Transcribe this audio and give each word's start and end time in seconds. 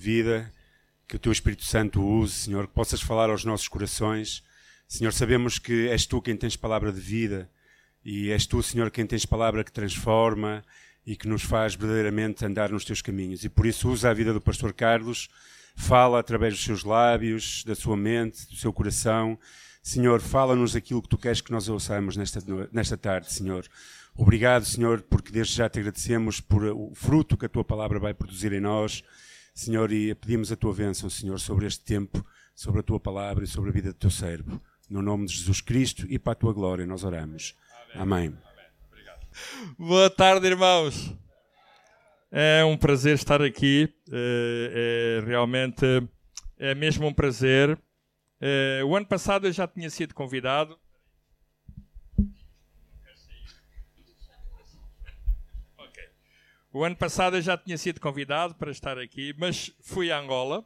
vida, 0.00 0.50
que 1.06 1.16
o 1.16 1.18
teu 1.18 1.30
Espírito 1.30 1.64
Santo 1.64 2.02
use, 2.02 2.32
Senhor, 2.32 2.66
que 2.66 2.72
possas 2.72 3.02
falar 3.02 3.28
aos 3.28 3.44
nossos 3.44 3.68
corações. 3.68 4.42
Senhor, 4.88 5.12
sabemos 5.12 5.58
que 5.58 5.88
és 5.88 6.06
tu 6.06 6.22
quem 6.22 6.36
tens 6.36 6.56
palavra 6.56 6.90
de 6.90 7.00
vida 7.00 7.50
e 8.04 8.30
és 8.30 8.46
tu, 8.46 8.62
Senhor, 8.62 8.90
quem 8.90 9.06
tens 9.06 9.26
palavra 9.26 9.62
que 9.62 9.70
transforma 9.70 10.64
e 11.06 11.16
que 11.16 11.28
nos 11.28 11.42
faz 11.42 11.74
verdadeiramente 11.74 12.44
andar 12.44 12.70
nos 12.70 12.84
teus 12.84 13.02
caminhos. 13.02 13.44
E 13.44 13.48
por 13.48 13.66
isso 13.66 13.90
usa 13.90 14.10
a 14.10 14.14
vida 14.14 14.32
do 14.32 14.40
pastor 14.40 14.72
Carlos, 14.72 15.28
fala 15.76 16.18
através 16.18 16.54
dos 16.54 16.64
seus 16.64 16.82
lábios, 16.82 17.62
da 17.64 17.74
sua 17.74 17.96
mente, 17.96 18.48
do 18.48 18.56
seu 18.56 18.72
coração. 18.72 19.38
Senhor, 19.82 20.20
fala-nos 20.20 20.74
aquilo 20.76 21.02
que 21.02 21.08
tu 21.08 21.18
queres 21.18 21.40
que 21.40 21.52
nós 21.52 21.68
ouçamos 21.68 22.16
nesta, 22.16 22.40
nesta 22.72 22.96
tarde, 22.96 23.32
Senhor. 23.32 23.66
Obrigado, 24.14 24.64
Senhor, 24.64 25.02
porque 25.02 25.32
desde 25.32 25.56
já 25.56 25.68
te 25.68 25.78
agradecemos 25.78 26.40
por 26.40 26.64
o 26.64 26.92
fruto 26.94 27.36
que 27.36 27.46
a 27.46 27.48
tua 27.48 27.64
palavra 27.64 27.98
vai 27.98 28.14
produzir 28.14 28.52
em 28.52 28.60
nós. 28.60 29.02
Senhor, 29.60 29.92
e 29.92 30.14
pedimos 30.14 30.50
a 30.50 30.56
tua 30.56 30.72
bênção, 30.72 31.10
Senhor, 31.10 31.38
sobre 31.38 31.66
este 31.66 31.84
tempo, 31.84 32.24
sobre 32.54 32.80
a 32.80 32.82
tua 32.82 32.98
palavra 32.98 33.44
e 33.44 33.46
sobre 33.46 33.68
a 33.68 33.72
vida 33.74 33.92
do 33.92 33.98
teu 33.98 34.08
servo. 34.10 34.58
No 34.88 35.02
nome 35.02 35.26
de 35.26 35.34
Jesus 35.34 35.60
Cristo 35.60 36.06
e 36.08 36.18
para 36.18 36.32
a 36.32 36.34
tua 36.34 36.54
glória 36.54 36.86
nós 36.86 37.04
oramos. 37.04 37.54
Amém. 37.92 38.28
Amém. 38.28 38.34
Boa 39.78 40.08
tarde, 40.08 40.46
irmãos. 40.46 41.14
É 42.32 42.64
um 42.64 42.74
prazer 42.74 43.16
estar 43.16 43.42
aqui. 43.42 43.92
É, 44.10 45.20
é 45.20 45.26
realmente 45.26 45.84
é 46.58 46.74
mesmo 46.74 47.06
um 47.06 47.12
prazer. 47.12 47.78
É, 48.40 48.80
o 48.82 48.96
ano 48.96 49.04
passado 49.04 49.46
eu 49.46 49.52
já 49.52 49.68
tinha 49.68 49.90
sido 49.90 50.14
convidado. 50.14 50.79
O 56.72 56.84
ano 56.84 56.94
passado 56.94 57.36
eu 57.36 57.42
já 57.42 57.58
tinha 57.58 57.76
sido 57.76 58.00
convidado 58.00 58.54
para 58.54 58.70
estar 58.70 58.96
aqui, 58.96 59.34
mas 59.36 59.72
fui 59.80 60.12
a 60.12 60.18
Angola 60.20 60.64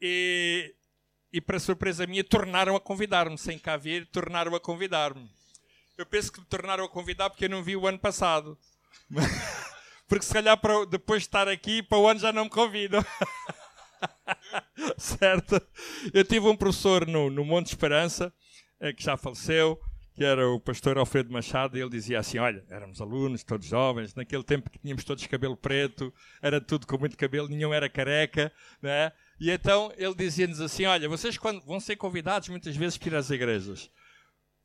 e, 0.00 0.72
e 1.32 1.40
para 1.40 1.58
surpresa 1.58 2.06
minha, 2.06 2.22
tornaram 2.22 2.76
a 2.76 2.80
convidar-me. 2.80 3.36
Sem 3.36 3.58
cá 3.58 3.76
vir, 3.76 4.06
tornaram 4.06 4.54
a 4.54 4.60
convidar-me. 4.60 5.28
Eu 5.98 6.06
penso 6.06 6.32
que 6.32 6.38
me 6.38 6.46
tornaram 6.46 6.84
a 6.84 6.88
convidar 6.88 7.30
porque 7.30 7.46
eu 7.46 7.50
não 7.50 7.64
vi 7.64 7.76
o 7.76 7.84
ano 7.88 7.98
passado. 7.98 8.56
porque 10.06 10.24
se 10.24 10.32
calhar 10.32 10.56
para, 10.56 10.86
depois 10.86 11.22
de 11.22 11.28
estar 11.28 11.48
aqui, 11.48 11.82
para 11.82 11.98
o 11.98 12.06
ano 12.06 12.20
já 12.20 12.32
não 12.32 12.44
me 12.44 12.50
convidam. 12.50 13.04
certo? 14.96 15.60
Eu 16.14 16.24
tive 16.24 16.46
um 16.46 16.56
professor 16.56 17.08
no, 17.08 17.28
no 17.28 17.44
Monte 17.44 17.66
Esperança, 17.66 18.32
é, 18.78 18.92
que 18.92 19.02
já 19.02 19.16
faleceu, 19.16 19.80
que 20.22 20.26
era 20.26 20.48
o 20.48 20.60
pastor 20.60 20.96
Alfredo 20.98 21.32
Machado, 21.32 21.76
e 21.76 21.80
ele 21.80 21.90
dizia 21.90 22.20
assim: 22.20 22.38
Olha, 22.38 22.64
éramos 22.70 23.00
alunos, 23.00 23.42
todos 23.42 23.66
jovens, 23.66 24.14
naquele 24.14 24.44
tempo 24.44 24.70
que 24.70 24.78
tínhamos 24.78 25.02
todos 25.02 25.26
cabelo 25.26 25.56
preto, 25.56 26.14
era 26.40 26.60
tudo 26.60 26.86
com 26.86 26.96
muito 26.96 27.16
cabelo, 27.16 27.48
nenhum 27.48 27.74
era 27.74 27.88
careca, 27.88 28.52
né? 28.80 29.10
E 29.40 29.50
então 29.50 29.92
ele 29.96 30.14
dizia-nos 30.14 30.60
assim: 30.60 30.86
Olha, 30.86 31.08
vocês 31.08 31.36
quando 31.36 31.60
vão 31.62 31.80
ser 31.80 31.96
convidados 31.96 32.48
muitas 32.50 32.76
vezes 32.76 32.96
para 32.96 33.08
ir 33.08 33.16
às 33.16 33.30
igrejas. 33.30 33.90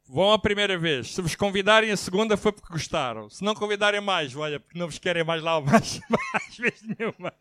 Vão 0.08 0.32
a 0.32 0.40
primeira 0.40 0.78
vez. 0.78 1.14
Se 1.14 1.22
vos 1.22 1.36
convidarem 1.36 1.92
a 1.92 1.98
segunda 1.98 2.38
foi 2.38 2.52
porque 2.52 2.72
gostaram. 2.72 3.28
Se 3.28 3.44
não 3.44 3.56
convidarem 3.56 4.00
mais, 4.00 4.34
olha, 4.36 4.60
porque 4.60 4.78
não 4.78 4.86
vos 4.86 5.00
querem 5.00 5.24
mais 5.24 5.42
lá 5.42 5.60
mais, 5.60 6.00
mais 6.08 6.58
vezes 6.58 6.84
nenhuma. 6.84 7.34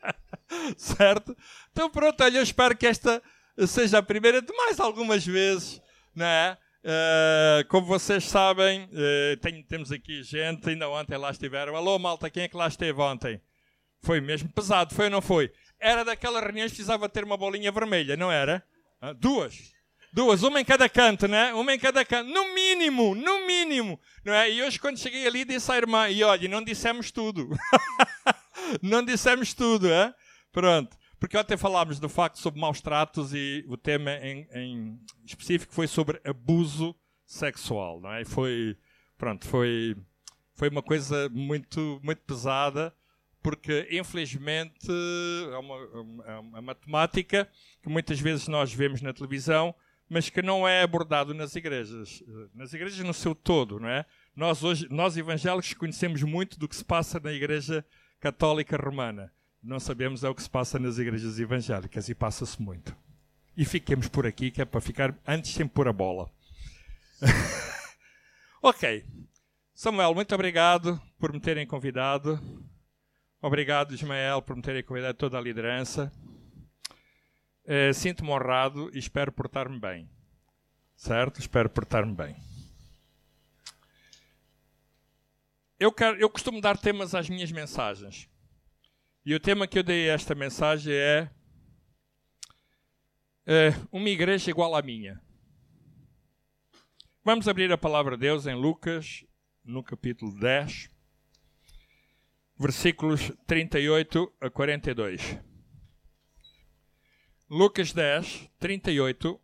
certo? 0.78 1.37
Então 1.70 1.91
pronto, 1.91 2.25
olha, 2.25 2.39
eu 2.39 2.42
espero 2.42 2.75
que 2.75 2.87
esta 2.87 3.22
seja 3.67 3.98
a 3.98 4.03
primeira 4.03 4.41
de 4.41 4.53
mais 4.55 4.81
algumas 4.81 5.25
vezes, 5.25 5.83
não 6.14 6.25
é? 6.25 6.56
Uh, 6.87 7.67
como 7.67 7.84
vocês 7.84 8.23
sabem, 8.23 8.84
uh, 8.84 9.37
tem, 9.39 9.61
temos 9.65 9.91
aqui 9.91 10.23
gente, 10.23 10.69
ainda 10.70 10.89
ontem 10.89 11.17
lá 11.17 11.33
estiveram. 11.33 11.75
Alô, 11.75 11.98
malta, 11.98 12.31
quem 12.31 12.45
é 12.45 12.48
que 12.48 12.56
lá 12.56 12.69
esteve 12.69 13.01
ontem? 13.01 13.41
Foi 14.05 14.20
mesmo 14.20 14.48
pesado, 14.53 14.95
foi 14.95 15.06
ou 15.06 15.11
não 15.11 15.20
foi? 15.20 15.51
Era 15.81 16.05
daquelas 16.05 16.45
reuniões 16.45 16.70
que 16.70 16.77
precisava 16.77 17.09
ter 17.09 17.25
uma 17.25 17.37
bolinha 17.37 17.73
vermelha, 17.73 18.17
não 18.17 18.31
era? 18.31 18.65
Uh, 19.03 19.12
duas. 19.15 19.75
Duas, 20.12 20.45
uma 20.45 20.61
em 20.61 20.65
cada 20.65 20.89
canto, 20.89 21.27
né? 21.27 21.53
Uma 21.55 21.75
em 21.75 21.78
cada 21.78 22.05
canto. 22.05 22.31
No 22.31 22.55
mínimo, 22.55 23.17
no 23.17 23.45
mínimo. 23.45 24.00
Não 24.25 24.33
é? 24.33 24.49
E 24.49 24.62
hoje, 24.62 24.78
quando 24.78 24.97
cheguei 24.97 25.27
ali, 25.27 25.44
disse 25.44 25.72
à 25.72 25.77
irmã: 25.77 26.09
e 26.09 26.22
olha, 26.22 26.49
não 26.49 26.62
dissemos 26.62 27.10
tudo. 27.10 27.50
não 28.81 29.05
dissemos 29.05 29.53
tudo, 29.53 29.91
é? 29.91 30.15
Pronto. 30.53 30.97
Porque 31.19 31.37
ontem 31.37 31.56
falámos 31.56 31.99
do 31.99 32.09
facto 32.09 32.38
sobre 32.38 32.60
maus 32.60 32.81
tratos 32.81 33.32
e 33.32 33.65
o 33.69 33.77
tema 33.77 34.12
em, 34.16 34.47
em 34.53 35.00
específico 35.25 35.72
foi 35.72 35.87
sobre 35.87 36.21
abuso 36.25 36.94
sexual, 37.25 38.00
não 38.00 38.12
é? 38.12 38.25
Foi, 38.25 38.77
pronto, 39.16 39.47
foi, 39.47 39.97
foi 40.53 40.69
uma 40.69 40.82
coisa 40.82 41.28
muito, 41.31 42.00
muito 42.04 42.21
pesada, 42.22 42.94
porque 43.43 43.88
infelizmente 43.91 44.88
é 45.53 45.56
uma, 45.56 46.25
é 46.27 46.38
uma 46.38 46.60
matemática 46.60 47.48
que 47.83 47.88
muitas 47.88 48.21
vezes 48.21 48.47
nós 48.47 48.72
vemos 48.72 49.00
na 49.00 49.15
televisão, 49.15 49.75
mas 50.09 50.28
que 50.28 50.43
não 50.43 50.69
é 50.69 50.83
abordado 50.83 51.33
nas 51.33 51.56
igrejas, 51.56 52.22
nas 52.54 52.75
igrejas 52.75 53.04
no 53.04 53.15
seu 53.15 53.34
todo, 53.34 53.81
não 53.81 53.88
é? 53.88 54.04
Nós 54.37 54.62
hoje, 54.62 54.87
nós 54.91 55.16
evangélicos 55.16 55.72
conhecemos 55.72 56.22
muito 56.22 56.59
do 56.59 56.69
que 56.69 56.77
se 56.77 56.84
passa 56.84 57.19
na 57.19 57.33
igreja 57.33 57.84
católica 58.21 58.77
romana 58.77 59.33
não 59.66 59.81
sabemos 59.81 60.22
é 60.22 60.28
o 60.28 60.34
que 60.34 60.43
se 60.43 60.49
passa 60.49 60.78
nas 60.78 60.97
igrejas 60.97 61.41
evangélicas 61.41 62.09
e 62.09 62.15
passa-se 62.15 62.62
muito. 62.62 62.97
E 63.56 63.65
fiquemos 63.65 64.06
por 64.06 64.25
aqui, 64.25 64.50
que 64.50 64.62
é 64.62 64.65
para 64.65 64.81
ficar 64.81 65.19
antes 65.27 65.53
sem 65.53 65.66
pôr 65.66 65.88
a 65.88 65.93
bola. 65.93 66.31
ok. 68.62 69.04
Samuel, 69.75 70.15
muito 70.15 70.34
obrigado 70.34 71.00
por 71.19 71.32
me 71.32 71.41
terem 71.41 71.66
convidado. 71.66 72.41
Obrigado, 73.43 73.93
Ismael, 73.93 74.41
por 74.41 74.54
me 74.54 74.62
terem 74.62 74.84
convidado 74.84 75.19
toda 75.19 75.37
a 75.37 75.41
liderança. 75.41 76.12
Uh, 77.65 77.93
Sinto-me 77.93 78.31
honrado 78.31 78.88
e 78.94 78.98
espero 78.98 79.33
portar-me 79.33 79.81
bem. 79.81 80.09
Certo? 80.94 81.41
Espero 81.41 81.69
portar-me 81.69 82.15
bem. 82.15 82.37
Eu, 85.78 85.93
quero, 85.93 86.16
eu 86.19 86.31
costumo 86.31 86.60
dar 86.60 86.78
temas 86.78 87.15
às 87.15 87.28
minhas 87.28 87.50
mensagens. 87.50 88.28
E 89.26 89.34
o 89.34 89.41
tema 89.41 89.66
que 89.66 89.76
eu 89.76 89.82
dei 89.82 90.09
a 90.09 90.12
esta 90.12 90.37
mensagem 90.37 90.94
é, 90.94 91.28
é 93.44 93.70
uma 93.91 94.09
igreja 94.09 94.48
igual 94.48 94.76
à 94.76 94.81
minha. 94.81 95.20
Vamos 97.25 97.48
abrir 97.48 97.72
a 97.72 97.76
palavra 97.76 98.16
de 98.16 98.20
Deus 98.20 98.47
em 98.47 98.54
Lucas, 98.54 99.25
no 99.65 99.82
capítulo 99.82 100.32
10, 100.38 100.88
versículos 102.56 103.32
38 103.48 104.32
a 104.41 104.48
42. 104.48 105.41
Lucas 107.50 107.92
10, 107.92 108.48
38 108.60 109.41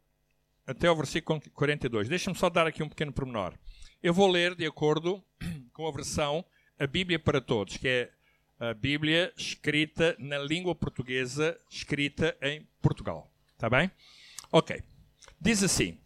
até 0.65 0.89
o 0.89 0.95
versículo 0.95 1.41
42. 1.55 2.09
Deixa-me 2.09 2.39
só 2.39 2.49
dar 2.49 2.69
aqui 2.69 2.85
um 2.85 2.89
pequeno 2.89 3.13
pormenor. 3.13 3.59
Eu 4.01 4.15
vou 4.15 4.31
ler 4.31 4.55
de 4.55 4.65
acordo 4.65 5.21
com 5.75 5.89
a 5.89 5.91
versão 5.91 6.45
A 6.79 6.87
Bíblia 6.87 7.19
para 7.19 7.41
Todos, 7.41 7.77
que 7.79 7.89
é 7.89 8.22
a 8.63 8.73
Bíblia 8.73 9.33
escrita 9.37 10.15
na 10.21 10.39
língua 10.39 10.73
portuguesa, 10.73 11.59
escrita 11.69 12.37
em 12.41 12.65
Portugal. 12.81 13.29
Está 13.55 13.69
bem? 13.69 13.91
Ok. 14.53 14.81
Diz 15.41 15.65
assim. 15.65 15.99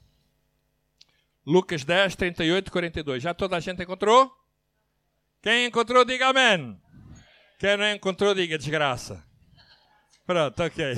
Lucas 1.44 1.84
10, 1.84 2.16
38 2.16 2.68
e 2.68 2.70
42. 2.70 3.22
Já 3.22 3.34
toda 3.34 3.58
a 3.58 3.60
gente 3.60 3.82
encontrou? 3.82 4.34
Quem 5.42 5.66
encontrou, 5.66 6.02
diga 6.02 6.28
amém. 6.28 6.80
Quem 7.58 7.76
não 7.76 7.90
encontrou, 7.90 8.34
diga 8.34 8.56
desgraça. 8.56 9.22
Pronto, 10.26 10.62
ok. 10.62 10.94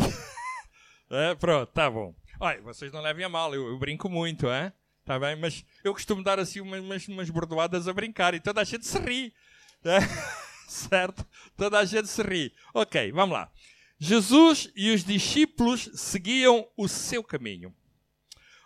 é, 1.11 1.35
pronto, 1.35 1.73
tá 1.73 1.91
bom. 1.91 2.15
Olha, 2.39 2.63
vocês 2.63 2.93
não 2.93 3.01
levem 3.01 3.25
a 3.25 3.29
mal, 3.29 3.53
eu, 3.53 3.67
eu 3.67 3.79
brinco 3.81 4.09
muito, 4.09 4.49
é? 4.49 4.73
Tá 5.05 5.19
bem? 5.19 5.35
Mas 5.35 5.65
eu 5.83 5.93
costumo 5.93 6.23
dar 6.23 6.39
assim 6.39 6.61
umas, 6.61 7.09
umas, 7.09 7.31
bordoadas 7.31 7.89
a 7.89 7.93
brincar 7.93 8.33
e 8.35 8.39
toda 8.39 8.61
a 8.61 8.65
gente 8.65 8.87
se 8.87 8.99
ri. 9.01 9.35
É? 9.85 9.99
certo? 10.71 11.27
Toda 11.57 11.79
a 11.79 11.85
gente 11.85 12.09
se 12.09 12.23
ri. 12.23 12.55
Ok, 12.75 13.13
vamos 13.13 13.35
lá. 13.35 13.51
Jesus 13.99 14.71
e 14.77 14.93
os 14.93 15.05
discípulos 15.05 15.91
seguiam 15.95 16.69
o 16.77 16.87
seu 16.87 17.23
caminho. 17.25 17.75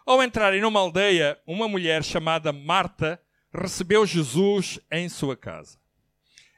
Ao 0.04 0.22
entrarem 0.22 0.60
numa 0.60 0.81
aldeia, 0.81 1.40
uma 1.46 1.69
mulher 1.69 2.04
chamada 2.04 2.52
Marta 2.52 3.20
recebeu 3.54 4.04
Jesus 4.04 4.81
em 4.90 5.08
sua 5.08 5.37
casa. 5.37 5.78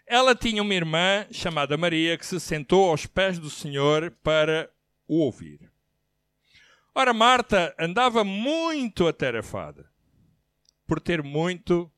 Ela 0.07 0.35
tinha 0.35 0.63
uma 0.63 0.75
irmã 0.75 1.27
chamada 1.31 1.77
Maria 1.77 2.17
que 2.19 2.27
se 2.27 2.41
sentou 2.41 2.91
aos 2.91 3.07
pés 3.07 3.39
do 3.39 3.49
Senhor 3.49 4.11
para 4.23 4.71
o 5.07 5.19
ouvir. 5.19 5.71
Ora, 6.95 7.13
Marta 7.13 7.75
andava 7.79 8.23
muito 8.23 9.07
atarefada 9.07 9.91
por 10.87 11.01
ter 11.01 11.23
muito 11.23 11.91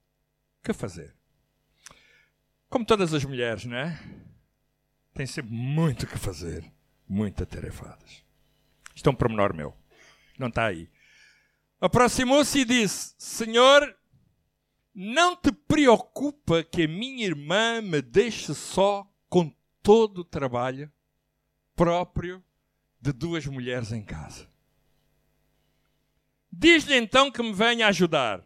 que 0.62 0.72
fazer. 0.72 1.14
Como 2.76 2.84
todas 2.84 3.14
as 3.14 3.25
mulheres, 3.25 3.64
não 3.64 3.75
é? 3.75 3.99
Tem 5.14 5.25
sempre 5.25 5.50
muito 5.50 6.02
o 6.02 6.06
que 6.06 6.19
fazer, 6.19 6.62
muito 7.08 7.43
atarefadas. 7.43 8.23
Isto 8.94 9.08
é 9.08 9.12
um 9.12 9.17
pormenor 9.17 9.55
meu. 9.55 9.75
Não 10.38 10.49
está 10.49 10.67
aí. 10.67 10.90
Aproximou-se 11.81 12.58
e 12.58 12.67
disse: 12.67 13.14
Senhor, 13.17 13.96
não 14.94 15.34
te 15.34 15.50
preocupa 15.52 16.62
que 16.62 16.82
a 16.82 16.87
minha 16.87 17.25
irmã 17.25 17.81
me 17.81 18.02
deixe 18.02 18.52
só 18.52 19.11
com 19.26 19.50
todo 19.82 20.19
o 20.19 20.25
trabalho? 20.25 20.93
próprio 21.75 22.44
de 23.00 23.11
duas 23.11 23.46
mulheres 23.46 23.90
em 23.90 24.02
casa. 24.02 24.46
Diz-lhe 26.52 26.94
então 26.94 27.31
que 27.31 27.43
me 27.43 27.55
venha 27.55 27.87
ajudar. 27.87 28.44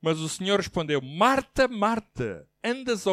Mas 0.00 0.18
o 0.18 0.28
Senhor 0.28 0.58
respondeu: 0.58 1.00
Marta, 1.00 1.68
Marta, 1.68 2.48
andas 2.62 3.04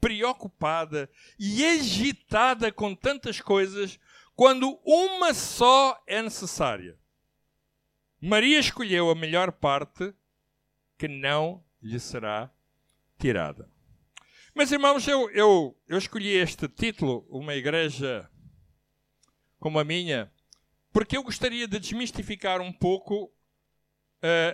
preocupada 0.00 1.08
e 1.38 1.64
agitada 1.64 2.70
com 2.70 2.94
tantas 2.94 3.40
coisas, 3.40 3.98
quando 4.34 4.78
uma 4.84 5.32
só 5.32 6.02
é 6.06 6.20
necessária. 6.20 6.98
Maria 8.20 8.58
escolheu 8.58 9.10
a 9.10 9.14
melhor 9.14 9.52
parte 9.52 10.14
que 10.98 11.08
não 11.08 11.64
lhe 11.82 11.98
será 12.00 12.50
tirada. 13.18 13.70
Mas, 14.54 14.70
irmãos, 14.70 15.06
eu, 15.08 15.28
eu, 15.30 15.76
eu 15.88 15.98
escolhi 15.98 16.28
este 16.28 16.68
título, 16.68 17.26
Uma 17.28 17.54
Igreja 17.54 18.30
como 19.58 19.78
a 19.78 19.84
minha, 19.84 20.32
porque 20.92 21.16
eu 21.16 21.22
gostaria 21.22 21.66
de 21.66 21.78
desmistificar 21.78 22.60
um 22.60 22.72
pouco 22.72 23.33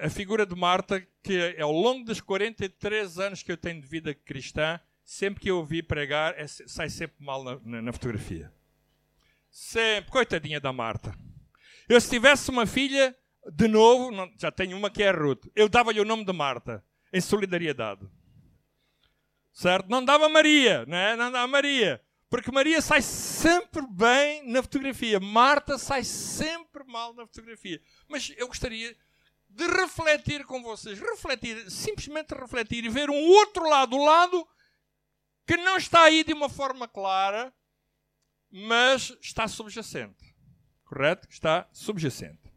a 0.02 0.10
figura 0.10 0.44
de 0.44 0.54
Marta, 0.54 1.00
que 1.22 1.56
ao 1.60 1.72
longo 1.72 2.04
dos 2.04 2.20
43 2.20 3.18
anos 3.18 3.42
que 3.42 3.52
eu 3.52 3.56
tenho 3.56 3.80
de 3.80 3.86
vida 3.86 4.12
cristã, 4.12 4.80
sempre 5.04 5.40
que 5.40 5.50
eu 5.50 5.58
ouvi 5.58 5.82
pregar, 5.82 6.34
é, 6.38 6.46
sai 6.46 6.88
sempre 6.88 7.16
mal 7.24 7.44
na, 7.44 7.58
na, 7.64 7.82
na 7.82 7.92
fotografia. 7.92 8.52
Sempre. 9.50 10.10
Coitadinha 10.10 10.60
da 10.60 10.72
Marta. 10.72 11.14
Eu, 11.88 12.00
se 12.00 12.08
tivesse 12.08 12.50
uma 12.50 12.66
filha, 12.66 13.16
de 13.52 13.66
novo, 13.68 14.10
não, 14.10 14.30
já 14.38 14.50
tenho 14.50 14.76
uma 14.76 14.90
que 14.90 15.02
é 15.02 15.10
Ruth, 15.10 15.46
eu 15.56 15.68
dava-lhe 15.68 16.00
o 16.00 16.04
nome 16.04 16.24
de 16.24 16.32
Marta, 16.32 16.84
em 17.12 17.20
solidariedade. 17.20 18.08
Certo? 19.52 19.88
Não 19.88 20.04
dava 20.04 20.28
Maria, 20.28 20.86
não 20.86 20.96
é? 20.96 21.16
Não 21.16 21.30
dava 21.30 21.46
Maria. 21.46 22.00
Porque 22.28 22.52
Maria 22.52 22.80
sai 22.80 23.02
sempre 23.02 23.82
bem 23.90 24.48
na 24.48 24.62
fotografia. 24.62 25.18
Marta 25.18 25.76
sai 25.76 26.04
sempre 26.04 26.84
mal 26.84 27.12
na 27.12 27.26
fotografia. 27.26 27.80
Mas 28.08 28.32
eu 28.36 28.46
gostaria 28.46 28.96
de 29.50 29.66
refletir 29.66 30.44
com 30.44 30.62
vocês. 30.62 30.98
Refletir, 30.98 31.70
simplesmente 31.70 32.34
refletir 32.34 32.84
e 32.84 32.88
ver 32.88 33.10
um 33.10 33.28
outro 33.28 33.68
lado. 33.68 33.96
O 33.96 34.04
lado 34.04 34.48
que 35.46 35.56
não 35.56 35.76
está 35.76 36.02
aí 36.02 36.22
de 36.22 36.32
uma 36.32 36.48
forma 36.48 36.86
clara, 36.86 37.52
mas 38.50 39.16
está 39.20 39.48
subjacente. 39.48 40.34
Correto? 40.84 41.28
Está 41.28 41.68
subjacente. 41.72 42.52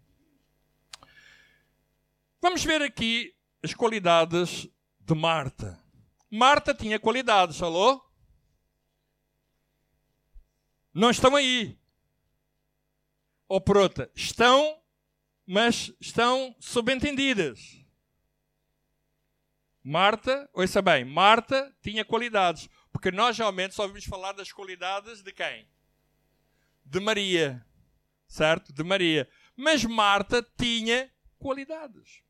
Vamos 2.42 2.64
ver 2.64 2.82
aqui 2.82 3.36
as 3.64 3.74
qualidades 3.74 4.68
de 5.00 5.16
Marta. 5.16 5.82
Marta 6.30 6.74
tinha 6.74 7.00
qualidades, 7.00 7.62
alô? 7.62 8.04
Não 10.94 11.10
estão 11.10 11.36
aí. 11.36 11.80
Ou 13.48 13.62
por 13.62 13.78
outra, 13.78 14.12
estão, 14.16 14.83
mas 15.46 15.92
estão 16.00 16.56
subentendidas. 16.60 17.84
Marta, 19.84 20.50
ouça 20.54 20.82
bem, 20.82 21.04
Marta 21.04 21.76
tinha 21.82 22.06
qualidades. 22.06 22.70
Porque 22.92 23.12
nós 23.12 23.38
realmente 23.38 23.74
só 23.74 23.84
ouvimos 23.84 24.06
falar 24.06 24.32
das 24.34 24.52
qualidades 24.52 25.22
de 25.22 25.34
quem? 25.34 25.68
De 26.86 27.00
Maria. 27.00 27.66
Certo? 28.28 28.72
De 28.72 28.84
Maria. 28.84 29.28
Mas 29.58 29.84
Marta 29.84 30.42
tinha 30.58 31.12
qualidades. 31.38 32.24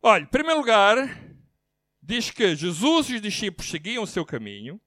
Olha, 0.00 0.22
em 0.22 0.26
primeiro 0.26 0.60
lugar, 0.60 0.96
diz 2.00 2.30
que 2.30 2.54
Jesus 2.54 3.08
e 3.08 3.14
os 3.14 3.22
discípulos 3.22 3.70
seguiam 3.70 4.02
o 4.02 4.06
seu 4.06 4.24
caminho. 4.24 4.80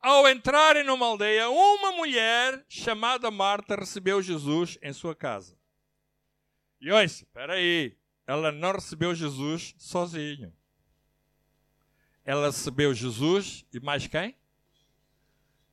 Ao 0.00 0.26
entrarem 0.28 0.82
numa 0.82 1.04
aldeia, 1.04 1.50
uma 1.50 1.92
mulher 1.92 2.64
chamada 2.68 3.30
Marta 3.30 3.76
recebeu 3.76 4.22
Jesus 4.22 4.78
em 4.82 4.92
sua 4.94 5.14
casa. 5.14 5.58
E 6.80 6.90
olha, 6.90 7.04
espera 7.04 7.54
aí, 7.54 7.94
ela 8.26 8.50
não 8.50 8.72
recebeu 8.72 9.14
Jesus 9.14 9.74
sozinho. 9.76 10.56
Ela 12.24 12.46
recebeu 12.46 12.94
Jesus 12.94 13.66
e 13.72 13.78
mais 13.78 14.06
quem? 14.06 14.34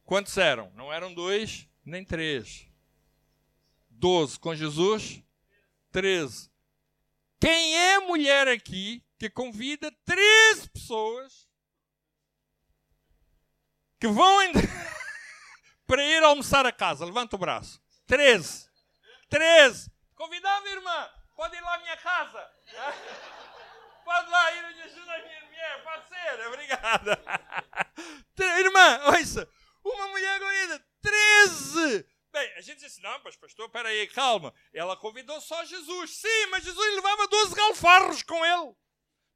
Quantos 0.04 0.38
eram? 0.38 0.72
Não 0.74 0.92
eram 0.92 1.14
dois, 1.14 1.68
nem 1.86 2.04
três. 2.04 2.68
Doze. 3.90 4.38
Com 4.38 4.54
Jesus, 4.54 5.24
treze. 5.92 6.50
Quem 7.40 7.78
é 7.78 8.00
mulher 8.00 8.48
aqui 8.48 9.04
que 9.18 9.30
convida 9.30 9.92
13 10.06 10.70
pessoas 10.70 11.47
que 14.00 14.08
vão 14.08 14.40
para 15.88 16.04
ir 16.04 16.24
almoçar 16.24 16.66
a 16.66 16.72
casa? 16.72 17.06
Levanta 17.06 17.36
o 17.36 17.40
braço. 17.40 17.82
13. 18.06 18.70
13. 19.30 19.92
Convidava, 20.16 20.68
irmã. 20.70 21.10
Pode 21.36 21.56
ir 21.56 21.62
lá 21.62 21.76
à 21.76 21.80
minha 21.80 21.98
casa. 21.98 22.52
Pode 24.04 24.30
lá 24.30 24.52
ir 24.54 24.78
e 24.78 24.82
ajudar 24.84 25.16
a 25.16 25.24
minha 25.24 25.46
mulher. 25.46 25.84
Pode 25.84 26.08
ser. 26.08 26.48
Obrigada. 26.48 27.24
Irmã, 28.60 29.02
ouça. 29.08 29.50
Uma 29.84 30.08
mulher 30.08 30.40
convida 30.40 30.86
13 31.02 32.06
Bem, 32.32 32.54
a 32.56 32.62
gente 32.62 32.80
disse, 32.80 33.02
não, 33.02 33.20
mas 33.24 33.36
pastor, 33.36 33.68
peraí, 33.70 34.06
calma. 34.08 34.54
Ela 34.72 34.96
convidou 34.96 35.42
só 35.42 35.66
Jesus. 35.66 36.18
Sim, 36.18 36.46
mas 36.52 36.64
Jesus 36.64 36.96
levava 36.96 37.28
12 37.28 37.56
galfarros 37.56 38.22
com 38.22 38.46
ele. 38.46 38.76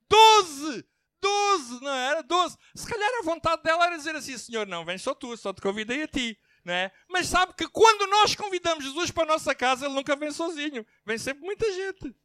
12! 0.07 0.87
12, 1.21 1.81
não 1.81 1.93
era? 1.93 2.23
12. 2.23 2.57
Se 2.75 2.87
calhar 2.87 3.09
a 3.19 3.23
vontade 3.23 3.63
dela 3.63 3.85
era 3.85 3.97
dizer 3.97 4.15
assim, 4.15 4.37
Senhor, 4.37 4.67
não, 4.67 4.83
vem 4.83 4.97
só 4.97 5.13
tu, 5.13 5.35
só 5.37 5.53
te 5.53 5.61
convidei 5.61 6.03
a 6.03 6.07
ti. 6.07 6.37
Não 6.63 6.73
é? 6.73 6.91
Mas 7.07 7.27
sabe 7.27 7.53
que 7.53 7.67
quando 7.67 8.07
nós 8.07 8.35
convidamos 8.35 8.83
Jesus 8.83 9.09
para 9.09 9.23
a 9.23 9.33
nossa 9.33 9.55
casa, 9.55 9.85
ele 9.85 9.95
nunca 9.95 10.15
vem 10.15 10.31
sozinho. 10.31 10.85
Vem 11.05 11.17
sempre 11.17 11.43
muita 11.43 11.65
gente. 11.71 12.15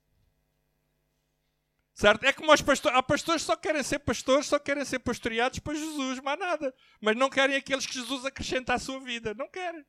Certo? 1.94 2.25
É 2.25 2.32
como 2.32 2.52
os 2.52 2.60
pastores. 2.60 2.98
Há 2.98 3.02
pastores 3.02 3.43
que 3.43 3.46
só 3.46 3.56
querem 3.56 3.82
ser 3.82 3.98
pastores, 4.00 4.46
só 4.46 4.58
querem 4.58 4.84
ser 4.84 4.98
pastoreados 4.98 5.58
para 5.60 5.75
Jesus, 5.75 6.20
mais 6.20 6.38
nada. 6.38 6.75
Mas 7.00 7.16
não 7.16 7.31
querem 7.31 7.56
aqueles 7.56 7.87
que 7.87 7.94
Jesus 7.94 8.26
acrescenta 8.26 8.75
à 8.75 8.78
sua 8.78 9.00
vida. 9.00 9.32
Não 9.32 9.48
querem. 9.48 9.82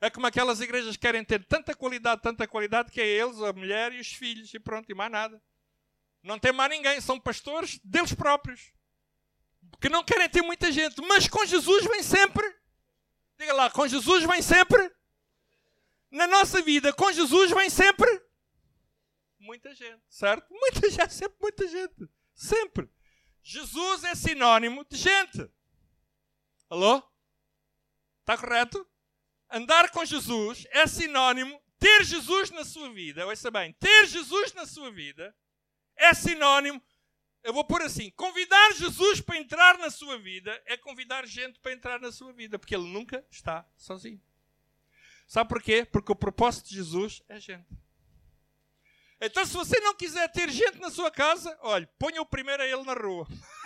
É 0.00 0.10
como 0.10 0.26
aquelas 0.26 0.60
igrejas 0.60 0.96
que 0.96 1.02
querem 1.02 1.24
ter 1.24 1.44
tanta 1.46 1.74
qualidade, 1.74 2.20
tanta 2.20 2.46
qualidade, 2.46 2.90
que 2.90 3.00
é 3.00 3.06
eles, 3.06 3.40
a 3.40 3.52
mulher 3.52 3.92
e 3.92 4.00
os 4.00 4.08
filhos, 4.08 4.52
e 4.52 4.58
pronto, 4.58 4.90
e 4.90 4.94
mais 4.94 5.10
nada. 5.10 5.40
Não 6.26 6.38
tem 6.38 6.52
mais 6.52 6.70
ninguém, 6.70 7.00
são 7.00 7.20
pastores 7.20 7.78
deles 7.84 8.12
próprios. 8.12 8.72
Que 9.80 9.88
não 9.88 10.04
querem 10.04 10.28
ter 10.28 10.42
muita 10.42 10.70
gente, 10.72 11.00
mas 11.02 11.28
com 11.28 11.44
Jesus 11.44 11.84
vem 11.84 12.02
sempre. 12.02 12.44
Diga 13.38 13.52
lá, 13.52 13.70
com 13.70 13.86
Jesus 13.86 14.24
vem 14.24 14.42
sempre. 14.42 14.92
Na 16.10 16.26
nossa 16.26 16.60
vida, 16.62 16.92
com 16.92 17.12
Jesus 17.12 17.50
vem 17.50 17.70
sempre. 17.70 18.08
Muita 19.38 19.74
gente, 19.74 20.02
certo? 20.08 20.46
Muita 20.50 20.90
gente, 20.90 21.14
sempre 21.14 21.36
muita 21.40 21.68
gente. 21.68 22.08
Sempre. 22.34 22.90
Jesus 23.42 24.04
é 24.04 24.14
sinônimo 24.14 24.84
de 24.84 24.96
gente. 24.96 25.50
Alô? 26.68 27.02
Está 28.20 28.36
correto? 28.36 28.86
andar 29.50 29.90
com 29.90 30.04
Jesus 30.04 30.66
é 30.70 30.86
sinónimo, 30.86 31.60
ter 31.78 32.04
Jesus 32.04 32.50
na 32.50 32.64
sua 32.64 32.92
vida, 32.92 33.26
ouça 33.26 33.50
bem, 33.50 33.72
ter 33.74 34.06
Jesus 34.06 34.52
na 34.54 34.66
sua 34.66 34.90
vida 34.90 35.34
é 35.96 36.14
sinónimo, 36.14 36.82
eu 37.42 37.52
vou 37.52 37.64
pôr 37.64 37.82
assim, 37.82 38.10
convidar 38.10 38.74
Jesus 38.74 39.20
para 39.20 39.38
entrar 39.38 39.78
na 39.78 39.88
sua 39.88 40.18
vida 40.18 40.60
é 40.66 40.76
convidar 40.76 41.24
gente 41.26 41.60
para 41.60 41.72
entrar 41.72 42.00
na 42.00 42.10
sua 42.10 42.32
vida, 42.32 42.58
porque 42.58 42.74
ele 42.74 42.88
nunca 42.88 43.24
está 43.30 43.64
sozinho. 43.76 44.20
Sabe 45.28 45.48
porquê? 45.48 45.84
Porque 45.84 46.10
o 46.10 46.16
propósito 46.16 46.68
de 46.68 46.74
Jesus 46.74 47.22
é 47.28 47.38
gente. 47.38 47.68
Então, 49.20 49.46
se 49.46 49.54
você 49.54 49.78
não 49.80 49.94
quiser 49.94 50.30
ter 50.30 50.50
gente 50.50 50.78
na 50.78 50.90
sua 50.90 51.10
casa, 51.10 51.56
olhe, 51.62 51.86
ponha 51.98 52.20
o 52.20 52.26
primeiro 52.26 52.62
a 52.62 52.66
ele 52.66 52.82
na 52.82 52.94
rua. 52.94 53.26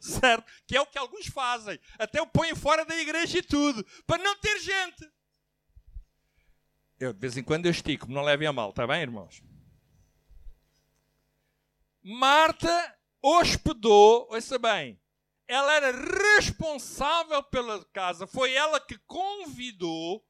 certo? 0.00 0.50
Que 0.66 0.76
é 0.76 0.80
o 0.80 0.86
que 0.86 0.98
alguns 0.98 1.26
fazem. 1.26 1.78
Até 1.98 2.20
o 2.20 2.26
põem 2.26 2.54
fora 2.54 2.84
da 2.84 2.96
igreja 2.96 3.38
e 3.38 3.42
tudo, 3.42 3.84
para 4.06 4.22
não 4.22 4.36
ter 4.36 4.58
gente. 4.60 5.08
Eu, 6.98 7.12
de 7.12 7.20
vez 7.20 7.36
em 7.36 7.42
quando, 7.42 7.66
eu 7.66 7.70
estico, 7.70 8.10
não 8.10 8.22
levem 8.22 8.48
a 8.48 8.52
mal, 8.52 8.70
está 8.70 8.86
bem, 8.86 9.02
irmãos? 9.02 9.42
Marta 12.02 12.98
hospedou, 13.22 14.26
ouça 14.30 14.58
bem, 14.58 15.00
ela 15.46 15.74
era 15.74 15.92
responsável 16.36 17.42
pela 17.42 17.84
casa, 17.86 18.26
foi 18.26 18.52
ela 18.54 18.80
que 18.80 18.96
convidou 19.06 20.24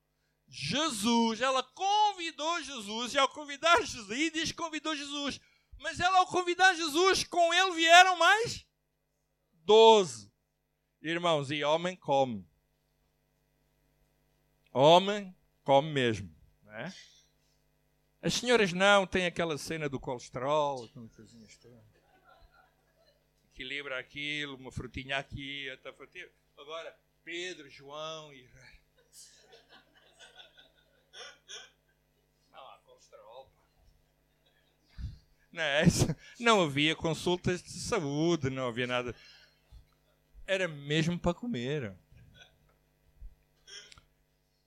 Jesus, 0.48 1.40
ela 1.40 1.62
convidou 1.62 2.62
Jesus, 2.62 3.14
e 3.14 3.18
ao 3.18 3.28
convidar 3.28 3.80
Jesus, 3.82 4.10
e 4.10 4.30
diz 4.30 4.50
convidou 4.50 4.96
Jesus, 4.96 5.40
mas 5.78 6.00
ela 6.00 6.18
ao 6.18 6.26
convidar 6.26 6.74
Jesus, 6.74 7.22
com 7.22 7.54
ele 7.54 7.72
vieram 7.72 8.16
mais 8.16 8.66
12. 9.64 10.30
Irmãos, 11.00 11.50
e 11.50 11.62
homem 11.62 11.96
come. 11.96 12.44
Homem 14.72 15.34
come 15.62 15.92
mesmo. 15.92 16.34
Né? 16.62 16.92
As 18.20 18.34
senhoras 18.34 18.72
não 18.72 19.06
têm 19.06 19.26
aquela 19.26 19.56
cena 19.56 19.88
do 19.88 20.00
colesterol, 20.00 20.88
equilibra 23.61 23.99
aquilo, 23.99 24.57
uma 24.57 24.73
frutinha 24.73 25.19
aqui, 25.19 25.69
outra 25.71 25.93
frutinha. 25.93 26.26
Agora, 26.57 26.99
Pedro, 27.23 27.69
João 27.69 28.33
e. 28.33 28.49
Não 32.50 32.71
há 32.71 32.79
colesterol. 32.79 33.52
Não, 35.52 35.62
é 35.62 35.85
não 36.40 36.62
havia 36.62 36.97
consultas 36.97 37.62
de 37.62 37.79
saúde, 37.81 38.49
não 38.49 38.69
havia 38.69 38.87
nada. 38.87 39.14
Era 40.47 40.67
mesmo 40.67 41.19
para 41.19 41.35
comer. 41.35 41.95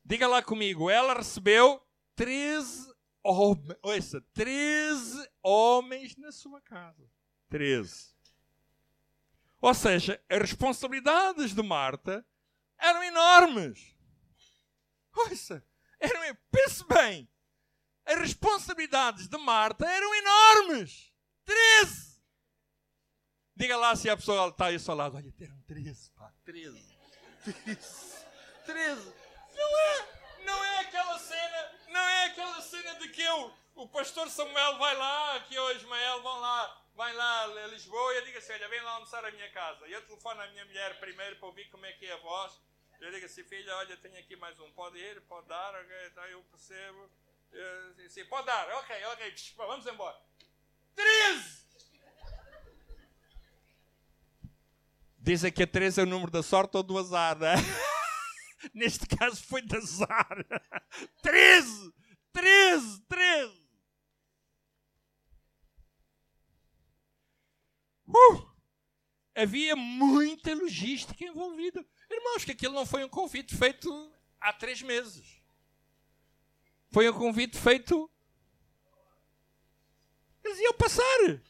Diga 0.05 0.27
lá 0.27 0.43
comigo, 0.43 0.87
ela 0.89 1.15
recebeu 1.15 1.81
13 2.15 2.93
homens, 3.23 3.77
ouça, 3.81 4.21
13 4.33 5.27
homens 5.41 6.15
na 6.15 6.31
sua 6.31 6.61
casa. 6.61 7.09
13. 7.49 8.12
Ou 9.63 9.73
seja, 9.73 10.21
as 10.29 10.39
responsabilidades 10.39 11.55
de 11.55 11.63
Marta 11.63 12.25
eram 12.77 13.01
enormes. 13.01 13.95
Ouça, 15.15 15.65
eram, 16.01 16.37
pense 16.51 16.85
bem, 16.85 17.29
as 18.05 18.19
responsabilidades 18.19 19.29
de 19.29 19.37
Marta 19.37 19.89
eram 19.89 20.13
enormes. 20.15 21.13
13. 21.45 22.21
Diga 23.55 23.77
lá 23.77 23.95
se 23.95 24.09
a 24.09 24.17
pessoa 24.17 24.49
está 24.49 24.65
aí 24.65 24.73
ao 24.73 24.79
seu 24.81 24.95
lado. 24.95 25.15
Olha, 25.15 25.33
eram 25.39 25.61
13, 25.61 26.11
pá, 26.11 26.33
13. 26.43 26.97
13. 27.63 28.25
13. 28.65 29.13
Não 29.55 29.79
é, 29.79 30.43
não 30.43 30.65
é 30.65 30.79
aquela 30.79 31.17
cena, 31.19 31.71
não 31.87 32.01
é 32.01 32.25
aquela 32.25 32.61
cena 32.61 32.95
de 32.95 33.07
que 33.07 33.21
eu, 33.21 33.53
o 33.75 33.87
pastor 33.87 34.29
Samuel 34.29 34.77
vai 34.77 34.97
lá, 34.97 35.39
que 35.47 35.55
eu 35.55 35.73
Ismael 35.77 36.21
vão 36.21 36.37
lá, 36.41 36.82
vai 36.95 37.13
lá 37.13 37.43
a 37.43 37.67
Lisboa 37.67 38.13
e 38.13 38.17
eu 38.17 38.25
digo 38.25 38.37
assim, 38.37 38.53
olha, 38.53 38.69
vem 38.69 38.81
lá 38.81 38.91
almoçar 38.91 39.23
a 39.25 39.31
minha 39.31 39.49
casa. 39.51 39.87
E 39.87 39.93
eu 39.93 40.01
telefono 40.05 40.41
à 40.41 40.47
minha 40.47 40.65
mulher 40.65 40.99
primeiro 40.99 41.35
para 41.37 41.47
ouvir 41.47 41.69
como 41.69 41.85
é 41.85 41.91
que 41.93 42.05
é 42.05 42.13
a 42.13 42.17
voz. 42.17 42.59
Eu 42.99 43.11
digo 43.11 43.25
assim, 43.25 43.43
filha, 43.43 43.75
olha, 43.77 43.97
tenho 43.97 44.17
aqui 44.17 44.35
mais 44.35 44.57
um, 44.59 44.71
pode 44.71 44.97
ir, 44.97 45.21
pode 45.21 45.47
dar, 45.47 45.75
ok, 45.75 46.07
então 46.07 46.23
eu 46.25 46.41
percebo. 46.43 47.09
Eu, 47.51 48.05
assim, 48.05 48.25
pode 48.25 48.47
dar, 48.47 48.67
ok, 48.77 49.05
ok, 49.05 49.35
vamos 49.57 49.85
embora. 49.85 50.17
13! 50.95 51.63
Dizem 55.17 55.51
que 55.51 55.63
a 55.63 55.67
13 55.67 56.01
é 56.01 56.03
o 56.03 56.07
número 56.07 56.31
da 56.31 56.43
sorte 56.43 56.77
ou 56.77 56.83
do 56.83 56.97
azar, 56.97 57.37
né? 57.37 57.55
Neste 58.73 59.05
caso 59.05 59.43
foi 59.43 59.61
de 59.61 59.75
azar. 59.75 60.45
13! 61.21 61.93
13! 62.31 63.01
13! 63.07 63.62
Uh! 68.13 68.53
Havia 69.35 69.75
muita 69.75 70.53
logística 70.53 71.23
envolvida. 71.23 71.83
Irmãos, 72.09 72.45
que 72.45 72.51
aquilo 72.51 72.75
não 72.75 72.85
foi 72.85 73.03
um 73.03 73.09
convite 73.09 73.55
feito 73.55 74.13
há 74.39 74.53
três 74.53 74.81
meses. 74.81 75.41
Foi 76.91 77.09
um 77.09 77.13
convite 77.13 77.57
feito. 77.57 78.09
Eles 80.43 80.59
iam 80.59 80.73
passar. 80.73 81.41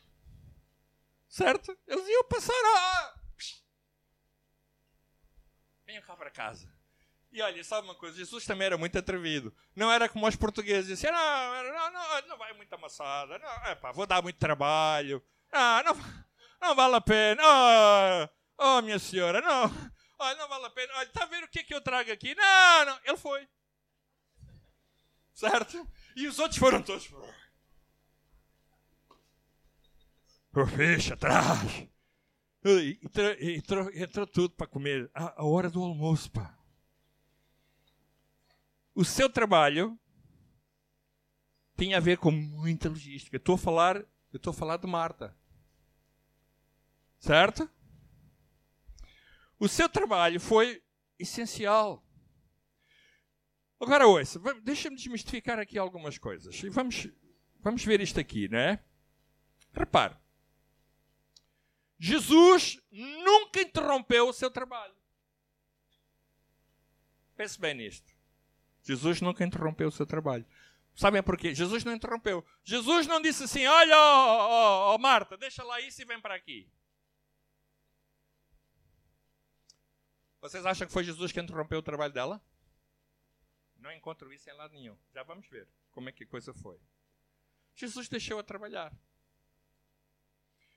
Certo? 1.27 1.77
Eles 1.87 2.07
iam 2.07 2.23
passar. 2.25 2.53
Ah, 2.53 3.19
Venham 5.85 6.03
cá 6.03 6.15
para 6.15 6.31
casa. 6.31 6.71
E 7.31 7.41
olha, 7.41 7.63
sabe 7.63 7.87
uma 7.87 7.95
coisa? 7.95 8.15
Jesus 8.15 8.45
também 8.45 8.67
era 8.67 8.77
muito 8.77 8.97
atrevido. 8.97 9.53
Não 9.75 9.91
era 9.91 10.07
como 10.07 10.27
os 10.27 10.35
portugueses. 10.35 10.87
Diziam, 10.87 11.11
não, 11.11 11.63
não, 11.63 11.91
não, 11.91 12.27
não 12.29 12.37
vai 12.37 12.53
muito 12.53 12.71
amassada. 12.73 13.37
Não, 13.39 13.71
epá, 13.71 13.91
vou 13.91 14.05
dar 14.05 14.21
muito 14.21 14.37
trabalho. 14.37 15.21
Ah, 15.51 15.83
não, 15.83 15.93
não 16.63 16.75
vale 16.75 16.95
a 16.95 17.01
pena. 17.01 17.41
Oh, 17.45 18.77
oh, 18.77 18.81
minha 18.81 18.99
senhora, 18.99 19.41
não. 19.41 19.71
Olha, 20.19 20.37
não 20.37 20.47
vale 20.47 20.65
a 20.65 20.69
pena. 20.69 20.93
Olha, 20.95 21.03
está 21.03 21.23
a 21.23 21.27
ver 21.27 21.43
o 21.43 21.47
que 21.47 21.59
é 21.59 21.63
que 21.63 21.73
eu 21.73 21.81
trago 21.81 22.11
aqui? 22.11 22.33
Não, 22.35 22.85
não. 22.85 22.99
Ele 23.05 23.17
foi. 23.17 23.47
Certo? 25.33 25.87
E 26.15 26.27
os 26.27 26.39
outros 26.39 26.59
foram 26.59 26.81
todos. 26.81 27.09
O 30.55 30.67
ficha, 30.67 31.15
atrás. 31.15 31.87
Entrou, 33.97 34.27
tudo 34.27 34.51
para 34.51 34.67
comer. 34.67 35.09
A, 35.13 35.41
a 35.41 35.45
hora 35.45 35.69
do 35.69 35.83
almoço, 35.83 36.31
pá 36.31 36.57
o 38.95 39.03
seu 39.03 39.29
trabalho 39.29 39.97
tinha 41.77 41.97
a 41.97 42.01
ver 42.01 42.17
com 42.17 42.31
muita 42.31 42.89
logística. 42.89 43.37
Estou 43.37 43.55
a 43.55 43.57
falar, 43.57 43.97
eu 43.97 44.37
estou 44.37 44.51
a 44.51 44.53
falar 44.53 44.77
de 44.77 44.87
Marta. 44.87 45.35
Certo? 47.23 47.69
O 49.57 49.69
seu 49.69 49.87
trabalho 49.87 50.41
foi 50.41 50.83
essencial. 51.17 52.05
Agora 53.79 54.05
ouça, 54.05 54.41
deixa-me 54.61 54.97
desmistificar 54.97 55.57
aqui 55.57 55.77
algumas 55.77 56.17
coisas. 56.17 56.61
E 56.61 56.67
vamos, 56.67 57.07
vamos 57.61 57.85
ver 57.85 58.01
isto 58.01 58.19
aqui, 58.19 58.49
não 58.49 58.59
é? 58.59 58.83
Repare. 59.71 60.17
Jesus 61.97 62.77
nunca 62.91 63.61
interrompeu 63.61 64.27
o 64.27 64.33
seu 64.33 64.51
trabalho. 64.51 64.93
Pense 67.37 67.57
bem 67.57 67.73
nisto. 67.73 68.13
Jesus 68.83 69.21
nunca 69.21 69.45
interrompeu 69.45 69.87
o 69.87 69.91
seu 69.93 70.05
trabalho. 70.05 70.45
Sabem 70.93 71.23
porquê? 71.23 71.55
Jesus 71.55 71.85
não 71.85 71.93
interrompeu. 71.93 72.45
Jesus 72.65 73.07
não 73.07 73.21
disse 73.21 73.45
assim: 73.45 73.65
Olha, 73.65 73.95
oh, 73.97 74.91
oh, 74.91 74.95
oh, 74.95 74.97
Marta, 74.97 75.37
deixa 75.37 75.63
lá 75.63 75.79
isso 75.79 76.01
e 76.01 76.05
vem 76.05 76.19
para 76.19 76.35
aqui. 76.35 76.69
Vocês 80.43 80.65
acham 80.65 80.85
que 80.85 80.91
foi 80.91 81.05
Jesus 81.05 81.31
que 81.31 81.39
interrompeu 81.39 81.79
o 81.79 81.81
trabalho 81.81 82.11
dela? 82.11 82.45
Não 83.77 83.89
encontro 83.93 84.31
isso 84.33 84.49
em 84.49 84.53
lado 84.53 84.73
nenhum. 84.73 84.97
Já 85.13 85.23
vamos 85.23 85.47
ver 85.47 85.69
como 85.89 86.09
é 86.09 86.11
que 86.11 86.25
a 86.25 86.27
coisa 86.27 86.53
foi. 86.53 86.77
Jesus 87.73 88.09
deixou-a 88.09 88.43
trabalhar. 88.43 88.93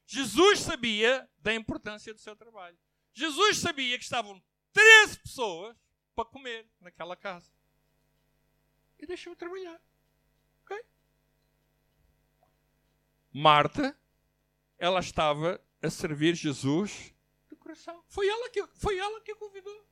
Jesus 0.06 0.60
sabia 0.60 1.28
da 1.38 1.52
importância 1.52 2.14
do 2.14 2.20
seu 2.20 2.36
trabalho. 2.36 2.78
Jesus 3.12 3.58
sabia 3.58 3.98
que 3.98 4.04
estavam 4.04 4.40
13 4.72 5.18
pessoas 5.18 5.76
para 6.14 6.24
comer 6.26 6.70
naquela 6.80 7.16
casa 7.16 7.50
e 9.00 9.04
deixou 9.04 9.34
trabalhar. 9.34 9.82
Ok? 10.62 10.80
Marta, 13.32 13.98
ela 14.78 15.00
estava 15.00 15.60
a 15.82 15.90
servir 15.90 16.36
Jesus 16.36 17.12
Foi 18.08 18.28
ela 18.28 18.50
que, 18.50 18.66
foi 18.74 18.98
ela 18.98 19.20
que 19.20 19.34
convidou. 19.34 19.86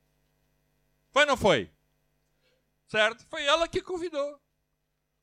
Foi 1.11 1.23
ou 1.23 1.29
não 1.29 1.37
foi? 1.37 1.71
Certo? 2.87 3.27
Foi 3.27 3.45
ela 3.45 3.69
que 3.69 3.81
convidou. 3.81 4.41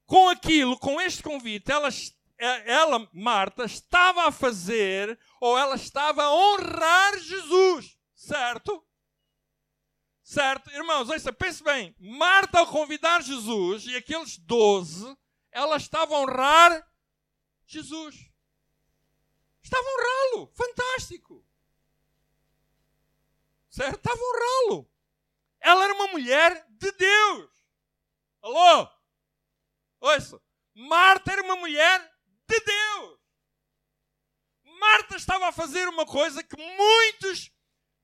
Com 0.05 0.29
aquilo, 0.29 0.77
com 0.77 0.99
este 0.99 1.23
convite, 1.23 1.71
ela, 1.71 1.89
ela, 2.37 3.09
Marta, 3.13 3.63
estava 3.65 4.27
a 4.27 4.31
fazer, 4.31 5.17
ou 5.39 5.57
ela 5.57 5.75
estava 5.75 6.23
a 6.23 6.33
honrar 6.33 7.17
Jesus. 7.19 7.97
Certo? 8.15 8.85
Certo? 10.23 10.69
Irmãos, 10.71 11.09
ouça, 11.09 11.33
pense 11.33 11.63
bem. 11.63 11.95
Marta, 11.99 12.59
ao 12.59 12.67
convidar 12.67 13.21
Jesus 13.21 13.85
e 13.85 13.95
aqueles 13.95 14.37
doze, 14.37 15.17
ela 15.51 15.77
estava 15.77 16.15
a 16.15 16.19
honrar 16.19 16.87
Jesus. 17.65 18.15
Estava 19.61 19.83
a 19.83 19.91
honrá-lo. 19.91 20.51
Fantástico. 20.53 21.45
Certo? 23.71 23.95
Estava 23.95 24.19
a 24.19 24.23
honrá-lo. 24.23 24.91
Ela 25.61 25.83
era 25.85 25.93
uma 25.93 26.07
mulher 26.07 26.67
de 26.69 26.91
Deus. 26.91 27.49
Alô? 28.41 28.89
Ouça. 30.01 30.41
Marta 30.73 31.31
era 31.31 31.41
uma 31.41 31.55
mulher 31.55 31.99
de 32.47 32.59
Deus. 32.59 33.19
Marta 34.63 35.15
estava 35.15 35.47
a 35.47 35.51
fazer 35.51 35.87
uma 35.87 36.05
coisa 36.05 36.43
que 36.43 36.57
muitos 36.57 37.51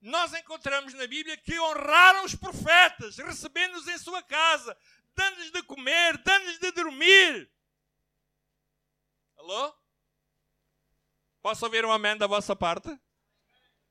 nós 0.00 0.32
encontramos 0.32 0.94
na 0.94 1.06
Bíblia 1.06 1.36
que 1.36 1.58
honraram 1.58 2.24
os 2.24 2.34
profetas, 2.34 3.18
recebendo-os 3.18 3.88
em 3.88 3.98
sua 3.98 4.22
casa, 4.22 4.76
dando-lhes 5.14 5.50
de 5.50 5.62
comer, 5.64 6.16
dando-lhes 6.18 6.58
de 6.58 6.70
dormir. 6.70 7.50
Alô? 9.36 9.74
Posso 11.42 11.64
ouvir 11.64 11.84
um 11.84 11.92
amém 11.92 12.16
da 12.16 12.26
vossa 12.26 12.54
parte? 12.54 12.98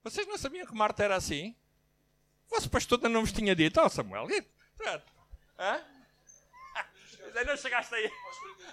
Vocês 0.02 0.26
não 0.26 0.38
sabiam 0.38 0.66
que 0.66 0.74
Marta 0.74 1.04
era 1.04 1.16
assim? 1.18 1.56
Vosso 2.50 2.70
pastor 2.70 3.00
não 3.10 3.22
vos 3.22 3.32
tinha 3.32 3.56
dito, 3.56 3.80
oh 3.80 3.90
Samuel, 3.90 4.28
pronto. 4.76 5.06
Hã? 5.60 5.84
Ainda 7.26 7.44
não 7.44 7.58
chegaste 7.58 7.94
aí. 7.96 8.12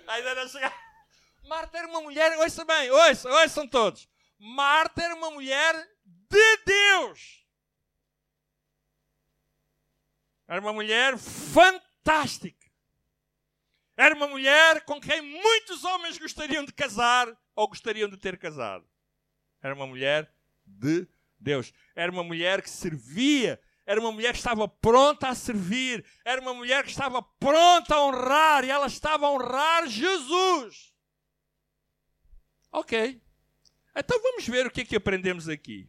Ainda 0.07 0.35
não 0.35 0.49
chegaste. 0.49 0.79
Marta 1.45 1.79
era 1.79 1.89
uma 1.89 2.01
mulher, 2.01 2.39
ouça 2.39 2.65
bem, 2.65 2.91
ouça, 2.91 3.29
ouçam 3.29 3.67
todos. 3.69 4.09
Marta 4.39 5.03
era 5.03 5.15
uma 5.15 5.31
mulher 5.31 5.75
de 6.05 6.57
Deus. 6.65 7.45
Era 10.47 10.61
uma 10.61 10.73
mulher 10.73 11.17
fantástica. 11.19 12.65
Era 13.97 14.15
uma 14.15 14.27
mulher 14.27 14.85
com 14.85 15.01
quem 15.01 15.21
muitos 15.23 15.85
homens 15.85 16.19
gostariam 16.19 16.65
de 16.65 16.73
casar 16.73 17.29
ou 17.55 17.69
gostariam 17.69 18.09
de 18.09 18.17
ter 18.17 18.39
casado. 18.39 18.87
Era 19.63 19.75
uma 19.75 19.87
mulher 19.87 20.33
de 20.67 21.07
Deus. 21.39 21.73
Era 21.95 22.11
uma 22.11 22.25
mulher 22.25 22.61
que 22.61 22.71
servia 22.71 23.61
era 23.87 24.01
uma 24.01 24.13
mulher 24.13 24.33
que 24.33 24.39
estava 24.39 24.67
pronta 24.67 25.29
a 25.29 25.35
servir, 25.35 26.05
era 26.25 26.41
uma 26.41 26.55
mulher 26.55 26.85
que 26.85 26.91
estava 26.91 27.23
pronta 27.23 27.95
a 27.95 28.05
honrar, 28.05 28.65
e 28.65 28.71
ela 28.71 28.87
estava 28.87 29.27
a 29.27 29.31
honrar 29.31 29.87
Jesus. 29.87 30.95
Ok. 32.73 33.23
Então 33.97 34.21
vamos 34.21 34.47
ver 34.47 34.67
o 34.67 34.71
que 34.71 34.81
é 34.81 34.85
que 34.85 34.97
aprendemos 34.97 35.49
aqui. 35.49 35.89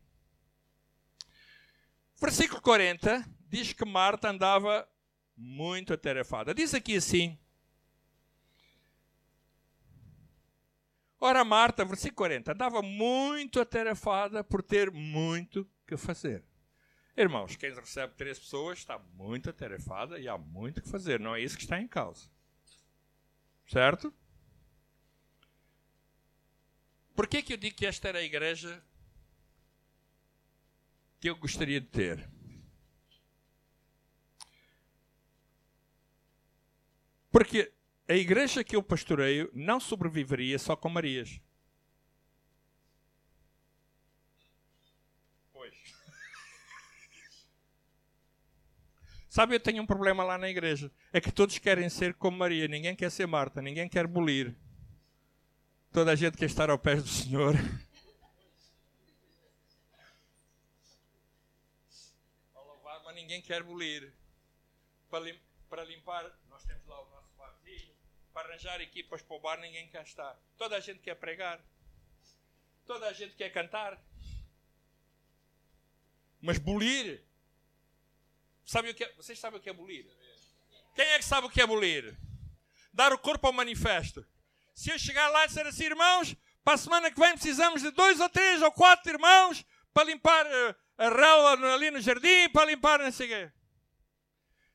Versículo 2.20 2.62
40 2.62 3.26
diz 3.48 3.74
que 3.74 3.86
Marta 3.86 4.30
andava 4.30 4.88
muito 5.36 5.94
atarefada. 5.94 6.54
Diz 6.54 6.74
aqui 6.74 6.98
assim: 6.98 7.38
Ora, 11.20 11.44
Marta, 11.44 11.84
versículo 11.84 12.18
40, 12.18 12.52
andava 12.52 12.82
muito 12.82 13.60
atarefada 13.60 14.44
por 14.44 14.62
ter 14.62 14.92
muito 14.92 15.68
que 15.88 15.98
fazer. 15.98 16.44
Irmãos, 17.18 17.56
quem 17.56 17.74
recebe 17.74 18.14
três 18.16 18.38
pessoas 18.38 18.80
está 18.80 19.00
muito 19.00 19.50
atarefada 19.50 20.20
e 20.20 20.28
há 20.28 20.38
muito 20.38 20.82
que 20.82 20.90
fazer. 20.90 21.20
Não 21.20 21.34
é 21.34 21.42
isso 21.42 21.56
que 21.56 21.64
está 21.64 21.80
em 21.80 21.88
causa. 21.88 22.30
Certo? 23.66 24.14
Por 27.16 27.28
que, 27.28 27.42
que 27.42 27.54
eu 27.54 27.58
digo 27.58 27.78
que 27.78 27.86
esta 27.86 28.10
era 28.10 28.20
a 28.20 28.24
igreja 28.24 28.84
que 31.22 31.30
eu 31.30 31.38
gostaria 31.38 31.80
de 31.80 31.88
ter? 31.88 32.30
Porque 37.32 37.74
a 38.08 38.14
igreja 38.14 38.64
que 38.64 38.76
eu 38.76 38.84
pastoreio 38.84 39.50
não 39.54 39.80
sobreviveria 39.80 40.60
só 40.60 40.76
com 40.76 40.90
Marias. 40.90 41.40
Pois. 45.54 45.74
Sabe, 49.36 49.54
eu 49.54 49.60
tenho 49.60 49.84
um 49.84 49.86
problema 49.86 50.24
lá 50.24 50.38
na 50.38 50.48
igreja. 50.50 50.90
É 51.12 51.20
que 51.20 51.30
todos 51.30 51.58
querem 51.58 51.90
ser 51.90 52.14
como 52.14 52.38
Maria. 52.38 52.70
Ninguém 52.70 52.96
quer 52.96 53.12
ser 53.12 53.28
Marta. 53.28 53.62
Ninguém 53.62 53.90
quer 53.90 54.08
bolir. 54.08 54.56
Toda 55.92 56.14
a 56.14 56.16
gente 56.16 56.38
quer 56.38 56.46
estar 56.46 56.70
ao 56.70 56.80
pé 56.80 56.96
do 56.96 57.06
Senhor. 57.06 57.54
Para 62.54 62.62
louvar, 62.62 63.04
mas 63.04 63.14
ninguém 63.14 63.42
quer 63.42 63.62
bolir. 63.62 64.14
Para, 65.10 65.84
limpar, 65.84 66.32
nós 66.50 66.64
temos 66.64 66.88
lá 66.88 67.02
o 67.02 67.10
nosso 67.10 67.28
para 68.32 68.48
arranjar 68.48 68.80
equipas 68.80 69.22
para 69.22 69.36
o 69.36 69.40
bar, 69.42 69.60
ninguém 69.60 69.90
quer 69.90 70.04
estar. 70.04 70.40
Toda 70.58 70.78
a 70.78 70.80
gente 70.80 71.02
quer 71.02 71.16
pregar. 71.16 71.60
Toda 72.86 73.08
a 73.08 73.12
gente 73.12 73.36
quer 73.36 73.50
cantar. 73.50 74.02
Mas 76.40 76.58
bolir. 76.58 77.22
Sabe 78.66 78.90
o 78.90 78.96
que 78.96 79.04
é? 79.04 79.14
Vocês 79.14 79.40
sabem 79.40 79.60
o 79.60 79.62
que 79.62 79.70
é 79.70 79.74
bolir? 79.74 80.06
Quem 80.96 81.06
é 81.06 81.20
que 81.20 81.26
sabe 81.26 81.46
o 81.48 81.50
que 81.50 81.62
é 81.62 81.68
bolir? 81.68 82.18
Dar 82.92 83.14
o 83.14 83.18
corpo 83.18 83.46
ao 83.46 83.54
manifesto. 83.54 84.26
Se 84.74 84.90
eu 84.90 84.98
chegar 84.98 85.30
lá 85.30 85.46
e 85.46 85.48
disser 85.48 85.68
assim, 85.68 85.86
irmãos, 85.86 86.36
para 86.64 86.74
a 86.74 86.78
semana 86.78 87.12
que 87.12 87.20
vem 87.20 87.34
precisamos 87.34 87.82
de 87.82 87.92
dois 87.92 88.20
ou 88.20 88.30
três 88.30 88.62
ou 88.62 88.72
quatro 88.72 89.12
irmãos 89.12 89.64
para 89.94 90.06
limpar 90.06 90.46
eh, 90.46 90.76
a 90.98 91.10
relva 91.10 91.74
ali 91.74 91.92
no 91.92 92.02
jardim, 92.02 92.50
para 92.52 92.66
limpar 92.66 93.00
não 93.00 93.12
sei 93.12 93.28
o 93.28 93.30
quê. 93.30 93.52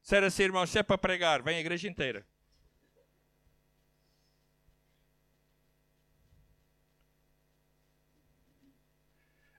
Se 0.03 0.17
era 0.17 0.29
assim, 0.29 0.45
irmãos, 0.45 0.71
se 0.71 0.79
é 0.79 0.83
para 0.83 0.97
pregar, 0.97 1.43
vem 1.43 1.57
a 1.57 1.61
igreja 1.61 1.89
inteira. 1.89 2.27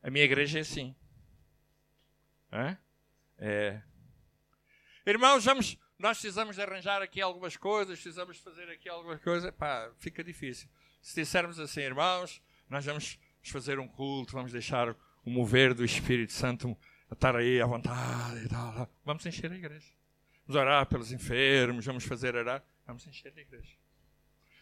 A 0.01 0.09
minha 0.09 0.25
igreja 0.25 0.57
é 0.57 0.61
assim. 0.61 0.95
É? 2.51 2.77
é. 3.37 3.90
Irmãos, 5.05 5.43
vamos, 5.43 5.77
nós 5.97 6.19
precisamos 6.19 6.55
de 6.55 6.61
arranjar 6.61 7.01
aqui 7.01 7.19
algumas 7.21 7.57
coisas, 7.57 7.99
precisamos 7.99 8.37
fazer 8.37 8.69
aqui 8.69 8.87
algumas 8.87 9.19
coisas. 9.21 9.49
Pá, 9.51 9.91
fica 9.97 10.23
difícil. 10.23 10.69
Se 11.01 11.15
dissermos 11.15 11.59
assim, 11.59 11.81
irmãos, 11.81 12.41
nós 12.69 12.85
vamos 12.85 13.19
fazer 13.43 13.79
um 13.79 13.87
culto, 13.87 14.33
vamos 14.33 14.51
deixar 14.51 14.95
o 15.25 15.29
mover 15.29 15.73
do 15.73 15.83
Espírito 15.83 16.33
Santo 16.33 16.77
estar 17.11 17.35
aí 17.35 17.59
à 17.59 17.65
vontade 17.65 18.45
e 18.45 18.49
tal. 18.49 18.89
Vamos 19.03 19.25
encher 19.25 19.51
a 19.51 19.55
igreja. 19.55 19.91
Vamos 20.45 20.61
orar 20.61 20.85
pelos 20.85 21.11
enfermos, 21.11 21.85
vamos 21.85 22.03
fazer 22.03 22.35
orar. 22.35 22.63
Vamos 22.85 23.05
encher 23.07 23.33
a 23.35 23.41
igreja. 23.41 23.75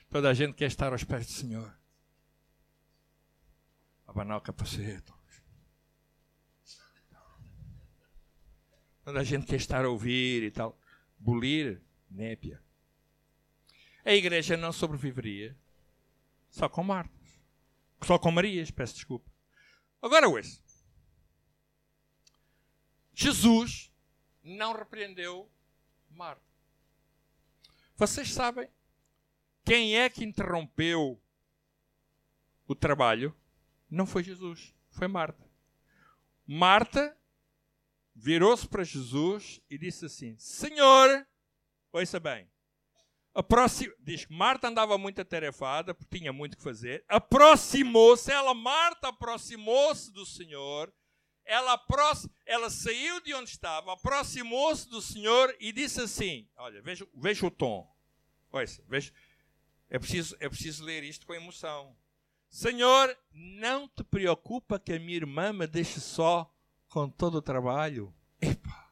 Toda 0.10 0.30
a 0.30 0.34
gente 0.34 0.54
quer 0.54 0.68
estar 0.68 0.92
aos 0.92 1.04
pés 1.04 1.26
do 1.28 1.34
Senhor. 1.34 1.78
Abanar 4.08 4.38
o 4.38 4.42
capacete. 4.42 5.19
Quando 9.10 9.18
a 9.18 9.24
gente 9.24 9.48
quer 9.48 9.56
estar 9.56 9.84
a 9.84 9.90
ouvir 9.90 10.44
e 10.44 10.52
tal. 10.52 10.80
Bolir, 11.18 11.82
népia. 12.12 12.64
A 14.06 14.14
igreja 14.14 14.56
não 14.56 14.72
sobreviveria 14.72 15.58
só 16.48 16.70
com 16.70 16.84
Martas. 16.84 17.42
Só 18.04 18.20
com 18.20 18.30
Marias, 18.32 18.70
peço 18.70 18.94
desculpa. 18.94 19.28
Agora 20.00 20.30
ouça. 20.30 20.62
Jesus 23.12 23.92
não 24.44 24.78
repreendeu 24.78 25.52
Marta. 26.12 26.46
Vocês 27.96 28.32
sabem 28.32 28.70
quem 29.66 29.98
é 29.98 30.08
que 30.08 30.24
interrompeu 30.24 31.20
o 32.68 32.76
trabalho? 32.76 33.36
Não 33.90 34.06
foi 34.06 34.24
Jesus, 34.24 34.72
foi 34.92 35.08
Marta. 35.08 35.50
Marta 36.46 37.19
virou-se 38.20 38.68
para 38.68 38.84
Jesus 38.84 39.62
e 39.70 39.78
disse 39.78 40.06
assim: 40.06 40.36
Senhor, 40.38 41.26
ouça 41.92 42.20
bem, 42.20 42.50
aproxim... 43.34 43.90
diz 44.00 44.26
que 44.26 44.34
Marta 44.34 44.68
andava 44.68 44.98
muito 44.98 45.22
atarefada, 45.22 45.94
porque 45.94 46.18
tinha 46.18 46.34
muito 46.34 46.58
que 46.58 46.64
fazer, 46.64 47.04
aproximou-se, 47.08 48.32
ela, 48.32 48.54
Marta, 48.54 49.08
aproximou-se 49.08 50.12
do 50.12 50.26
Senhor, 50.26 50.94
ela, 51.46 51.74
aprox... 51.74 52.28
ela 52.46 52.70
saiu 52.70 53.22
de 53.22 53.34
onde 53.34 53.50
estava, 53.50 53.94
aproximou-se 53.94 54.88
do 54.90 55.02
Senhor 55.02 55.56
e 55.60 55.72
disse 55.72 56.02
assim: 56.02 56.48
Olha, 56.58 56.82
veja, 56.82 57.08
veja 57.16 57.46
o 57.46 57.52
tom, 57.52 57.90
ouça, 58.52 58.84
veja, 58.88 59.14
é 59.90 59.98
preciso, 59.98 60.36
é 60.40 60.50
preciso 60.50 60.84
ler 60.84 61.04
isto 61.04 61.26
com 61.26 61.34
emoção. 61.34 61.96
Senhor, 62.50 63.16
não 63.32 63.88
te 63.88 64.04
preocupa 64.04 64.80
que 64.80 64.94
a 64.94 65.00
minha 65.00 65.16
irmã 65.16 65.54
me 65.54 65.68
deixe 65.68 66.00
só 66.00 66.52
com 66.90 67.10
todo 67.10 67.36
o 67.36 67.42
trabalho. 67.42 68.14
Epa! 68.42 68.92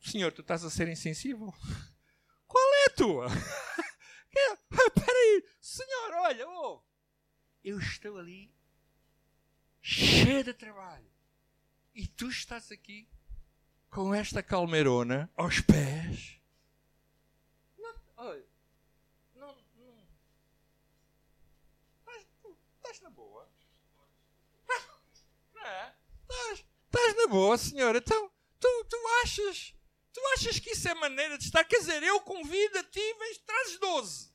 Senhor, 0.00 0.32
tu 0.32 0.40
estás 0.40 0.64
a 0.64 0.70
ser 0.70 0.88
insensível? 0.88 1.54
Qual 2.48 2.74
é 2.74 2.86
a 2.86 2.94
tua? 2.96 3.26
Espera 4.72 5.18
aí, 5.18 5.44
Senhor, 5.60 6.12
olha, 6.14 6.48
oh, 6.48 6.82
eu 7.62 7.78
estou 7.78 8.18
ali 8.18 8.52
cheio 9.80 10.42
de 10.42 10.54
trabalho 10.54 11.10
e 11.94 12.06
tu 12.06 12.28
estás 12.28 12.72
aqui 12.72 13.08
com 13.90 14.14
esta 14.14 14.42
calmeirona 14.42 15.30
aos 15.36 15.60
pés. 15.60 16.40
Não, 17.78 17.94
olha, 18.16 18.46
não, 19.34 19.54
não. 19.76 20.08
Estás, 22.00 22.26
estás 22.76 23.00
na 23.02 23.10
boa. 23.10 23.48
É. 25.64 25.92
Estás 26.94 27.16
na 27.16 27.26
boa, 27.26 27.56
senhora. 27.56 27.96
Então, 27.96 28.30
tu, 28.60 28.84
tu 28.84 28.96
achas. 29.22 29.74
Tu 30.12 30.20
achas 30.34 30.58
que 30.58 30.72
isso 30.72 30.86
é 30.86 30.94
maneira 30.94 31.38
de 31.38 31.44
estar? 31.44 31.64
Quer 31.64 31.78
dizer, 31.78 32.02
eu 32.02 32.20
convido 32.20 32.78
a 32.78 32.84
ti 32.84 33.14
vens, 33.18 33.38
trazes 33.38 33.78
12. 33.78 34.30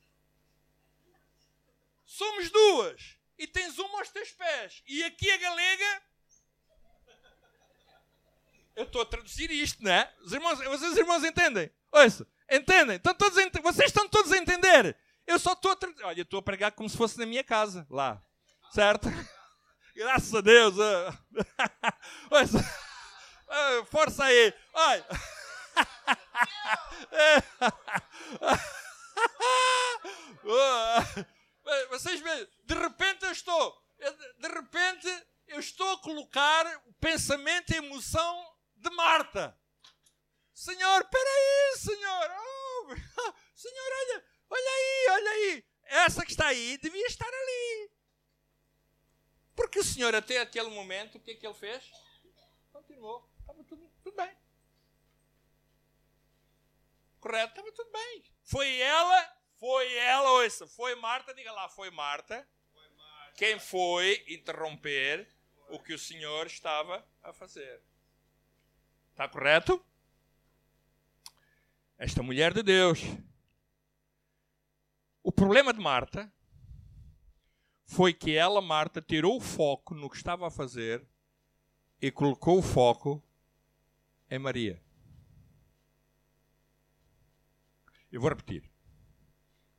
Somos 2.04 2.50
duas. 2.50 3.16
E 3.38 3.46
tens 3.46 3.78
uma 3.78 4.00
aos 4.00 4.08
teus 4.08 4.32
pés. 4.32 4.82
E 4.88 5.04
aqui 5.04 5.30
a 5.30 5.36
galega. 5.36 6.02
Eu 8.74 8.84
estou 8.84 9.02
a 9.02 9.06
traduzir 9.06 9.50
isto, 9.52 9.82
não 9.82 9.92
é? 9.92 10.12
Os 10.20 10.32
irmãos, 10.32 10.58
vocês 10.58 10.96
irmãos 10.96 11.22
entendem? 11.22 11.70
Ouça, 11.92 12.26
entendem? 12.50 12.96
Estão 12.96 13.14
todos 13.14 13.36
Vocês 13.62 13.88
estão 13.88 14.08
todos 14.08 14.32
a 14.32 14.36
entender? 14.36 14.96
Eu 15.24 15.38
só 15.38 15.52
estou 15.52 15.70
a 15.70 15.76
traduzir. 15.76 16.04
Olha, 16.04 16.22
estou 16.22 16.40
a 16.40 16.42
pregar 16.42 16.72
como 16.72 16.90
se 16.90 16.96
fosse 16.96 17.18
na 17.18 17.26
minha 17.26 17.44
casa, 17.44 17.86
lá. 17.88 18.20
Certo? 18.72 19.08
Graças 19.98 20.32
a 20.32 20.40
Deus. 20.40 20.76
Força 23.90 24.26
aí. 24.26 24.54
Ai. 24.72 25.04
Vocês 31.90 32.20
veem, 32.20 32.48
de 32.64 32.74
repente 32.74 33.24
eu 33.24 33.32
estou, 33.32 33.76
de 34.38 34.46
repente 34.46 35.26
eu 35.48 35.58
estou 35.58 35.94
a 35.94 36.00
colocar 36.00 36.80
o 36.86 36.92
pensamento 37.00 37.72
e 37.72 37.74
a 37.74 37.78
emoção 37.78 38.56
de 38.76 38.90
Marta. 38.90 39.58
Senhor, 40.54 41.04
peraí, 41.06 41.76
Senhor. 41.76 42.30
Oh, 42.30 42.94
senhor, 43.56 43.92
olha, 44.00 44.24
olha 44.48 44.70
aí, 44.70 45.06
olha 45.10 45.30
aí. 45.32 45.64
Essa 45.86 46.24
que 46.24 46.30
está 46.30 46.46
aí 46.46 46.78
devia 46.78 47.06
estar 47.08 47.26
ali. 47.26 47.97
Porque 49.58 49.80
o 49.80 49.84
Senhor, 49.84 50.14
até 50.14 50.40
aquele 50.40 50.70
momento, 50.70 51.18
o 51.18 51.20
que 51.20 51.32
é 51.32 51.34
que 51.34 51.44
ele 51.44 51.52
fez? 51.52 51.90
Continuou. 52.72 53.28
estava 53.40 53.64
tudo, 53.64 53.90
tudo 54.04 54.16
bem. 54.16 54.30
Correto, 57.18 57.48
estava 57.48 57.72
tudo 57.72 57.90
bem. 57.90 58.22
Foi 58.44 58.78
ela, 58.78 59.36
foi 59.56 59.92
ela, 59.96 60.30
ouça, 60.30 60.64
foi 60.68 60.94
Marta, 60.94 61.34
diga 61.34 61.50
lá, 61.50 61.68
foi 61.68 61.90
Marta, 61.90 62.48
foi 62.72 62.88
Marta. 62.90 63.32
quem 63.34 63.58
foi 63.58 64.24
interromper 64.28 65.28
o 65.70 65.80
que 65.80 65.92
o 65.92 65.98
Senhor 65.98 66.46
estava 66.46 67.04
a 67.20 67.32
fazer. 67.32 67.82
Está 69.10 69.28
correto? 69.28 69.84
Esta 71.98 72.22
mulher 72.22 72.54
de 72.54 72.62
Deus. 72.62 73.00
O 75.20 75.32
problema 75.32 75.74
de 75.74 75.80
Marta 75.80 76.32
foi 77.88 78.12
que 78.12 78.36
ela, 78.36 78.60
Marta, 78.60 79.00
tirou 79.00 79.38
o 79.38 79.40
foco 79.40 79.94
no 79.94 80.10
que 80.10 80.16
estava 80.16 80.46
a 80.46 80.50
fazer 80.50 81.08
e 82.00 82.10
colocou 82.10 82.58
o 82.58 82.62
foco 82.62 83.20
em 84.30 84.38
Maria. 84.38 84.80
Eu 88.12 88.20
vou 88.20 88.28
repetir. 88.28 88.70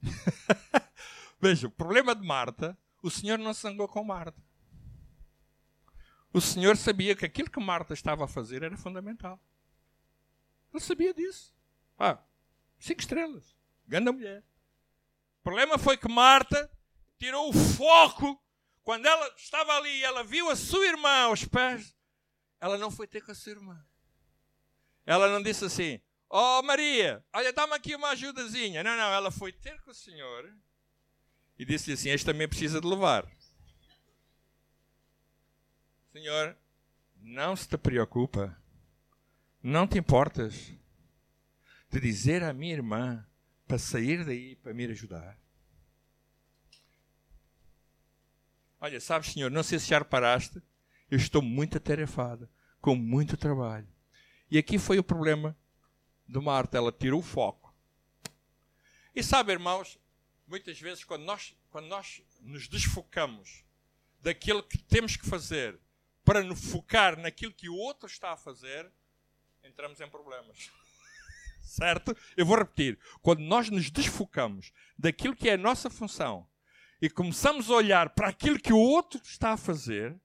Veja, 1.39 1.67
o 1.67 1.71
problema 1.71 2.15
de 2.15 2.25
Marta, 2.25 2.75
o 3.03 3.11
Senhor 3.11 3.37
não 3.37 3.53
sangou 3.53 3.87
com 3.87 4.03
Marta. 4.03 4.41
O 6.33 6.41
Senhor 6.41 6.75
sabia 6.77 7.15
que 7.15 7.25
aquilo 7.25 7.49
que 7.49 7.59
Marta 7.59 7.93
estava 7.93 8.25
a 8.25 8.27
fazer 8.27 8.63
era 8.63 8.75
fundamental. 8.75 9.39
Ele 10.73 10.81
sabia 10.81 11.13
disso. 11.13 11.55
Ah, 11.97 12.19
cinco 12.79 13.01
estrelas. 13.01 13.55
Ganda 13.87 14.11
mulher. 14.11 14.43
O 15.39 15.43
problema 15.43 15.77
foi 15.77 15.95
que 15.95 16.09
Marta 16.09 16.69
tirou 17.19 17.49
o 17.49 17.53
foco. 17.53 18.41
Quando 18.83 19.05
ela 19.05 19.27
estava 19.37 19.73
ali 19.73 19.99
e 19.99 20.03
ela 20.03 20.23
viu 20.23 20.49
a 20.49 20.55
sua 20.55 20.87
irmã 20.87 21.25
aos 21.25 21.45
pés, 21.45 21.95
ela 22.59 22.77
não 22.77 22.89
foi 22.89 23.05
ter 23.05 23.21
com 23.21 23.31
a 23.31 23.35
sua 23.35 23.51
irmã. 23.51 23.85
Ela 25.05 25.29
não 25.29 25.43
disse 25.43 25.65
assim: 25.65 26.01
Oh 26.29 26.61
Maria, 26.63 27.23
olha, 27.33 27.53
dá-me 27.53 27.73
aqui 27.73 27.95
uma 27.95 28.09
ajudazinha. 28.09 28.83
Não, 28.83 28.95
não, 28.97 29.13
ela 29.13 29.29
foi 29.29 29.51
ter 29.51 29.79
com 29.81 29.91
o 29.91 29.95
Senhor 29.95 30.51
e 31.57 31.65
disse-lhe 31.65 31.93
assim: 31.93 32.09
Este 32.09 32.25
também 32.25 32.47
precisa 32.47 32.81
de 32.81 32.87
levar. 32.87 33.29
Senhor, 36.11 36.57
não 37.21 37.55
se 37.55 37.67
te 37.67 37.77
preocupa, 37.77 38.57
não 39.61 39.87
te 39.87 39.99
importas 39.99 40.73
de 41.89 41.99
dizer 41.99 42.43
à 42.43 42.53
minha 42.53 42.73
irmã 42.73 43.27
para 43.67 43.77
sair 43.77 44.25
daí 44.25 44.55
para 44.55 44.73
me 44.73 44.85
ajudar. 44.85 45.37
Olha, 48.81 48.99
sabes, 49.01 49.33
Senhor, 49.33 49.51
não 49.51 49.61
sei 49.61 49.77
se 49.77 49.89
já 49.89 49.99
reparaste, 49.99 50.61
eu 51.11 51.17
estou 51.17 51.41
muito 51.41 51.77
atarefada, 51.77 52.49
com 52.79 52.95
muito 52.95 53.35
trabalho. 53.35 53.87
E 54.49 54.57
aqui 54.57 54.79
foi 54.79 54.97
o 54.97 55.03
problema 55.03 55.57
de 56.27 56.39
Marta, 56.39 56.77
ela 56.77 56.91
tirou 56.91 57.19
o 57.19 57.23
foco. 57.23 57.75
E 59.13 59.21
sabe, 59.21 59.51
irmãos, 59.51 59.99
muitas 60.47 60.79
vezes 60.79 61.03
quando 61.03 61.23
nós, 61.23 61.55
quando 61.69 61.87
nós 61.87 62.21
nos 62.39 62.67
desfocamos 62.67 63.65
daquilo 64.21 64.63
que 64.63 64.77
temos 64.77 65.17
que 65.17 65.25
fazer 65.27 65.79
para 66.23 66.43
nos 66.43 66.71
focar 66.71 67.17
naquilo 67.19 67.53
que 67.53 67.69
o 67.69 67.75
outro 67.75 68.07
está 68.07 68.31
a 68.31 68.37
fazer, 68.37 68.89
entramos 69.63 69.99
em 69.99 70.09
problemas. 70.09 70.71
certo? 71.61 72.15
Eu 72.35 72.45
vou 72.45 72.57
repetir. 72.57 72.97
Quando 73.21 73.41
nós 73.41 73.69
nos 73.69 73.91
desfocamos 73.91 74.71
daquilo 74.97 75.35
que 75.35 75.49
é 75.49 75.53
a 75.53 75.57
nossa 75.57 75.89
função 75.89 76.48
e 77.01 77.09
começamos 77.09 77.69
a 77.69 77.75
olhar 77.75 78.09
para 78.09 78.27
aquilo 78.27 78.59
que 78.59 78.73
o 78.73 78.79
outro 78.79 79.21
está 79.23 79.53
a 79.53 79.57
fazer 79.57 80.19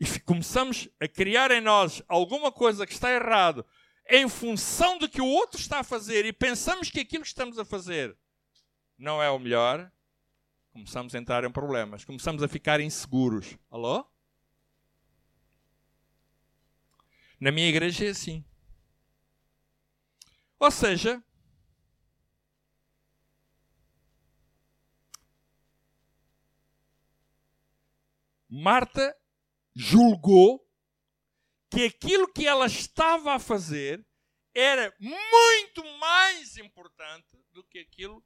e 0.00 0.20
começamos 0.20 0.88
a 1.00 1.06
criar 1.06 1.50
em 1.50 1.60
nós 1.60 2.02
alguma 2.08 2.50
coisa 2.50 2.86
que 2.86 2.92
está 2.92 3.12
errado 3.12 3.64
em 4.08 4.28
função 4.28 4.98
do 4.98 5.08
que 5.08 5.20
o 5.20 5.26
outro 5.26 5.60
está 5.60 5.80
a 5.80 5.84
fazer 5.84 6.26
e 6.26 6.32
pensamos 6.32 6.90
que 6.90 7.00
aquilo 7.00 7.22
que 7.22 7.28
estamos 7.28 7.58
a 7.58 7.64
fazer 7.64 8.16
não 8.98 9.22
é 9.22 9.30
o 9.30 9.38
melhor, 9.38 9.90
começamos 10.72 11.14
a 11.14 11.18
entrar 11.18 11.44
em 11.44 11.50
problemas, 11.50 12.04
começamos 12.04 12.42
a 12.42 12.48
ficar 12.48 12.80
inseguros. 12.80 13.56
Alô? 13.70 14.06
Na 17.40 17.50
minha 17.50 17.68
igreja 17.68 18.06
é 18.06 18.10
assim. 18.10 18.44
Ou 20.58 20.70
seja, 20.70 21.22
Marta 28.54 29.16
julgou 29.74 30.62
que 31.70 31.86
aquilo 31.86 32.30
que 32.30 32.46
ela 32.46 32.66
estava 32.66 33.34
a 33.34 33.38
fazer 33.38 34.06
era 34.54 34.94
muito 35.00 35.82
mais 35.98 36.58
importante 36.58 37.38
do 37.50 37.64
que 37.64 37.78
aquilo 37.78 38.22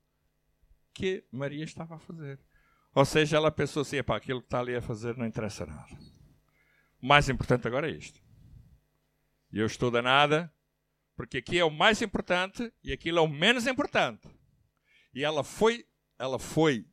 que 0.92 1.24
Maria 1.30 1.62
estava 1.62 1.94
a 1.94 2.00
fazer. 2.00 2.40
Ou 2.92 3.04
seja, 3.04 3.36
ela 3.36 3.52
pensou 3.52 3.82
assim: 3.82 3.98
aquilo 3.98 4.40
que 4.40 4.48
está 4.48 4.58
ali 4.58 4.74
a 4.74 4.82
fazer 4.82 5.16
não 5.16 5.26
interessa 5.26 5.64
nada. 5.64 5.96
O 7.00 7.06
mais 7.06 7.28
importante 7.28 7.68
agora 7.68 7.88
é 7.88 7.94
isto. 7.94 8.20
E 9.52 9.60
eu 9.60 9.66
estou 9.66 9.92
danada, 9.92 10.52
porque 11.14 11.38
aqui 11.38 11.56
é 11.56 11.64
o 11.64 11.70
mais 11.70 12.02
importante 12.02 12.74
e 12.82 12.92
aquilo 12.92 13.18
é 13.18 13.22
o 13.22 13.28
menos 13.28 13.68
importante. 13.68 14.28
E 15.14 15.22
ela 15.22 15.44
foi, 15.44 15.86
ela 16.18 16.40
foi 16.40 16.84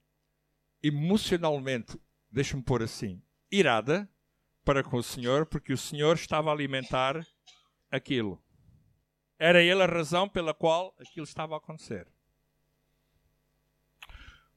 emocionalmente, 0.83 1.99
deixa-me 2.33 2.63
pôr 2.63 2.81
assim, 2.81 3.21
irada 3.51 4.09
para 4.65 4.83
com 4.83 4.97
o 4.97 5.03
Senhor, 5.03 5.45
porque 5.45 5.71
o 5.71 5.77
Senhor 5.77 6.15
estava 6.15 6.49
a 6.49 6.53
alimentar 6.53 7.25
aquilo. 7.91 8.41
Era 9.37 9.61
ele 9.61 9.83
a 9.83 9.85
razão 9.85 10.27
pela 10.27 10.53
qual 10.53 10.95
aquilo 10.99 11.25
estava 11.25 11.53
a 11.53 11.57
acontecer. 11.57 12.07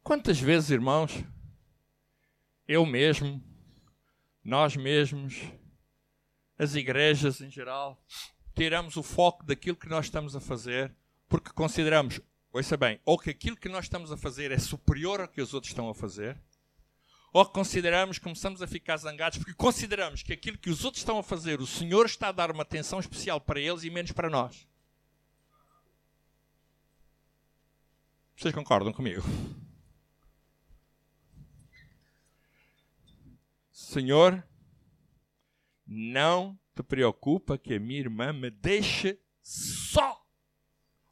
Quantas 0.03 0.41
vezes, 0.41 0.71
irmãos, 0.71 1.13
eu 2.67 2.87
mesmo, 2.87 3.43
nós 4.43 4.77
mesmos, 4.77 5.43
as 6.59 6.75
igrejas 6.75 7.41
em 7.41 7.51
geral, 7.51 8.03
tiramos 8.55 8.97
o 8.97 9.03
foco 9.03 9.45
daquilo 9.45 9.77
que 9.77 9.89
nós 9.89 10.07
estamos 10.07 10.35
a 10.35 10.41
fazer 10.41 10.95
porque 11.29 11.51
consideramos, 11.51 12.21
ouça 12.53 12.77
bem, 12.77 13.01
ou 13.05 13.19
que 13.19 13.31
aquilo 13.31 13.57
que 13.57 13.69
nós 13.69 13.87
estamos 13.87 14.13
a 14.13 14.17
fazer 14.17 14.53
é 14.53 14.59
superior 14.59 15.21
ao 15.21 15.29
que 15.29 15.43
os 15.43 15.53
outros 15.53 15.73
estão 15.73 15.89
a 15.89 15.95
fazer, 15.95 16.41
ou 17.37 17.45
consideramos, 17.45 18.19
começamos 18.19 18.63
a 18.63 18.67
ficar 18.67 18.97
zangados 18.97 19.37
porque 19.37 19.53
consideramos 19.53 20.23
que 20.23 20.33
aquilo 20.33 20.57
que 20.57 20.71
os 20.71 20.87
outros 20.87 21.03
estão 21.03 21.19
a 21.19 21.23
fazer, 21.23 21.61
o 21.61 21.67
Senhor 21.67 22.07
está 22.07 22.29
a 22.29 22.33
dar 22.33 22.51
uma 22.51 22.63
atenção 22.63 22.99
especial 22.99 23.39
para 23.43 23.61
eles 23.61 23.85
e 23.85 23.91
menos 23.91 24.11
para 24.13 24.31
nós. 24.31 24.67
Vocês 28.35 28.55
concordam 28.55 28.91
comigo? 28.91 29.23
Senhor, 33.71 34.43
não 35.87 36.59
te 36.75 36.83
preocupa 36.83 37.59
que 37.59 37.75
a 37.75 37.81
minha 37.81 38.01
irmã 38.01 38.33
me 38.33 38.51
deixe 38.51 39.21
só. 39.43 40.25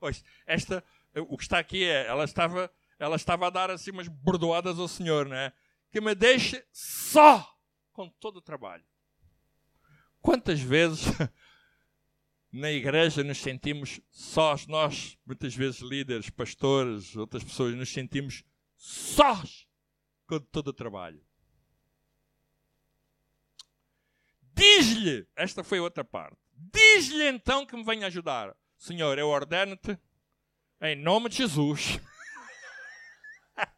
Pois, 0.01 0.25
esta, 0.47 0.83
o 1.15 1.37
que 1.37 1.45
está 1.45 1.59
aqui 1.59 1.85
é, 1.85 2.07
ela 2.07 2.25
estava, 2.25 2.73
ela 2.99 3.17
estava 3.17 3.47
a 3.47 3.51
dar 3.51 3.71
assim 3.71 3.91
umas 3.91 4.09
bordoadas 4.09 4.79
ao 4.79 4.89
Senhor, 4.89 5.29
né? 5.29 5.53
Que 5.95 6.01
me 6.01 6.13
deixe 6.13 6.67
só 6.73 7.57
com 7.93 8.09
todo 8.19 8.39
o 8.39 8.43
trabalho. 8.43 8.85
Quantas 10.21 10.59
vezes 10.59 11.05
na 12.51 12.73
igreja 12.73 13.23
nos 13.23 13.39
sentimos 13.39 14.01
sós, 14.11 14.67
nós, 14.67 15.17
muitas 15.25 15.55
vezes 15.55 15.81
líderes, 15.81 16.29
pastores, 16.31 17.15
outras 17.15 17.45
pessoas, 17.45 17.77
nos 17.77 17.93
sentimos 17.93 18.43
sós 18.77 19.69
com 20.27 20.41
todo 20.41 20.67
o 20.67 20.73
trabalho. 20.73 21.25
Diz-lhe, 24.53 25.29
esta 25.37 25.63
foi 25.63 25.79
outra 25.79 26.03
parte, 26.03 26.37
diz-lhe 26.53 27.29
então 27.29 27.65
que 27.65 27.77
me 27.77 27.85
venha 27.85 28.09
ajudar. 28.09 28.53
Senhor, 28.77 29.17
eu 29.17 29.29
ordeno-te, 29.29 29.97
em 30.81 30.97
nome 30.97 31.29
de 31.29 31.37
Jesus. 31.37 32.01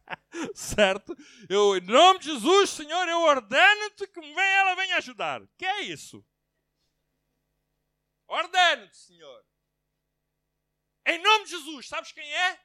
certo? 0.54 1.16
Eu, 1.48 1.76
em 1.76 1.80
nome 1.80 2.20
de 2.20 2.26
Jesus, 2.26 2.70
Senhor, 2.70 3.08
eu 3.08 3.20
ordeno-te 3.20 4.06
que 4.06 4.20
venha, 4.20 4.60
ela 4.60 4.74
venha 4.74 4.96
ajudar. 4.96 5.42
Que 5.56 5.64
é 5.64 5.82
isso? 5.82 6.24
Ordeno-te, 8.26 8.96
Senhor. 8.96 9.44
Em 11.06 11.22
nome 11.22 11.44
de 11.44 11.50
Jesus, 11.50 11.88
sabes 11.88 12.12
quem 12.12 12.32
é? 12.32 12.60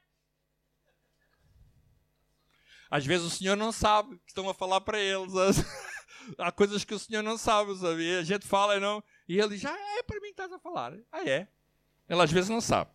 Às 2.89 3.05
vezes 3.05 3.25
o 3.25 3.35
Senhor 3.35 3.55
não 3.55 3.71
sabe 3.71 4.17
que 4.19 4.31
estão 4.31 4.49
a 4.49 4.53
falar 4.53 4.81
para 4.81 4.99
eles. 4.99 5.31
há 6.37 6.51
coisas 6.51 6.83
que 6.83 6.93
o 6.93 6.99
senhor 6.99 7.23
não 7.23 7.37
sabe, 7.37 7.75
sabe? 7.77 8.17
a 8.17 8.23
gente 8.23 8.47
fala 8.47 8.75
e 8.75 8.79
não. 8.79 9.03
E 9.27 9.39
ele 9.39 9.55
diz: 9.55 9.65
Ah, 9.65 9.77
é 9.97 10.03
para 10.03 10.19
mim 10.19 10.27
que 10.27 10.41
estás 10.41 10.51
a 10.51 10.59
falar. 10.59 10.93
Ah, 11.11 11.23
é? 11.27 11.47
Ele 12.09 12.21
às 12.21 12.31
vezes 12.31 12.49
não 12.49 12.61
sabe. 12.61 12.91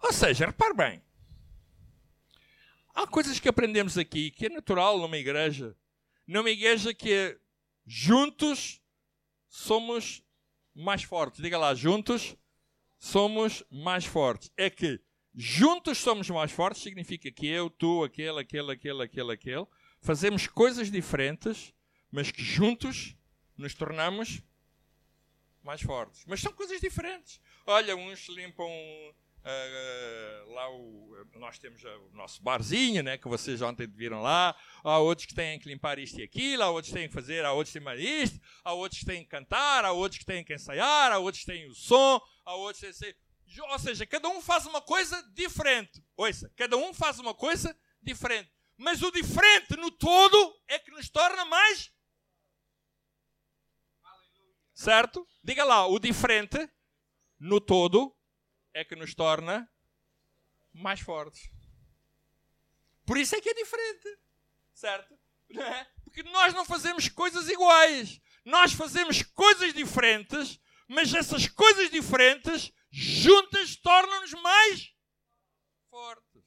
Ou 0.00 0.12
seja, 0.12 0.46
repare 0.46 0.74
bem. 0.74 1.02
Há 2.94 3.06
coisas 3.06 3.40
que 3.40 3.48
aprendemos 3.48 3.98
aqui 3.98 4.30
que 4.30 4.46
é 4.46 4.48
natural 4.48 4.98
numa 4.98 5.16
igreja. 5.18 5.76
Numa 6.26 6.48
igreja 6.48 6.94
que 6.94 7.36
juntos 7.84 8.80
somos 9.48 10.22
mais 10.74 11.02
fortes. 11.02 11.42
Diga 11.42 11.58
lá, 11.58 11.74
juntos 11.74 12.36
somos 12.96 13.64
mais 13.70 14.04
fortes. 14.04 14.50
É 14.56 14.70
que 14.70 15.00
juntos 15.34 15.98
somos 15.98 16.30
mais 16.30 16.52
fortes 16.52 16.82
significa 16.82 17.30
que 17.30 17.46
eu, 17.46 17.68
tu, 17.68 18.04
aquele, 18.04 18.40
aquele, 18.40 18.72
aquele, 18.72 19.02
aquele, 19.02 19.32
aquele, 19.32 19.66
fazemos 20.00 20.46
coisas 20.46 20.90
diferentes, 20.90 21.74
mas 22.10 22.30
que 22.30 22.42
juntos 22.42 23.16
nos 23.56 23.74
tornamos 23.74 24.40
mais 25.64 25.82
fortes. 25.82 26.24
Mas 26.26 26.40
são 26.40 26.52
coisas 26.52 26.80
diferentes. 26.80 27.40
Olha, 27.66 27.96
uns 27.96 28.28
limpam 28.28 28.68
Uh, 29.44 30.52
lá 30.54 30.70
o, 30.70 31.26
nós 31.34 31.58
temos 31.58 31.84
o 31.84 32.10
nosso 32.12 32.42
barzinho, 32.42 33.02
né, 33.02 33.18
que 33.18 33.28
vocês 33.28 33.60
ontem 33.60 33.86
viram 33.86 34.22
lá. 34.22 34.56
Há 34.82 34.98
outros 34.98 35.26
que 35.26 35.34
têm 35.34 35.58
que 35.58 35.68
limpar 35.68 35.98
isto 35.98 36.18
e 36.18 36.22
aquilo, 36.22 36.62
há 36.62 36.70
outros 36.70 36.90
que 36.90 36.98
têm 36.98 37.08
que 37.08 37.14
fazer, 37.14 37.44
há 37.44 37.52
outros 37.52 37.72
que 37.72 37.78
têm 37.78 38.22
isto, 38.22 38.40
há 38.64 38.72
outros 38.72 39.00
que 39.00 39.06
têm 39.06 39.22
que 39.22 39.28
cantar, 39.28 39.84
há 39.84 39.92
outros 39.92 40.18
que 40.18 40.24
têm 40.24 40.42
que 40.42 40.54
ensaiar, 40.54 41.12
há 41.12 41.18
outros 41.18 41.44
que 41.44 41.52
têm 41.52 41.68
o 41.68 41.74
som, 41.74 42.20
há 42.42 42.54
outros 42.54 42.80
que 42.80 43.04
têm 43.04 43.14
Ou 43.70 43.78
seja, 43.78 44.06
cada 44.06 44.28
um 44.30 44.40
faz 44.40 44.64
uma 44.64 44.80
coisa 44.80 45.22
diferente. 45.34 46.02
Ouça, 46.16 46.50
cada 46.56 46.78
um 46.78 46.94
faz 46.94 47.18
uma 47.18 47.34
coisa 47.34 47.76
diferente. 48.02 48.50
Mas 48.78 49.02
o 49.02 49.10
diferente 49.10 49.76
no 49.76 49.90
todo 49.90 50.56
é 50.66 50.78
que 50.78 50.90
nos 50.90 51.10
torna 51.10 51.44
mais. 51.44 51.92
Certo? 54.72 55.28
Diga 55.42 55.64
lá, 55.64 55.86
o 55.86 55.98
diferente 55.98 56.58
no 57.38 57.60
todo 57.60 58.13
é 58.74 58.84
que 58.84 58.96
nos 58.96 59.14
torna 59.14 59.70
mais 60.72 61.00
fortes. 61.00 61.48
Por 63.06 63.16
isso 63.16 63.36
é 63.36 63.40
que 63.40 63.48
é 63.48 63.54
diferente. 63.54 64.18
Certo? 64.74 65.16
É? 65.50 65.84
Porque 66.02 66.22
nós 66.24 66.52
não 66.52 66.64
fazemos 66.64 67.08
coisas 67.08 67.48
iguais. 67.48 68.20
Nós 68.44 68.72
fazemos 68.72 69.22
coisas 69.22 69.72
diferentes, 69.72 70.60
mas 70.88 71.14
essas 71.14 71.46
coisas 71.46 71.90
diferentes 71.90 72.72
juntas 72.90 73.76
tornam-nos 73.76 74.32
mais 74.34 74.92
fortes. 75.88 76.42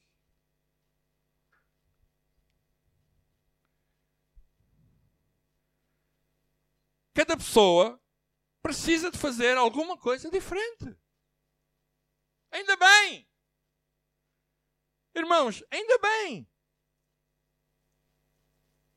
Cada 7.14 7.36
pessoa 7.36 8.00
precisa 8.62 9.10
de 9.10 9.18
fazer 9.18 9.56
alguma 9.56 9.96
coisa 9.96 10.30
diferente. 10.30 10.97
Ainda 12.50 12.76
bem. 12.76 13.28
Irmãos, 15.14 15.62
ainda 15.70 15.98
bem. 15.98 16.48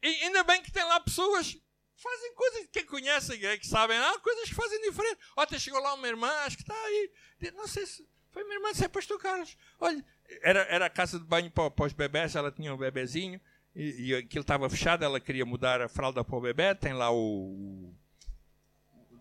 E 0.02 0.08
ainda 0.24 0.44
bem 0.44 0.62
que 0.62 0.72
tem 0.72 0.84
lá 0.84 1.00
pessoas 1.00 1.54
que 1.54 1.62
fazem 1.96 2.34
coisas, 2.34 2.68
quem 2.72 2.86
conhece, 2.86 3.38
que 3.60 3.68
sabem, 3.68 3.98
há 3.98 4.20
coisas 4.20 4.50
que 4.50 4.56
fazem 4.56 4.82
diferente. 4.82 5.20
Ontem 5.38 5.60
chegou 5.60 5.80
lá 5.80 5.94
uma 5.94 6.08
irmã, 6.08 6.28
acho 6.46 6.58
que 6.58 6.64
está 6.64 6.76
aí, 6.76 7.12
não 7.54 7.68
sei 7.68 7.86
se 7.86 8.08
foi 8.32 8.44
minha 8.44 8.56
irmã, 8.56 8.74
se 8.74 8.84
é 8.84 8.88
pastor 8.88 9.20
Carlos. 9.20 9.56
Olha, 9.80 10.04
era, 10.42 10.62
era 10.62 10.86
a 10.88 10.90
casa 10.90 11.20
de 11.20 11.26
banho 11.26 11.52
para, 11.52 11.70
para 11.70 11.86
os 11.86 11.94
bebés, 11.94 12.36
ela 12.36 12.52
tinha 12.52 12.74
um 12.74 12.78
bebezinho 12.78 13.40
e, 13.76 14.08
e 14.10 14.16
aquilo 14.16 14.42
estava 14.42 14.70
fechado, 14.70 15.04
ela 15.04 15.20
queria 15.20 15.46
mudar 15.46 15.82
a 15.82 15.90
fralda 15.90 16.24
para 16.24 16.36
o 16.36 16.42
bebê, 16.42 16.74
tem 16.74 16.94
lá 16.94 17.12
o, 17.12 17.94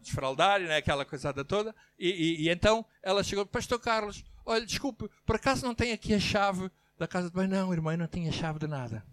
desfraldário, 0.01 0.67
né, 0.67 0.77
aquela 0.77 1.05
coisada 1.05 1.45
toda. 1.45 1.75
E, 1.99 2.09
e, 2.09 2.43
e, 2.43 2.49
então 2.51 2.85
ela 3.03 3.23
chegou, 3.23 3.47
Pastor 3.47 3.79
Carlos, 3.79 4.25
olha, 4.45 4.65
desculpe, 4.67 5.11
por 5.25 5.37
acaso 5.37 5.65
não 5.65 5.75
tem 5.75 5.93
aqui 5.93 6.15
a 6.15 6.21
chave 6.21 6.71
da 6.99 7.07
casa 7.07 7.29
de 7.29 7.35
banho? 7.35 7.49
Não, 7.49 7.73
irmã, 7.73 7.97
não 7.97 8.07
tinha 8.07 8.33
chave 8.33 8.59
de 8.59 8.67
nada. 8.67 9.05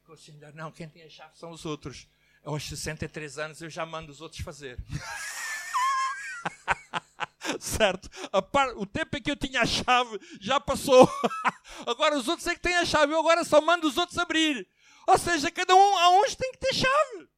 Ficou 0.00 0.14
assim, 0.14 0.38
não, 0.54 0.70
quem 0.70 0.88
tem 0.88 1.04
a 1.04 1.10
chave 1.10 1.36
são 1.36 1.50
os 1.50 1.64
outros. 1.64 2.08
Aos 2.44 2.68
63 2.68 3.38
anos 3.38 3.62
eu 3.62 3.70
já 3.70 3.86
mando 3.86 4.10
os 4.10 4.20
outros 4.20 4.40
fazer. 4.40 4.78
certo? 7.60 8.10
Par... 8.50 8.76
O 8.76 8.86
tempo 8.86 9.16
em 9.16 9.22
que 9.22 9.30
eu 9.30 9.36
tinha 9.36 9.62
a 9.62 9.66
chave 9.66 10.20
já 10.40 10.60
passou. 10.60 11.08
agora 11.86 12.16
os 12.16 12.28
outros 12.28 12.46
é 12.46 12.54
que 12.54 12.60
têm 12.60 12.76
a 12.76 12.84
chave. 12.84 13.12
Eu 13.12 13.20
agora 13.20 13.44
só 13.44 13.60
mando 13.60 13.86
os 13.86 13.96
outros 13.96 14.18
abrir. 14.18 14.66
Ou 15.06 15.18
seja, 15.18 15.50
cada 15.50 15.74
um, 15.74 15.98
há 15.98 16.10
uns 16.20 16.34
tem 16.34 16.52
que 16.52 16.58
ter 16.58 16.74
chave. 16.74 17.28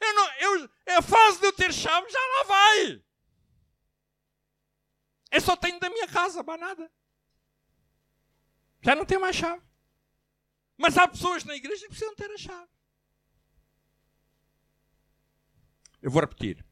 Eu 0.00 0.14
não, 0.14 0.32
eu, 0.34 0.70
é 0.86 0.96
a 0.96 1.02
fase 1.02 1.40
de 1.40 1.46
eu 1.46 1.52
ter 1.52 1.72
chave, 1.72 2.08
já 2.10 2.18
lá 2.18 2.42
vai. 2.44 3.04
Eu 5.30 5.40
só 5.40 5.56
tenho 5.56 5.78
da 5.78 5.90
minha 5.90 6.08
casa, 6.08 6.42
mais 6.42 6.60
nada. 6.60 6.90
Já 8.80 8.94
não 8.94 9.04
tenho 9.04 9.20
mais 9.20 9.36
chave. 9.36 9.62
Mas 10.76 10.96
há 10.96 11.08
pessoas 11.08 11.44
na 11.44 11.56
igreja 11.56 11.82
que 11.82 11.88
precisam 11.88 12.14
ter 12.14 12.30
a 12.30 12.38
chave. 12.38 12.70
Eu 16.00 16.10
vou 16.10 16.20
repetir. 16.20 16.64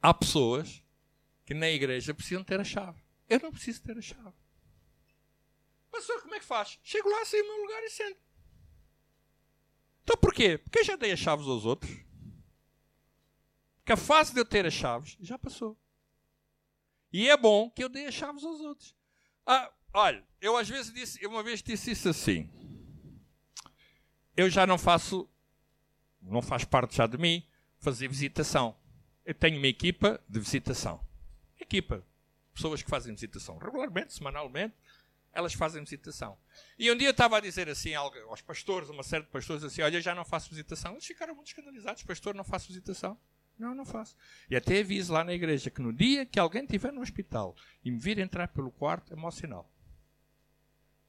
Há 0.00 0.14
pessoas 0.14 0.84
que 1.44 1.52
na 1.52 1.68
igreja 1.68 2.14
precisam 2.14 2.44
ter 2.44 2.60
a 2.60 2.64
chave. 2.64 3.02
Eu 3.28 3.40
não 3.40 3.50
preciso 3.50 3.82
ter 3.82 3.98
a 3.98 4.02
chave. 4.02 4.36
Pastor, 5.90 6.22
como 6.22 6.34
é 6.34 6.38
que 6.38 6.44
faz? 6.44 6.78
Chego 6.82 7.08
lá, 7.08 7.24
saio 7.24 7.42
do 7.42 7.48
meu 7.48 7.62
lugar 7.62 7.82
e 7.82 7.90
sento. 7.90 8.25
Então 10.06 10.16
porquê? 10.18 10.56
Porque 10.56 10.78
eu 10.78 10.84
já 10.84 10.94
dei 10.94 11.10
as 11.10 11.18
chaves 11.18 11.48
aos 11.48 11.64
outros. 11.64 11.90
Porque 13.78 13.92
a 13.92 13.96
fase 13.96 14.32
de 14.32 14.38
eu 14.38 14.44
ter 14.44 14.64
as 14.64 14.72
chaves 14.72 15.16
já 15.20 15.36
passou. 15.36 15.76
E 17.12 17.28
é 17.28 17.36
bom 17.36 17.68
que 17.68 17.82
eu 17.82 17.88
dei 17.88 18.06
as 18.06 18.14
chaves 18.14 18.44
aos 18.44 18.60
outros. 18.60 18.94
Ah, 19.44 19.68
olha, 19.92 20.24
eu 20.40 20.56
às 20.56 20.68
vezes 20.68 20.94
disse, 20.94 21.20
eu 21.20 21.28
uma 21.28 21.42
vez 21.42 21.60
disse 21.60 21.90
isso 21.90 22.08
assim. 22.08 22.48
Eu 24.36 24.48
já 24.48 24.64
não 24.64 24.78
faço, 24.78 25.28
não 26.22 26.40
faz 26.40 26.64
parte 26.64 26.94
já 26.94 27.08
de 27.08 27.18
mim, 27.18 27.44
fazer 27.80 28.06
visitação. 28.06 28.76
Eu 29.24 29.34
tenho 29.34 29.58
uma 29.58 29.66
equipa 29.66 30.22
de 30.28 30.38
visitação. 30.38 31.04
Equipa. 31.58 32.06
Pessoas 32.54 32.80
que 32.80 32.88
fazem 32.88 33.12
visitação 33.12 33.58
regularmente, 33.58 34.12
semanalmente 34.12 34.76
elas 35.36 35.52
fazem 35.52 35.84
visitação. 35.84 36.38
E 36.78 36.90
um 36.90 36.96
dia 36.96 37.08
eu 37.08 37.12
estava 37.12 37.36
a 37.36 37.40
dizer 37.40 37.68
assim 37.68 37.94
aos 37.94 38.40
pastores, 38.40 38.88
uma 38.88 39.02
série 39.02 39.24
de 39.24 39.30
pastores, 39.30 39.62
assim: 39.62 39.82
Olha, 39.82 40.00
já 40.00 40.14
não 40.14 40.24
faço 40.24 40.48
visitação. 40.48 40.92
Eles 40.92 41.04
ficaram 41.04 41.34
muito 41.34 41.48
escandalizados: 41.48 42.02
Pastor, 42.02 42.34
não 42.34 42.42
faço 42.42 42.68
visitação. 42.68 43.20
Não, 43.58 43.74
não 43.74 43.84
faço. 43.84 44.16
E 44.50 44.56
até 44.56 44.80
aviso 44.80 45.12
lá 45.12 45.22
na 45.22 45.34
igreja 45.34 45.70
que 45.70 45.82
no 45.82 45.92
dia 45.92 46.24
que 46.24 46.38
alguém 46.38 46.64
estiver 46.64 46.90
no 46.90 47.02
hospital 47.02 47.54
e 47.84 47.90
me 47.90 47.98
vir 47.98 48.18
entrar 48.18 48.48
pelo 48.48 48.70
quarto, 48.70 49.12
é 49.12 49.16
mau 49.16 49.30
sinal. 49.30 49.70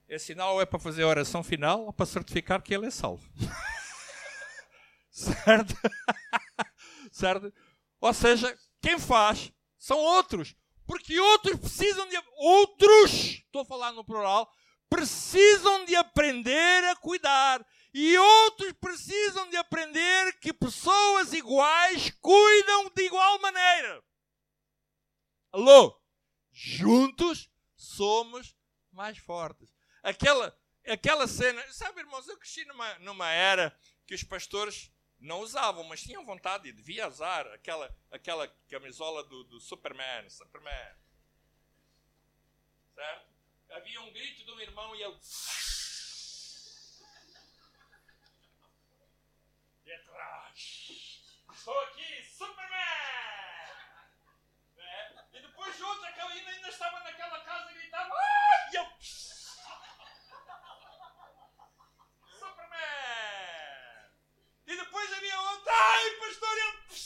É 0.10 0.18
sinal 0.18 0.62
é 0.62 0.66
para 0.66 0.80
fazer 0.80 1.04
a 1.04 1.08
oração 1.08 1.42
final 1.42 1.86
ou 1.86 1.94
para 1.94 2.06
certificar 2.06 2.62
que 2.62 2.74
ele 2.74 2.88
é 2.88 2.92
salvo. 2.92 3.26
certo? 5.10 5.74
certo? 7.12 7.54
Ou 8.00 8.14
seja, 8.14 8.58
quem 8.82 9.00
faz 9.00 9.54
são 9.78 9.98
outros. 9.98 10.54
Porque 10.88 11.20
outros 11.20 11.60
precisam 11.60 12.08
de. 12.08 12.18
Outros, 12.38 13.12
estou 13.12 13.62
a 13.62 13.66
falar 13.66 13.92
no 13.92 14.06
plural, 14.06 14.50
precisam 14.90 15.84
de 15.84 15.96
aprender 15.96 16.84
a 16.86 16.96
cuidar. 16.96 17.64
E 17.94 18.18
outros 18.18 18.74
precisam 18.74 19.50
de 19.50 19.58
aprender 19.58 20.40
que 20.40 20.54
pessoas 20.54 21.34
iguais 21.34 22.12
cuidam 22.22 22.92
de 22.96 23.04
igual 23.04 23.40
maneira. 23.40 24.04
Alô? 25.52 26.00
Juntos 26.52 27.50
somos 27.76 28.56
mais 28.92 29.18
fortes. 29.18 29.74
Aquela, 30.04 30.56
aquela 30.86 31.28
cena. 31.28 31.62
Sabe, 31.74 32.02
irmãos, 32.02 32.28
eu 32.28 32.38
cresci 32.38 32.64
numa, 32.66 33.00
numa 33.00 33.30
era 33.30 33.78
que 34.06 34.14
os 34.14 34.24
pastores 34.24 34.92
não 35.20 35.40
usavam, 35.40 35.84
mas 35.84 36.02
tinham 36.02 36.26
vontade 36.26 36.70
e 36.70 36.74
devia 36.74 37.08
usar 37.08 37.48
aquela, 37.48 37.96
aquela 38.12 38.48
camisola 38.70 39.24
do, 39.24 39.44
do 39.46 39.60
Superman, 39.60 40.30
Superman. 40.30 40.96
Certo? 42.94 43.28
Havia 43.72 44.02
um 44.02 44.12
grito 44.12 44.46
de 44.46 44.52
um 44.52 44.60
irmão 44.60 44.96
e 44.96 45.04
ele. 45.04 45.20
De 49.84 49.94
atrás. 49.94 51.44
Estou 51.52 51.80
aqui, 51.82 52.24
Superman! 52.24 52.78
É? 54.78 55.26
E 55.34 55.42
depois 55.42 55.82
outro, 55.82 56.06
aquele 56.06 56.50
ainda 56.50 56.70
estava 56.70 57.00
naquela 57.02 57.44
casa 57.44 57.72
e 57.72 57.74
gritava. 57.74 58.14
Ah! 58.14 58.48
E 64.68 64.76
depois 64.76 65.14
havia 65.14 65.40
outro. 65.40 65.67
Ai, 65.80 66.12
pastor, 66.20 66.58
ele. 66.58 66.98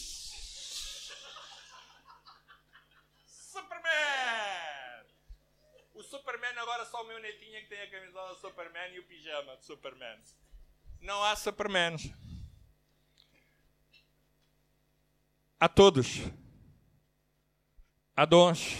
Superman! 3.26 5.06
O 5.94 6.04
Superman 6.04 6.58
agora 6.58 6.86
só 6.86 7.04
o 7.04 7.08
meu 7.08 7.20
netinho 7.20 7.58
é 7.58 7.62
que 7.62 7.68
tem 7.68 7.82
a 7.82 7.92
camisola 7.92 8.34
Superman 8.36 8.94
e 8.94 9.00
o 9.00 9.04
pijama 9.04 9.58
de 9.58 9.66
Superman. 9.66 10.18
Não 11.02 11.22
há 11.24 11.36
Supermans. 11.36 12.14
Há 15.60 15.68
todos. 15.68 16.20
Há 18.16 18.26
dons. 18.26 18.76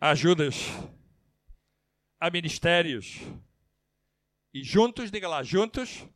Há 0.00 0.10
ajudas. 0.10 0.56
Há 2.18 2.30
ministérios. 2.30 3.18
E 4.54 4.64
juntos, 4.64 5.10
diga 5.10 5.28
lá, 5.28 5.42
juntos 5.42 6.06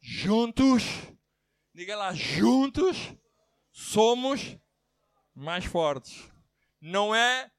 juntos, 0.00 0.82
diga 1.74 1.96
lá, 1.96 2.12
juntos 2.14 3.14
somos 3.70 4.56
mais 5.34 5.64
fortes. 5.64 6.28
Não 6.80 7.14
é 7.14 7.50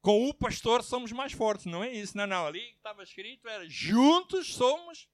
com 0.00 0.28
o 0.28 0.34
pastor 0.34 0.82
somos 0.82 1.12
mais 1.12 1.32
fortes, 1.32 1.66
não 1.66 1.82
é 1.82 1.90
isso. 1.90 2.16
Não, 2.16 2.26
não, 2.26 2.46
ali 2.46 2.60
estava 2.76 3.02
escrito 3.02 3.48
era 3.48 3.68
juntos 3.68 4.54
somos 4.54 5.08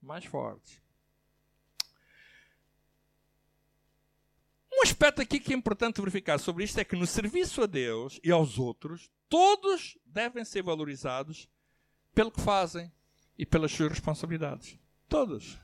mais 0.00 0.24
fortes. 0.24 0.80
Um 4.72 4.82
aspecto 4.82 5.20
aqui 5.20 5.40
que 5.40 5.52
é 5.52 5.56
importante 5.56 6.00
verificar 6.00 6.38
sobre 6.38 6.62
isto 6.62 6.78
é 6.78 6.84
que 6.84 6.94
no 6.94 7.06
serviço 7.06 7.62
a 7.62 7.66
Deus 7.66 8.20
e 8.22 8.30
aos 8.30 8.60
outros, 8.60 9.10
todos 9.28 9.98
devem 10.06 10.44
ser 10.44 10.62
valorizados 10.62 11.48
pelo 12.14 12.30
que 12.30 12.40
fazem 12.40 12.92
e 13.36 13.44
pelas 13.44 13.72
suas 13.72 13.90
responsabilidades. 13.90 14.78
Todos. 15.08 15.58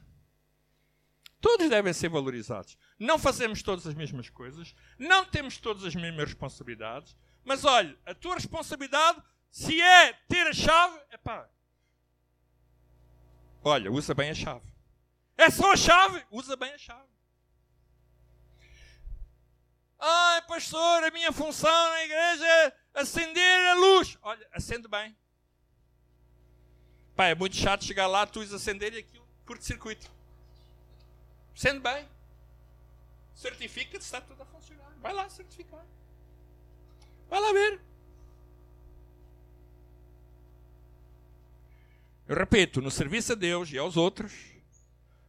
Todos 1.44 1.68
devem 1.68 1.92
ser 1.92 2.08
valorizados. 2.08 2.78
Não 2.98 3.18
fazemos 3.18 3.62
todas 3.62 3.86
as 3.86 3.92
mesmas 3.92 4.30
coisas, 4.30 4.74
não 4.98 5.26
temos 5.26 5.58
todas 5.58 5.84
as 5.84 5.94
mesmas 5.94 6.24
responsabilidades, 6.24 7.14
mas 7.44 7.66
olha, 7.66 7.94
a 8.06 8.14
tua 8.14 8.36
responsabilidade, 8.36 9.22
se 9.50 9.78
é 9.78 10.14
ter 10.26 10.46
a 10.46 10.54
chave, 10.54 10.98
é 11.10 11.18
pá. 11.18 11.46
Olha, 13.62 13.92
usa 13.92 14.14
bem 14.14 14.30
a 14.30 14.34
chave. 14.34 14.64
É 15.36 15.50
só 15.50 15.72
a 15.72 15.76
chave? 15.76 16.24
Usa 16.30 16.56
bem 16.56 16.72
a 16.72 16.78
chave. 16.78 17.12
Ai, 19.98 20.40
pastor, 20.46 21.04
a 21.04 21.10
minha 21.10 21.30
função 21.30 21.90
na 21.90 22.04
igreja 22.04 22.46
é 22.46 22.76
acender 22.94 23.66
a 23.66 23.74
luz. 23.74 24.16
Olha, 24.22 24.48
acende 24.50 24.88
bem. 24.88 25.14
Pá, 27.14 27.26
é 27.26 27.34
muito 27.34 27.54
chato 27.54 27.84
chegar 27.84 28.06
lá, 28.06 28.26
tu 28.26 28.40
acender 28.40 28.94
e 28.94 28.98
aquilo 29.00 29.28
curto-circuito. 29.44 30.13
Acende 31.54 31.80
bem. 31.80 32.08
Certifica-te 33.34 34.02
se 34.02 34.08
está 34.08 34.20
tudo 34.20 34.42
a 34.42 34.46
funcionar. 34.46 34.92
Vai 35.00 35.12
lá 35.12 35.28
certificar. 35.28 35.84
Vai 37.28 37.40
lá 37.40 37.52
ver. 37.52 37.80
Eu 42.26 42.36
repito, 42.36 42.80
no 42.80 42.90
serviço 42.90 43.32
a 43.32 43.34
Deus 43.34 43.70
e 43.70 43.78
aos 43.78 43.96
outros, 43.96 44.32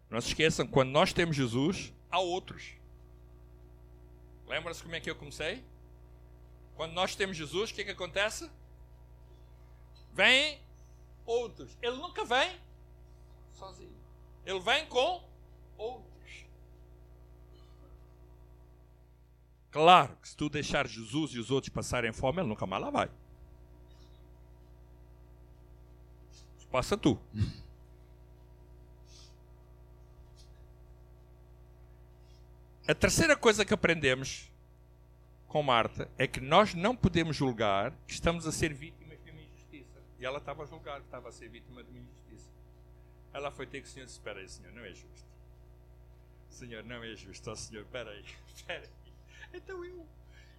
não 0.10 0.22
se 0.22 0.30
esqueçam, 0.30 0.66
quando 0.66 0.92
nós 0.92 1.12
temos 1.12 1.36
Jesus, 1.36 1.94
há 2.10 2.20
outros. 2.20 2.74
Lembra-se 4.48 4.82
como 4.82 4.96
é 4.96 5.00
que 5.00 5.10
eu 5.10 5.16
comecei? 5.16 5.64
Quando 6.76 6.94
nós 6.94 7.16
temos 7.16 7.36
Jesus, 7.36 7.72
o 7.72 7.74
que 7.74 7.82
é 7.82 7.86
que 7.86 7.92
acontece? 7.92 8.50
Vem 10.14 10.62
outros. 11.26 11.78
Ele 11.82 11.98
nunca 11.98 12.24
vem 12.24 12.58
sozinho. 13.52 13.96
Ele 14.46 14.60
vem 14.60 14.86
com 14.86 15.28
outros. 15.78 16.15
Claro 19.76 20.16
que 20.22 20.30
se 20.30 20.38
tu 20.38 20.48
deixar 20.48 20.88
Jesus 20.88 21.32
e 21.32 21.38
os 21.38 21.52
outros 21.52 21.68
passarem 21.68 22.14
fome, 22.14 22.40
ele 22.40 22.48
nunca 22.48 22.66
mais 22.66 22.82
lá 22.82 22.90
vai. 22.90 23.12
Passa 26.72 26.96
tu. 26.96 27.20
A 32.88 32.96
terceira 32.96 33.36
coisa 33.36 33.66
que 33.66 33.74
aprendemos 33.74 34.50
com 35.46 35.62
Marta 35.62 36.10
é 36.18 36.26
que 36.26 36.40
nós 36.40 36.74
não 36.74 36.96
podemos 36.96 37.36
julgar 37.36 37.92
que 38.08 38.14
estamos 38.14 38.48
a 38.48 38.54
ser 38.54 38.74
vítimas 38.74 39.22
de 39.26 39.32
uma 39.32 39.42
injustiça. 39.42 40.02
E 40.18 40.26
ela 40.26 40.38
estava 40.38 40.64
a 40.64 40.66
julgar 40.66 41.02
que 41.02 41.08
estava 41.08 41.28
a 41.28 41.32
ser 41.34 41.50
vítima 41.50 41.84
de 41.84 41.90
uma 41.90 42.00
injustiça. 42.00 42.50
Ela 43.34 43.52
foi 43.52 43.68
ter 43.68 43.82
que 43.82 43.90
o 43.90 43.92
Senhor 43.92 44.06
disse: 44.06 44.20
Espera 44.20 44.40
aí, 44.40 44.48
Senhor, 44.48 44.72
não 44.72 44.86
é 44.86 44.94
justo. 44.94 45.28
Senhor, 46.48 46.82
não 46.86 47.04
é 47.04 47.14
justo. 47.18 47.52
Oh, 47.52 47.56
Senhor, 47.58 47.82
espera 47.82 48.12
aí, 48.12 48.24
espera 48.56 48.80
aí. 48.80 49.05
Então 49.56 49.84
eu, 49.84 50.06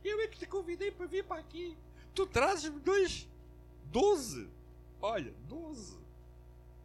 eu 0.05 0.21
é 0.21 0.29
que 0.29 0.39
te 0.39 0.47
convidei 0.47 0.91
para 0.91 1.07
vir 1.07 1.25
para 1.25 1.41
aqui. 1.41 1.77
Tu 2.15 2.27
trazes-me 2.27 2.81
dois, 2.81 3.29
doze. 3.85 4.49
Olha, 5.01 5.33
doze. 5.47 5.99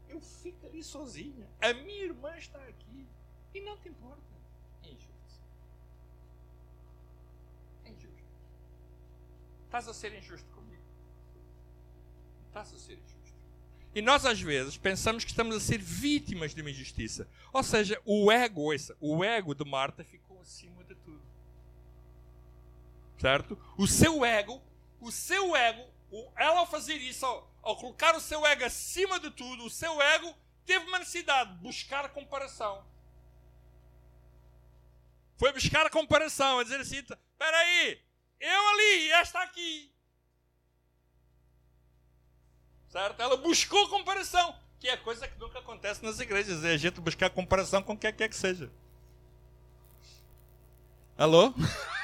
Eu 0.09 0.19
fico 0.19 0.65
ali 0.67 0.83
sozinha. 0.83 1.47
A 1.61 1.73
minha 1.73 2.03
irmã 2.03 2.35
está 2.37 2.59
aqui. 2.63 3.07
E 3.53 3.61
não 3.61 3.77
te 3.77 3.89
importa. 3.89 4.31
Estás 9.71 9.87
a 9.87 9.93
ser 9.93 10.13
injusto 10.13 10.51
comigo. 10.51 10.83
Estás 12.47 12.73
a 12.73 12.77
ser 12.77 12.95
injusto. 12.95 13.39
E 13.95 14.01
nós, 14.01 14.25
às 14.25 14.41
vezes, 14.41 14.75
pensamos 14.75 15.23
que 15.23 15.31
estamos 15.31 15.55
a 15.55 15.61
ser 15.61 15.77
vítimas 15.77 16.53
de 16.53 16.59
uma 16.59 16.71
injustiça. 16.71 17.25
Ou 17.53 17.63
seja, 17.63 17.97
o 18.03 18.29
ego, 18.29 18.69
o 18.99 19.23
ego 19.23 19.55
de 19.55 19.63
Marta 19.63 20.03
ficou 20.03 20.41
acima. 20.41 20.80
Certo? 23.21 23.55
O 23.77 23.85
seu 23.85 24.25
ego, 24.25 24.59
o 24.99 25.11
seu 25.11 25.55
ego, 25.55 25.87
ela 26.35 26.61
ao 26.61 26.65
fazer 26.65 26.95
isso, 26.95 27.23
ao, 27.23 27.47
ao 27.61 27.77
colocar 27.77 28.15
o 28.15 28.19
seu 28.19 28.43
ego 28.47 28.65
acima 28.65 29.19
de 29.19 29.29
tudo, 29.29 29.63
o 29.63 29.69
seu 29.69 30.01
ego 30.01 30.33
teve 30.65 30.87
uma 30.87 30.97
necessidade 30.97 31.53
de 31.53 31.59
buscar 31.59 32.09
comparação. 32.09 32.83
Foi 35.37 35.53
buscar 35.53 35.85
a 35.85 35.89
comparação, 35.91 36.57
a 36.57 36.63
dizer 36.63 36.79
assim: 36.79 36.97
espera 36.97 37.57
aí, 37.59 38.01
eu 38.39 38.69
ali 38.69 39.11
esta 39.11 39.39
aqui. 39.43 39.93
Certo? 42.89 43.21
Ela 43.21 43.37
buscou 43.37 43.87
comparação, 43.87 44.59
que 44.79 44.87
é 44.87 44.97
coisa 44.97 45.27
que 45.27 45.39
nunca 45.39 45.59
acontece 45.59 46.03
nas 46.03 46.19
igrejas, 46.19 46.65
é 46.65 46.73
a 46.73 46.77
gente 46.77 46.99
buscar 46.99 47.29
comparação 47.29 47.83
com 47.83 47.95
quem 47.95 48.11
quer 48.11 48.29
que 48.29 48.35
seja. 48.35 48.71
Alô? 51.15 51.53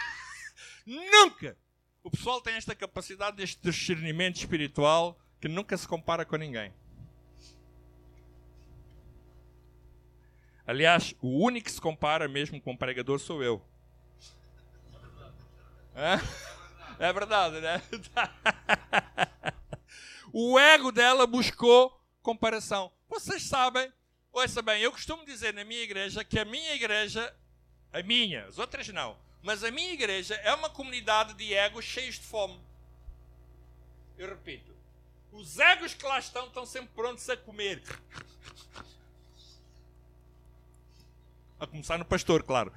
nunca! 0.87 1.57
O 2.03 2.09
pessoal 2.09 2.41
tem 2.41 2.55
esta 2.55 2.73
capacidade 2.73 3.35
deste 3.35 3.61
discernimento 3.61 4.37
espiritual 4.37 5.19
que 5.41 5.47
nunca 5.47 5.77
se 5.77 5.87
compara 5.87 6.25
com 6.25 6.37
ninguém. 6.37 6.73
Aliás, 10.65 11.13
o 11.21 11.43
único 11.43 11.65
que 11.65 11.71
se 11.71 11.81
compara 11.81 12.27
mesmo 12.27 12.61
com 12.61 12.71
o 12.71 12.77
pregador 12.77 13.19
sou 13.19 13.43
eu. 13.43 13.61
É, 16.99 17.13
verdade, 17.13 17.59
né? 17.59 17.81
o 20.31 20.59
ego 20.59 20.91
dela 20.91 21.27
buscou 21.27 22.01
comparação. 22.21 22.91
Vocês 23.07 23.43
sabem, 23.43 23.91
ouça 24.31 24.61
bem, 24.61 24.81
eu 24.81 24.91
costumo 24.91 25.25
dizer 25.25 25.53
na 25.53 25.63
minha 25.63 25.81
igreja 25.81 26.23
que 26.23 26.39
a 26.39 26.45
minha 26.45 26.73
igreja, 26.73 27.33
a 27.91 28.01
minha, 28.03 28.45
as 28.45 28.57
outras 28.57 28.87
não, 28.89 29.17
mas 29.41 29.63
a 29.63 29.71
minha 29.71 29.93
igreja 29.93 30.35
é 30.35 30.53
uma 30.53 30.69
comunidade 30.69 31.33
de 31.33 31.53
egos 31.53 31.85
cheios 31.85 32.15
de 32.15 32.25
fome. 32.25 32.59
Eu 34.17 34.29
repito, 34.29 34.75
os 35.31 35.59
egos 35.59 35.93
que 35.93 36.05
lá 36.05 36.19
estão 36.19 36.47
estão 36.47 36.65
sempre 36.65 36.89
prontos 36.95 37.29
a 37.29 37.37
comer. 37.37 37.81
A 41.59 41.67
começar 41.67 41.97
no 41.97 42.05
pastor, 42.05 42.43
claro. 42.43 42.71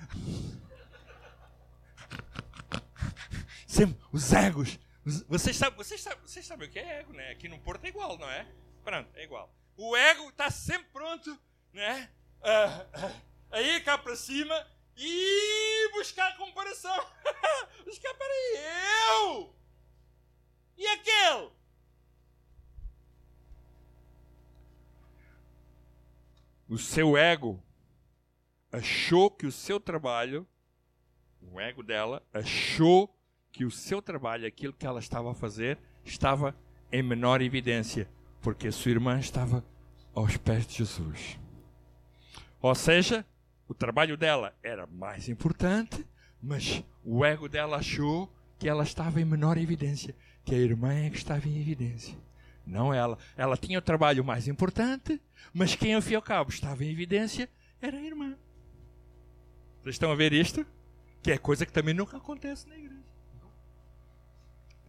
Sempre, 3.66 4.02
os 4.12 4.32
egos. 4.32 4.78
vocês, 5.28 5.56
sabem, 5.56 5.76
vocês, 5.76 6.02
sabem, 6.02 6.18
vocês 6.26 6.46
sabem 6.46 6.68
o 6.68 6.70
que 6.70 6.78
é 6.78 7.00
ego, 7.00 7.12
né? 7.12 7.30
Aqui 7.30 7.48
no 7.48 7.58
Porto 7.58 7.84
é 7.84 7.88
igual, 7.88 8.18
não 8.18 8.28
é? 8.28 8.46
Pronto, 8.84 9.08
é 9.14 9.24
igual. 9.24 9.50
O 9.76 9.96
ego 9.96 10.28
está 10.28 10.50
sempre 10.50 10.88
pronto, 10.92 11.38
né? 11.72 12.10
Uh, 12.40 13.06
uh, 13.06 13.22
aí 13.50 13.80
cá 13.80 13.96
para 13.96 14.16
cima 14.16 14.66
e 15.02 15.90
buscar 15.92 16.36
comparação. 16.36 16.94
buscar, 17.84 18.14
peraí, 18.14 18.64
eu! 19.08 19.54
E 20.76 20.86
aquele? 20.86 21.50
O 26.68 26.78
seu 26.78 27.16
ego 27.16 27.62
achou 28.70 29.30
que 29.30 29.46
o 29.46 29.52
seu 29.52 29.80
trabalho, 29.80 30.46
o 31.40 31.58
ego 31.58 31.82
dela, 31.82 32.22
achou 32.32 33.12
que 33.50 33.64
o 33.64 33.70
seu 33.70 34.00
trabalho, 34.00 34.46
aquilo 34.46 34.72
que 34.72 34.86
ela 34.86 35.00
estava 35.00 35.32
a 35.32 35.34
fazer, 35.34 35.78
estava 36.04 36.54
em 36.92 37.02
menor 37.02 37.42
evidência, 37.42 38.08
porque 38.40 38.68
a 38.68 38.72
sua 38.72 38.92
irmã 38.92 39.18
estava 39.18 39.64
aos 40.14 40.36
pés 40.36 40.66
de 40.66 40.76
Jesus. 40.78 41.38
Ou 42.62 42.74
seja, 42.74 43.26
o 43.70 43.74
trabalho 43.74 44.16
dela 44.16 44.52
era 44.64 44.84
mais 44.84 45.28
importante, 45.28 46.04
mas 46.42 46.82
o 47.04 47.24
ego 47.24 47.48
dela 47.48 47.76
achou 47.76 48.28
que 48.58 48.68
ela 48.68 48.82
estava 48.82 49.20
em 49.20 49.24
menor 49.24 49.56
evidência, 49.56 50.12
que 50.44 50.52
a 50.52 50.58
irmã 50.58 50.92
é 50.92 51.08
que 51.08 51.16
estava 51.16 51.48
em 51.48 51.60
evidência. 51.60 52.18
Não 52.66 52.92
ela. 52.92 53.16
Ela 53.36 53.56
tinha 53.56 53.78
o 53.78 53.82
trabalho 53.82 54.24
mais 54.24 54.48
importante, 54.48 55.22
mas 55.54 55.76
quem 55.76 55.94
ao 55.94 56.02
fim 56.02 56.14
e 56.14 56.16
ao 56.16 56.22
cabo 56.22 56.50
estava 56.50 56.84
em 56.84 56.90
evidência 56.90 57.48
era 57.80 57.96
a 57.96 58.02
irmã. 58.02 58.36
Vocês 59.82 59.94
estão 59.94 60.10
a 60.10 60.16
ver 60.16 60.32
isto? 60.32 60.66
Que 61.22 61.30
é 61.30 61.38
coisa 61.38 61.64
que 61.64 61.72
também 61.72 61.94
nunca 61.94 62.16
acontece 62.16 62.68
na 62.68 62.76
igreja. 62.76 63.04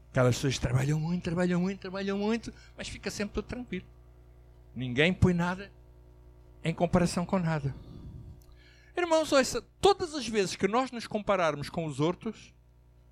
Aquelas 0.10 0.38
pessoas 0.38 0.58
trabalham 0.58 1.00
muito, 1.00 1.24
trabalham 1.24 1.62
muito, 1.62 1.80
trabalham 1.80 2.18
muito, 2.18 2.52
mas 2.76 2.90
fica 2.90 3.12
sempre 3.12 3.36
tudo 3.36 3.46
tranquilo. 3.46 3.86
Ninguém 4.76 5.14
põe 5.14 5.36
nada 5.36 5.72
em 6.64 6.74
comparação 6.74 7.28
com 7.28 7.38
nada. 7.38 7.76
Irmãos, 8.96 9.32
ouça, 9.32 9.62
todas 9.80 10.14
as 10.14 10.28
vezes 10.28 10.56
que 10.56 10.68
nós 10.68 10.92
nos 10.92 11.08
compararmos 11.08 11.70
com 11.70 11.86
os 11.86 12.00
outros, 12.00 12.54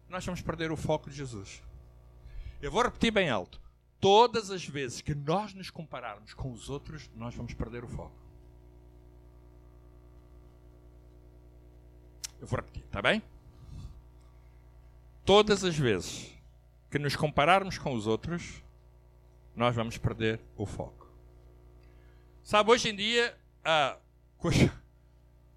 nós 0.08 0.26
vamos 0.26 0.42
perder 0.42 0.72
o 0.72 0.78
foco 0.78 1.10
de 1.10 1.16
Jesus. 1.16 1.62
Eu 2.62 2.72
vou 2.72 2.84
repetir 2.84 3.12
bem 3.12 3.30
alto. 3.30 3.62
Todas 4.00 4.50
as 4.52 4.66
vezes 4.66 5.02
que 5.02 5.14
nós 5.14 5.54
nos 5.54 5.70
compararmos 5.70 6.34
com 6.34 6.52
os 6.52 6.70
outros, 6.70 7.10
nós 7.16 7.36
vamos 7.36 7.54
perder 7.54 7.84
o 7.84 7.88
foco. 7.88 8.16
Eu 12.40 12.48
vou 12.48 12.58
repetir, 12.58 12.84
está 12.84 13.02
bem? 13.02 13.22
Todas 15.26 15.64
as 15.64 15.78
vezes 15.78 16.34
que 16.90 16.98
nos 16.98 17.16
compararmos 17.16 17.78
com 17.78 17.94
os 17.94 18.08
outros, 18.08 18.64
nós 19.56 19.76
vamos 19.76 19.98
perder 19.98 20.40
o 20.56 20.66
foco. 20.66 21.08
Sabe, 22.44 22.72
hoje 22.72 22.90
em 22.90 22.96
dia, 22.96 23.38
ah, 23.64 23.98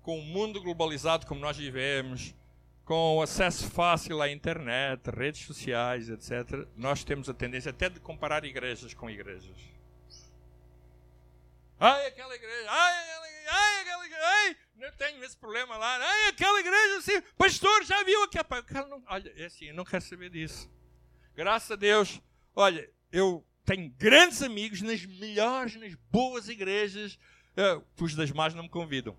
com 0.03 0.19
o 0.19 0.23
mundo 0.23 0.61
globalizado 0.61 1.27
como 1.27 1.41
nós 1.41 1.57
vivemos, 1.57 2.35
com 2.85 3.17
o 3.17 3.23
acesso 3.23 3.71
fácil 3.71 4.21
à 4.21 4.31
internet, 4.31 5.09
redes 5.09 5.47
sociais, 5.47 6.09
etc., 6.09 6.67
nós 6.77 7.05
temos 7.05 7.29
a 7.29 7.35
tendência 7.35 7.71
até 7.71 7.89
de 7.89 8.01
comparar 8.01 8.45
igrejas 8.45 8.93
com 8.93 9.09
igrejas. 9.09 9.57
Ai, 11.79 12.07
aquela 12.07 12.35
igreja, 12.35 12.71
ai, 12.71 13.03
aquela 13.03 13.29
igreja, 13.29 13.51
ai, 13.51 13.81
aquela 13.81 14.07
igreja, 14.07 14.25
ai, 14.25 14.57
não 14.77 14.93
tenho 14.93 15.25
esse 15.25 15.37
problema 15.37 15.77
lá, 15.77 15.97
ai, 15.97 16.29
aquela 16.29 16.61
igreja, 16.61 16.99
assim, 16.99 17.23
pastor, 17.37 17.85
já 17.85 18.03
viu 18.05 18.23
aqui? 18.25 18.39
Não, 18.89 19.03
olha, 19.09 19.33
é 19.37 19.47
assim, 19.47 19.67
eu 19.67 19.75
não 19.75 19.85
quero 19.85 20.05
saber 20.05 20.31
disso. 20.31 20.71
Graças 21.35 21.71
a 21.71 21.77
Deus, 21.77 22.21
olha, 22.55 22.89
eu 23.11 23.45
tenho 23.65 23.89
grandes 23.91 24.43
amigos 24.43 24.83
nas 24.83 25.05
melhores, 25.05 25.77
nas 25.77 25.95
boas 26.11 26.49
igrejas, 26.49 27.19
uh, 27.57 27.85
os 28.01 28.15
das 28.15 28.31
más 28.31 28.55
não 28.55 28.65
me 28.65 28.69
convidam. 28.69 29.17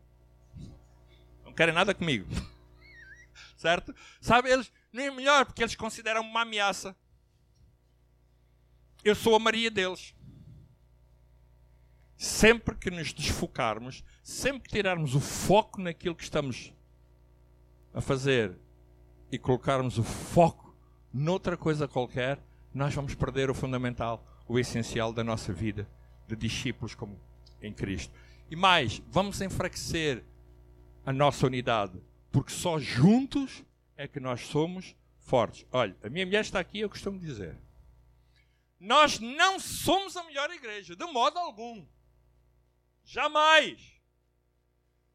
Não 1.53 1.55
querem 1.55 1.73
nada 1.75 1.93
comigo 1.93 2.25
certo? 3.55 3.95
Sabe, 4.19 4.49
eles 4.49 4.71
nem 4.91 5.15
melhor, 5.15 5.45
porque 5.45 5.61
eles 5.61 5.75
consideram 5.75 6.21
uma 6.21 6.41
ameaça. 6.41 6.95
Eu 9.03 9.13
sou 9.13 9.35
a 9.35 9.39
Maria 9.39 9.69
deles. 9.69 10.15
Sempre 12.17 12.75
que 12.75 12.89
nos 12.89 13.13
desfocarmos, 13.13 14.03
sempre 14.23 14.63
que 14.63 14.75
tirarmos 14.75 15.13
o 15.13 15.19
foco 15.19 15.79
naquilo 15.79 16.15
que 16.15 16.23
estamos 16.23 16.73
a 17.93 18.01
fazer 18.01 18.57
e 19.31 19.37
colocarmos 19.37 19.99
o 19.99 20.03
foco 20.03 20.75
noutra 21.13 21.55
coisa 21.55 21.87
qualquer, 21.87 22.39
nós 22.73 22.95
vamos 22.95 23.13
perder 23.13 23.51
o 23.51 23.53
fundamental, 23.53 24.25
o 24.47 24.57
essencial 24.57 25.13
da 25.13 25.23
nossa 25.23 25.53
vida 25.53 25.87
de 26.27 26.35
discípulos 26.35 26.95
como 26.95 27.21
em 27.61 27.71
Cristo. 27.71 28.11
E 28.49 28.55
mais, 28.55 29.03
vamos 29.07 29.39
enfraquecer 29.39 30.25
a 31.05 31.13
nossa 31.13 31.45
unidade 31.45 32.01
porque 32.33 32.51
só 32.51 32.79
juntos 32.79 33.63
é 33.95 34.07
que 34.07 34.19
nós 34.19 34.41
somos 34.47 34.95
fortes. 35.19 35.67
Olha, 35.71 35.95
a 36.01 36.09
minha 36.09 36.25
mulher 36.25 36.41
está 36.41 36.59
aqui, 36.59 36.79
eu 36.79 36.89
costumo 36.89 37.19
dizer. 37.19 37.55
Nós 38.79 39.19
não 39.19 39.59
somos 39.59 40.17
a 40.17 40.23
melhor 40.23 40.49
igreja, 40.49 40.95
de 40.95 41.05
modo 41.05 41.37
algum. 41.37 41.85
Jamais. 43.05 43.79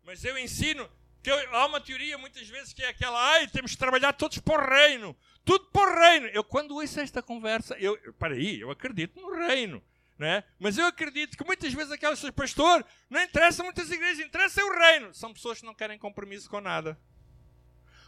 Mas 0.05 0.25
eu 0.25 0.39
ensino 0.39 0.89
que 1.21 1.29
eu, 1.29 1.57
há 1.57 1.67
uma 1.67 1.81
teoria 1.81 2.17
muitas 2.17 2.49
vezes 2.49 2.73
que 2.73 2.85
é 2.85 2.89
aquela, 2.89 3.21
ai, 3.33 3.49
temos 3.49 3.73
que 3.73 3.79
trabalhar 3.79 4.13
todos 4.13 4.39
para 4.39 4.65
o 4.65 4.71
reino. 4.71 5.17
Tudo 5.45 5.67
para 5.73 5.91
o 5.91 6.01
reino. 6.01 6.27
Eu, 6.29 6.45
quando 6.45 6.77
ouço 6.77 7.01
esta 7.01 7.21
conversa, 7.21 7.77
eu, 7.81 8.15
para 8.15 8.35
aí, 8.35 8.61
eu 8.61 8.71
acredito 8.71 9.21
no 9.21 9.35
reino. 9.35 9.83
Né? 10.19 10.43
Mas 10.59 10.77
eu 10.77 10.87
acredito 10.87 11.39
que 11.39 11.45
muitas 11.45 11.73
vezes 11.73 11.93
aquelas 11.93 12.19
pessoas, 12.19 12.35
pastor, 12.35 12.85
não 13.09 13.23
interessa 13.23 13.63
muitas 13.63 13.89
igrejas, 13.89 14.27
interessa 14.27 14.65
o 14.65 14.77
reino. 14.77 15.15
São 15.15 15.33
pessoas 15.33 15.61
que 15.61 15.67
não 15.67 15.75
querem 15.75 15.97
compromisso 15.97 16.51
com 16.51 16.61
nada. 16.61 16.99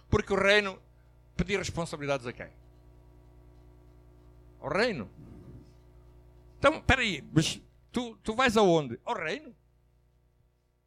Porque 0.08 0.32
o 0.32 0.36
reino 0.36 0.82
pedir 1.36 1.56
responsabilidades 1.56 2.26
a 2.26 2.32
quem? 2.32 2.50
Ao 4.58 4.68
reino. 4.68 5.08
Então, 6.58 6.78
espera 6.78 7.00
aí, 7.00 7.22
mas 7.32 7.60
tu, 7.92 8.16
tu 8.18 8.34
vais 8.34 8.56
aonde? 8.56 8.98
Ao 9.04 9.14
reino. 9.14 9.56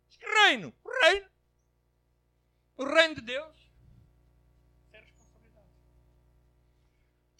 Que 0.09 0.25
reino? 0.25 0.73
O 0.83 0.89
reino. 0.89 1.29
O 2.77 2.83
reino 2.83 3.15
de 3.15 3.21
Deus. 3.21 3.71
É. 4.91 5.03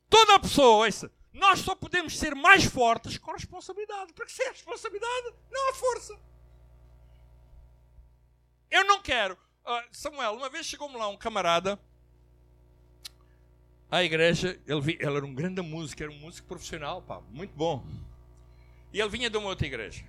Toda 0.10 0.36
a 0.36 0.40
pessoa, 0.40 0.86
ouça, 0.86 1.12
nós 1.34 1.60
só 1.60 1.76
podemos 1.76 2.18
ser 2.18 2.36
mais 2.36 2.64
fortes 2.64 3.18
com 3.18 3.32
responsabilidade. 3.32 4.14
Porque 4.14 4.32
sem 4.32 4.48
responsabilidade 4.50 5.34
não 5.52 5.70
há 5.70 5.74
força. 5.74 6.20
Eu 8.70 8.86
não 8.86 9.02
quero 9.02 9.38
Uh, 9.66 9.82
Samuel, 9.94 10.34
uma 10.34 10.50
vez 10.50 10.66
chegou-me 10.66 10.98
lá 10.98 11.08
um 11.08 11.16
camarada 11.16 11.80
à 13.90 14.04
igreja, 14.04 14.60
ele, 14.68 14.82
vi, 14.82 14.98
ele, 15.00 15.16
era 15.16 15.26
um 15.26 15.34
grande 15.34 15.62
músico, 15.62 16.04
era 16.04 16.12
um 16.12 16.20
músico 16.20 16.46
profissional, 16.50 17.02
pá, 17.02 17.22
muito 17.30 17.56
bom. 17.56 17.86
E 18.92 19.00
ele 19.00 19.10
vinha 19.10 19.30
de 19.30 19.38
uma 19.38 19.48
outra 19.48 19.66
igreja. 19.66 20.04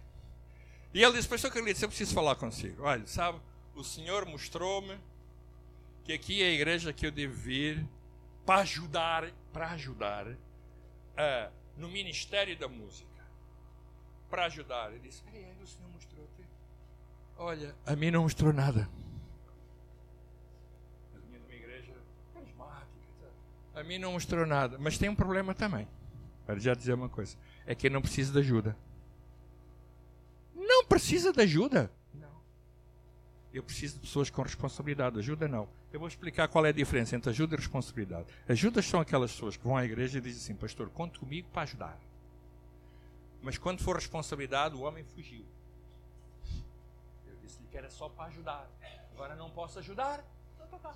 E 0.92 1.00
ele 1.00 1.12
disse, 1.12 1.28
pastor 1.28 1.52
Carlitos, 1.52 1.80
eu 1.82 1.88
preciso 1.88 2.12
falar 2.12 2.34
consigo. 2.34 2.82
Olha, 2.82 3.06
sabe, 3.06 3.40
o 3.76 3.84
Senhor 3.84 4.26
mostrou-me 4.26 4.98
que 6.02 6.12
aqui 6.12 6.42
é 6.42 6.46
a 6.46 6.52
igreja 6.52 6.92
que 6.92 7.06
eu 7.06 7.12
devo 7.12 7.34
vir 7.34 7.86
para 8.44 8.62
ajudar, 8.62 9.30
para 9.52 9.70
ajudar 9.70 10.26
uh, 11.14 11.52
no 11.76 11.88
ministério 11.88 12.56
da 12.58 12.68
música. 12.68 13.08
Para 14.30 14.46
ajudar. 14.46 14.90
Ele 14.90 15.00
disse, 15.00 15.22
ei, 15.32 15.56
o 15.62 15.66
Senhor 15.66 15.88
mostrou-te. 15.90 16.44
Olha, 17.36 17.74
a 17.86 17.96
mim 17.96 18.10
não 18.10 18.22
mostrou 18.22 18.52
nada. 18.52 18.88
A 23.74 23.82
mim 23.82 23.98
não 23.98 24.12
mostrou 24.12 24.46
nada. 24.46 24.78
Mas 24.78 24.96
tem 24.96 25.08
um 25.08 25.14
problema 25.14 25.52
também. 25.52 25.88
Para 26.46 26.58
já 26.58 26.74
dizer 26.74 26.94
uma 26.94 27.08
coisa. 27.08 27.36
É 27.66 27.74
que 27.74 27.90
não 27.90 28.00
precisa 28.00 28.32
de 28.32 28.38
ajuda. 28.38 28.76
Não 30.54 30.84
precisa 30.84 31.32
de 31.32 31.40
ajuda. 31.42 31.90
Não. 32.14 32.40
Eu 33.52 33.64
preciso 33.64 33.94
de 33.94 34.00
pessoas 34.00 34.30
com 34.30 34.42
responsabilidade. 34.42 35.18
Ajuda 35.18 35.48
não. 35.48 35.68
Eu 35.94 36.00
vou 36.00 36.08
explicar 36.08 36.48
qual 36.48 36.66
é 36.66 36.70
a 36.70 36.72
diferença 36.72 37.14
entre 37.14 37.30
ajuda 37.30 37.54
e 37.54 37.56
responsabilidade. 37.56 38.26
Ajudas 38.48 38.84
são 38.84 38.98
aquelas 38.98 39.30
pessoas 39.30 39.56
que 39.56 39.62
vão 39.62 39.76
à 39.76 39.84
igreja 39.84 40.18
e 40.18 40.20
dizem 40.20 40.42
assim, 40.42 40.54
pastor, 40.56 40.90
conte 40.90 41.20
comigo 41.20 41.48
para 41.52 41.62
ajudar. 41.62 41.96
Mas 43.40 43.58
quando 43.58 43.80
for 43.80 43.94
responsabilidade, 43.94 44.74
o 44.74 44.80
homem 44.80 45.04
fugiu. 45.04 45.46
Eu 47.24 47.36
disse-lhe 47.40 47.68
que 47.68 47.78
era 47.78 47.88
só 47.90 48.08
para 48.08 48.24
ajudar. 48.24 48.68
Agora 49.12 49.36
não 49.36 49.48
posso 49.50 49.78
ajudar. 49.78 50.24
Então. 50.66 50.92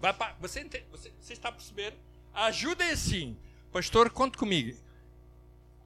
Vai 0.00 0.12
pra, 0.12 0.32
você, 0.40 0.64
você, 0.90 1.12
você 1.20 1.32
está 1.32 1.50
a 1.50 1.52
perceber? 1.52 1.96
A 2.34 2.46
ajuda 2.46 2.82
é 2.82 2.90
assim. 2.90 3.38
Pastor, 3.70 4.10
conte 4.10 4.36
comigo. 4.36 4.76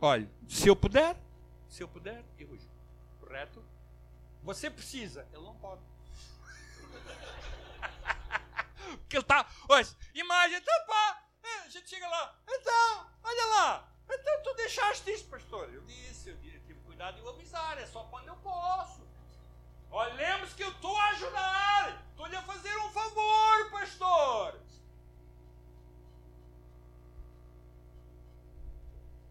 Olha, 0.00 0.26
se 0.48 0.66
eu 0.66 0.74
puder, 0.74 1.14
se 1.68 1.82
eu 1.82 1.88
puder, 1.88 2.24
eu 2.38 2.48
ajudo. 2.54 2.70
Correto? 3.20 3.73
Você 4.44 4.70
precisa, 4.70 5.26
ele 5.32 5.42
não 5.42 5.56
pode. 5.56 5.80
Porque 9.00 9.16
ele 9.16 9.22
está. 9.22 9.48
Olha, 9.68 9.86
imagem, 10.14 10.58
então 10.58 10.86
pá, 10.86 11.24
é, 11.42 11.60
a 11.60 11.68
gente 11.68 11.88
chega 11.88 12.06
lá. 12.06 12.38
Então, 12.46 13.10
olha 13.22 13.46
lá. 13.46 13.90
Então 14.08 14.42
tu 14.42 14.52
deixaste 14.54 15.10
isso, 15.10 15.26
pastor. 15.28 15.72
Eu 15.72 15.80
disse, 15.82 16.28
eu 16.28 16.36
tive 16.38 16.74
cuidado 16.80 17.16
de 17.16 17.22
o 17.22 17.30
avisar, 17.30 17.78
é 17.78 17.86
só 17.86 18.04
quando 18.04 18.28
eu 18.28 18.36
posso. 18.36 19.02
Olha, 19.90 20.12
lembre-se 20.12 20.54
que 20.54 20.62
eu 20.62 20.72
estou 20.72 20.94
a 20.94 21.08
ajudar. 21.10 22.04
Estou-lhe 22.10 22.36
a 22.36 22.42
fazer 22.42 22.76
um 22.78 22.90
favor, 22.90 23.70
pastor. 23.70 24.60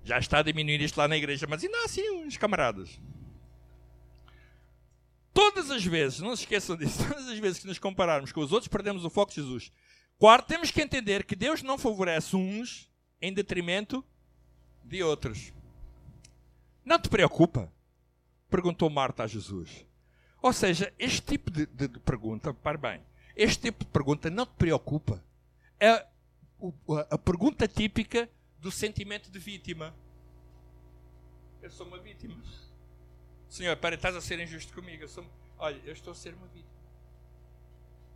Já 0.03 0.17
está 0.17 0.39
a 0.39 0.43
diminuir 0.43 0.81
isto 0.81 0.97
lá 0.97 1.07
na 1.07 1.15
igreja, 1.15 1.45
mas 1.47 1.63
ainda 1.63 1.85
assim, 1.85 2.25
uns 2.25 2.35
camaradas. 2.35 2.99
Todas 5.33 5.71
as 5.71 5.83
vezes, 5.83 6.19
não 6.19 6.35
se 6.35 6.43
esqueçam 6.43 6.77
disso, 6.77 7.03
todas 7.09 7.27
as 7.27 7.39
vezes 7.39 7.59
que 7.59 7.67
nos 7.67 7.79
compararmos 7.79 8.31
com 8.31 8.41
os 8.41 8.51
outros, 8.51 8.67
perdemos 8.67 9.03
o 9.03 9.09
foco 9.09 9.31
de 9.31 9.41
Jesus. 9.41 9.71
Quarto, 10.17 10.47
temos 10.47 10.69
que 10.69 10.81
entender 10.81 11.25
que 11.25 11.35
Deus 11.35 11.63
não 11.63 11.77
favorece 11.77 12.35
uns 12.35 12.89
em 13.21 13.33
detrimento 13.33 14.05
de 14.83 15.01
outros. 15.01 15.51
Não 16.85 16.99
te 16.99 17.09
preocupa? 17.09 17.71
Perguntou 18.49 18.89
Marta 18.89 19.23
a 19.23 19.27
Jesus. 19.27 19.85
Ou 20.41 20.53
seja, 20.53 20.93
este 20.99 21.21
tipo 21.21 21.49
de, 21.49 21.65
de, 21.65 21.87
de 21.87 21.99
pergunta, 21.99 22.53
para 22.53 22.77
bem, 22.77 23.01
este 23.35 23.63
tipo 23.63 23.83
de 23.85 23.89
pergunta 23.89 24.29
não 24.29 24.45
te 24.45 24.53
preocupa. 24.57 25.23
É 25.79 25.89
a, 25.89 26.05
a 27.11 27.17
pergunta 27.17 27.67
típica 27.67 28.29
do 28.59 28.69
sentimento 28.69 29.31
de 29.31 29.39
vítima. 29.39 29.95
Eu 31.61 31.71
sou 31.71 31.87
uma 31.87 31.99
vítima. 31.99 32.35
Senhor, 33.53 33.77
para, 33.77 33.93
estás 33.93 34.15
a 34.15 34.19
ser 34.19 34.39
injusto 34.39 34.73
comigo. 34.73 35.03
Eu 35.03 35.07
sou, 35.07 35.23
olha, 35.59 35.79
eu 35.85 35.93
estou 35.93 36.09
a 36.09 36.15
ser 36.15 36.33
uma 36.33 36.47
vítima. 36.47 36.73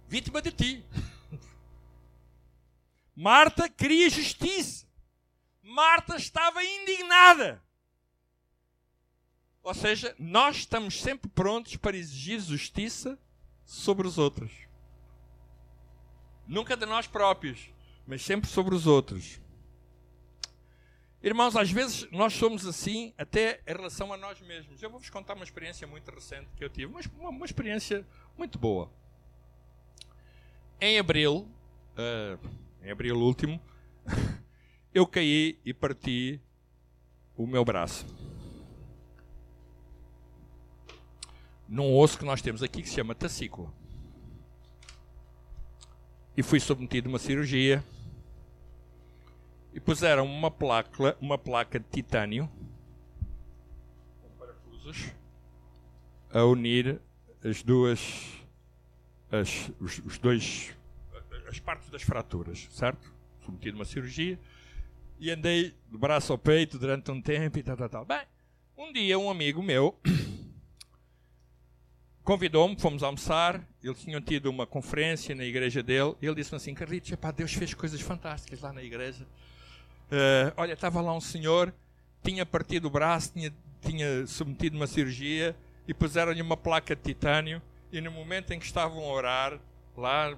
Vítima 0.07 0.41
de 0.41 0.51
ti. 0.51 0.85
Marta 3.15 3.69
queria 3.69 4.09
justiça. 4.09 4.87
Marta 5.61 6.15
estava 6.15 6.63
indignada. 6.63 7.63
Ou 9.61 9.75
seja, 9.75 10.15
nós 10.17 10.55
estamos 10.57 10.99
sempre 10.99 11.29
prontos 11.29 11.75
para 11.75 11.95
exigir 11.95 12.39
justiça 12.39 13.19
sobre 13.63 14.07
os 14.07 14.17
outros. 14.17 14.51
Nunca 16.47 16.75
de 16.75 16.87
nós 16.87 17.05
próprios, 17.05 17.69
mas 18.07 18.23
sempre 18.23 18.49
sobre 18.49 18.73
os 18.73 18.87
outros. 18.87 19.39
Irmãos, 21.21 21.55
às 21.55 21.71
vezes 21.71 22.07
nós 22.11 22.33
somos 22.33 22.65
assim 22.65 23.11
até 23.17 23.59
em 23.65 23.73
relação 23.73 24.13
a 24.13 24.17
nós 24.17 24.39
mesmos. 24.41 24.81
Eu 24.81 24.89
vou-vos 24.89 25.09
contar 25.09 25.33
uma 25.33 25.43
experiência 25.43 25.87
muito 25.87 26.11
recente 26.11 26.47
que 26.55 26.63
eu 26.63 26.69
tive, 26.69 26.85
uma, 26.85 27.29
uma 27.29 27.45
experiência 27.45 28.05
muito 28.37 28.59
boa. 28.59 28.91
Em 30.79 30.99
abril, 30.99 31.47
uh, 31.97 32.39
em 32.83 32.91
abril 32.91 33.17
último, 33.17 33.59
eu 34.93 35.07
caí 35.07 35.59
e 35.65 35.73
parti 35.73 36.39
o 37.35 37.47
meu 37.47 37.65
braço. 37.65 38.05
Num 41.67 41.97
osso 41.97 42.19
que 42.19 42.25
nós 42.25 42.43
temos 42.43 42.61
aqui 42.61 42.83
que 42.83 42.87
se 42.87 42.95
chama 42.95 43.15
tacícula. 43.15 43.73
E 46.37 46.43
fui 46.43 46.59
submetido 46.59 47.09
a 47.09 47.11
uma 47.11 47.19
cirurgia. 47.19 47.83
E 49.73 49.79
puseram 49.79 50.25
uma 50.25 50.49
placa, 50.49 51.15
uma 51.21 51.37
placa 51.37 51.79
de 51.79 51.85
titânio 51.89 52.49
com 54.21 54.29
parafusos 54.37 55.11
a 56.31 56.43
unir 56.43 56.99
as 57.43 57.61
duas 57.61 58.37
as, 59.31 59.71
os, 59.79 59.99
os 59.99 60.17
dois 60.17 60.75
as 61.47 61.59
partes 61.59 61.89
das 61.89 62.01
fraturas, 62.01 62.67
certo? 62.71 63.13
Submetido 63.45 63.77
a 63.77 63.79
uma 63.79 63.85
cirurgia 63.85 64.39
e 65.19 65.31
andei 65.31 65.73
de 65.89 65.97
braço 65.97 66.31
ao 66.31 66.37
peito 66.37 66.77
durante 66.77 67.09
um 67.11 67.21
tempo 67.21 67.57
e 67.57 67.63
tal, 67.63 67.77
tal, 67.77 67.89
tal. 67.89 68.05
Bem, 68.05 68.21
um 68.77 68.91
dia 68.91 69.17
um 69.17 69.29
amigo 69.29 69.63
meu 69.63 69.97
convidou-me, 72.23 72.79
fomos 72.79 73.03
almoçar, 73.03 73.65
eles 73.81 74.01
tinham 74.01 74.21
tido 74.21 74.47
uma 74.47 74.67
conferência 74.67 75.33
na 75.33 75.45
igreja 75.45 75.81
dele, 75.81 76.15
e 76.21 76.25
ele 76.25 76.35
disse-me 76.35 76.57
assim, 76.57 76.73
Carlitos, 76.73 77.11
epá, 77.11 77.31
Deus 77.31 77.53
fez 77.53 77.73
coisas 77.73 78.01
fantásticas 78.01 78.61
lá 78.61 78.73
na 78.73 78.83
igreja. 78.83 79.25
Uh, 80.11 80.53
olha, 80.55 80.73
estava 80.73 81.01
lá 81.01 81.13
um 81.13 81.21
senhor, 81.21 81.73
tinha 82.23 82.45
partido 82.45 82.85
o 82.85 82.89
braço, 82.89 83.33
tinha, 83.33 83.53
tinha 83.81 84.25
submetido 84.25 84.77
uma 84.77 84.87
cirurgia, 84.87 85.55
e 85.87 85.93
puseram-lhe 85.93 86.41
uma 86.41 86.57
placa 86.57 86.95
de 86.95 87.01
titânio, 87.01 87.61
e 87.91 88.01
no 88.01 88.11
momento 88.11 88.51
em 88.51 88.59
que 88.59 88.65
estavam 88.65 89.03
a 89.03 89.07
orar, 89.07 89.59
lá, 89.95 90.35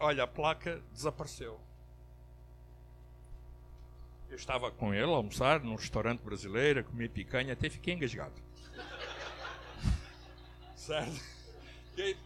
olha, 0.00 0.24
a 0.24 0.26
placa 0.26 0.82
desapareceu. 0.92 1.60
Eu 4.28 4.36
estava 4.36 4.70
com 4.70 4.92
ele 4.92 5.04
a 5.04 5.16
almoçar 5.16 5.60
num 5.60 5.76
restaurante 5.76 6.20
brasileiro, 6.20 6.80
a 6.80 6.82
comer 6.82 7.08
picanha, 7.08 7.52
até 7.52 7.70
fiquei 7.70 7.94
engasgado. 7.94 8.34
certo? 10.74 11.20
E 11.96 12.16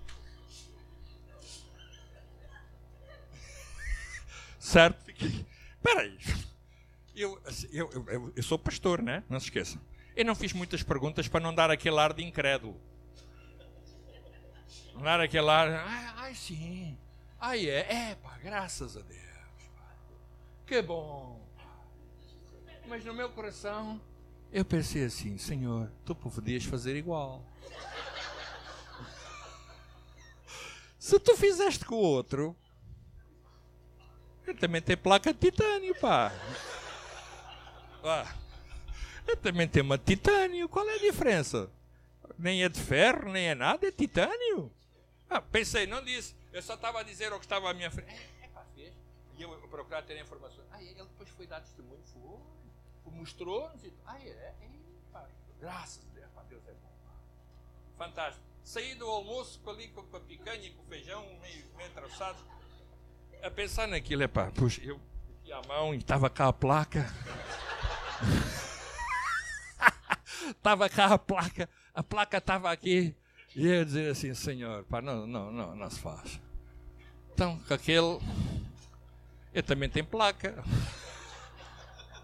certo? 4.58 5.04
Fiquei. 5.04 5.46
Peraí. 5.82 6.18
Eu, 7.20 7.40
assim, 7.44 7.68
eu, 7.72 7.90
eu, 8.06 8.32
eu, 8.36 8.42
sou 8.42 8.58
pastor, 8.58 9.02
né? 9.02 9.24
Não 9.28 9.40
se 9.40 9.46
esqueçam. 9.46 9.80
Eu 10.14 10.24
não 10.24 10.34
fiz 10.34 10.52
muitas 10.52 10.82
perguntas 10.82 11.26
para 11.26 11.40
não 11.40 11.54
dar 11.54 11.70
aquele 11.70 11.98
ar 11.98 12.12
de 12.12 12.24
incrédulo. 12.24 12.80
Não 14.94 15.02
dar 15.02 15.20
aquele 15.20 15.50
ar. 15.50 15.68
Ai, 15.68 16.12
ai 16.16 16.34
sim. 16.34 16.96
Ai, 17.40 17.68
é. 17.68 18.10
É, 18.10 18.14
pá, 18.14 18.38
graças 18.38 18.96
a 18.96 19.00
Deus. 19.00 19.70
Pá. 19.76 19.96
Que 20.66 20.80
bom 20.80 21.48
mas 22.88 23.04
no 23.04 23.12
meu 23.12 23.28
coração 23.28 24.00
eu 24.50 24.64
pensei 24.64 25.04
assim: 25.04 25.36
Senhor, 25.36 25.92
tu 26.04 26.14
podias 26.14 26.64
fazer 26.64 26.96
igual. 26.96 27.44
Se 30.98 31.20
tu 31.20 31.36
fizeste 31.36 31.84
com 31.84 31.96
o 31.96 32.02
outro, 32.02 32.56
eu 34.46 34.56
também 34.56 34.80
tenho 34.80 34.96
placa 34.98 35.34
de 35.34 35.38
titânio, 35.38 35.94
pá. 36.00 36.32
Ah, 38.08 38.34
eu 39.26 39.36
também 39.36 39.68
tenho 39.68 39.84
uma 39.84 39.98
de 39.98 40.04
titânio. 40.04 40.68
Qual 40.68 40.88
é 40.88 40.94
a 40.94 40.98
diferença? 40.98 41.70
Nem 42.38 42.64
é 42.64 42.68
de 42.68 42.80
ferro, 42.80 43.30
nem 43.30 43.48
é 43.48 43.54
nada, 43.54 43.86
é 43.86 43.92
titânio. 43.92 44.72
Ah, 45.28 45.42
pensei, 45.42 45.86
não 45.86 46.02
disse. 46.02 46.34
Eu 46.52 46.62
só 46.62 46.74
estava 46.74 47.00
a 47.00 47.02
dizer 47.02 47.32
o 47.32 47.38
que 47.38 47.44
estava 47.44 47.70
à 47.70 47.74
minha 47.74 47.90
frente. 47.90 48.10
É, 48.10 48.46
é 48.46 48.48
pá, 48.48 48.64
fez. 48.74 48.94
E 49.36 49.42
eu 49.42 49.50
procurar 49.68 50.02
ter 50.02 50.18
informações. 50.20 50.66
Ah, 50.72 50.82
ele 50.82 50.94
depois 50.94 51.28
foi 51.30 51.46
dar 51.46 51.60
testemunho, 51.60 51.98
mostrou-nos 53.04 53.82
e. 53.84 53.92
Ah, 54.06 54.18
é? 54.18 54.28
é 54.28 54.54
graças 55.60 56.04
a 56.04 56.14
Deus, 56.14 56.30
Deus 56.48 56.62
é 56.68 56.72
bom. 56.72 56.92
Fantástico. 57.96 58.44
Saí 58.62 58.94
do 58.94 59.06
almoço 59.06 59.60
com, 59.60 59.70
ali, 59.70 59.88
com 59.88 60.16
a 60.16 60.20
picanha 60.20 60.66
e 60.66 60.70
com 60.70 60.82
o 60.82 60.86
feijão 60.86 61.24
meio, 61.40 61.64
meio 61.76 61.90
atravessado, 61.90 62.38
a 63.42 63.50
pensar 63.50 63.88
naquilo, 63.88 64.22
é 64.22 64.28
pá, 64.28 64.50
puxa, 64.50 64.80
eu 64.82 65.00
meti 65.28 65.52
a 65.52 65.62
mão 65.62 65.94
e 65.94 65.98
estava 65.98 66.28
cá 66.28 66.48
a 66.48 66.52
placa. 66.52 67.06
Estava 70.50 70.88
cá 70.88 71.06
a 71.06 71.18
placa, 71.18 71.68
a 71.94 72.02
placa 72.02 72.38
estava 72.38 72.70
aqui. 72.70 73.14
E 73.54 73.66
eu 73.66 73.84
dizer 73.84 74.10
assim, 74.10 74.34
Senhor, 74.34 74.84
pá, 74.84 75.00
não, 75.00 75.26
não, 75.26 75.50
não, 75.50 75.76
não 75.76 75.90
se 75.90 76.00
faz. 76.00 76.40
Então, 77.32 77.58
com 77.66 77.74
aquele. 77.74 78.18
Eu 79.54 79.62
também 79.62 79.88
tenho 79.88 80.06
placa. 80.06 80.62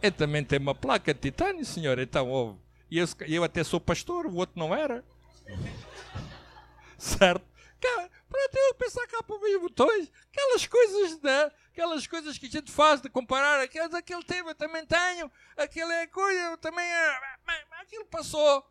Eu 0.03 0.13
também 0.13 0.45
tenho 0.45 0.63
uma 0.63 0.75
placa 0.75 1.15
de 1.15 1.21
titânio, 1.21 1.65
senhor. 1.65 1.99
Então, 1.99 2.29
ouve. 2.29 2.59
E 2.91 2.99
eu, 2.99 3.07
eu 3.27 3.43
até 3.43 3.65
sou 3.65 3.81
pastor, 3.81 4.27
o 4.27 4.35
outro 4.35 4.59
não 4.59 4.75
era. 4.75 5.05
certo? 6.99 7.45
Cara, 7.81 8.11
para 8.29 8.61
eu 8.69 8.75
pensar 8.75 9.07
cá 9.07 9.23
para 9.23 9.37
os 9.37 9.61
botões, 9.61 10.11
aquelas 10.31 10.67
coisas, 10.67 11.21
né? 11.23 11.51
aquelas 11.75 12.07
coisas 12.07 12.39
que 12.39 12.47
a 12.47 12.51
gente 12.51 12.71
faz 12.71 13.01
de 13.01 13.09
comparar, 13.09 13.61
aquele, 13.61 13.97
aquele 13.97 14.23
teve, 14.23 14.49
eu 14.49 14.55
também 14.55 14.87
tenho, 14.87 15.31
aquele 15.57 15.93
é 15.93 16.07
coisa, 16.07 16.41
eu 16.41 16.57
também. 16.57 16.87
É, 16.87 17.34
aquilo 17.81 18.05
passou. 18.07 18.65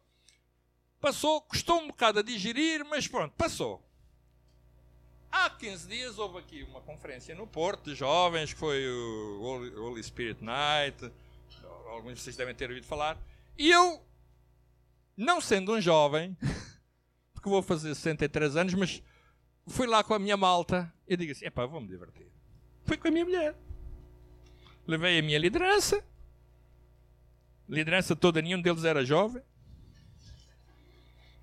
Passou, 0.99 1.41
custou 1.41 1.81
um 1.81 1.87
bocado 1.87 2.19
a 2.19 2.23
digerir, 2.23 2.85
mas 2.85 3.07
pronto, 3.07 3.33
passou. 3.35 3.83
Há 5.31 5.49
15 5.49 5.87
dias 5.87 6.17
houve 6.17 6.37
aqui 6.39 6.63
uma 6.63 6.79
conferência 6.81 7.33
no 7.35 7.47
Porto 7.47 7.89
de 7.89 7.95
jovens, 7.95 8.53
que 8.53 8.59
foi 8.59 8.87
o 8.87 9.41
Holy 9.41 10.03
Spirit 10.03 10.43
Night, 10.43 11.11
alguns 11.87 12.15
de 12.15 12.21
vocês 12.21 12.35
devem 12.35 12.55
ter 12.55 12.69
ouvido 12.69 12.85
falar. 12.85 13.17
E 13.57 13.69
eu, 13.69 14.01
não 15.17 15.41
sendo 15.41 15.73
um 15.73 15.81
jovem, 15.81 16.37
porque 17.33 17.49
vou 17.49 17.61
fazer 17.61 17.93
63 17.95 18.55
anos, 18.55 18.73
mas 18.73 19.03
fui 19.67 19.87
lá 19.87 20.03
com 20.03 20.13
a 20.13 20.19
minha 20.19 20.37
malta 20.37 20.93
e 21.07 21.17
digo 21.17 21.31
assim: 21.31 21.45
epá, 21.45 21.65
vou-me 21.65 21.87
divertir. 21.87 22.27
Fui 22.85 22.97
com 22.97 23.07
a 23.07 23.11
minha 23.11 23.25
mulher. 23.25 23.55
Levei 24.85 25.19
a 25.19 25.23
minha 25.23 25.39
liderança. 25.39 26.03
Liderança 27.67 28.15
toda, 28.15 28.41
nenhum 28.41 28.61
deles 28.61 28.83
era 28.83 29.05
jovem. 29.05 29.41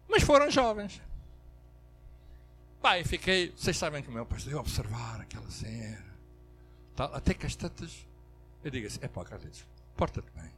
Mas 0.09 0.23
foram 0.23 0.51
jovens. 0.51 1.01
Pai, 2.81 3.05
fiquei. 3.05 3.53
Vocês 3.57 3.77
sabem 3.77 4.03
que 4.03 4.09
o 4.09 4.13
meu 4.13 4.27
pastor, 4.27 4.53
eu 4.53 4.59
observar 4.59 5.21
aquela 5.21 5.51
cena. 5.51 6.05
Tal, 6.97 7.15
até 7.15 7.35
que 7.35 7.47
as 7.47 7.55
tantas. 7.55 8.07
Eu 8.65 8.71
digo 8.71 8.87
assim: 8.87 8.99
é 9.03 9.09
pá, 9.09 9.25
Carlitos, 9.25 9.67
porta-te 9.97 10.31
bem. 10.33 10.51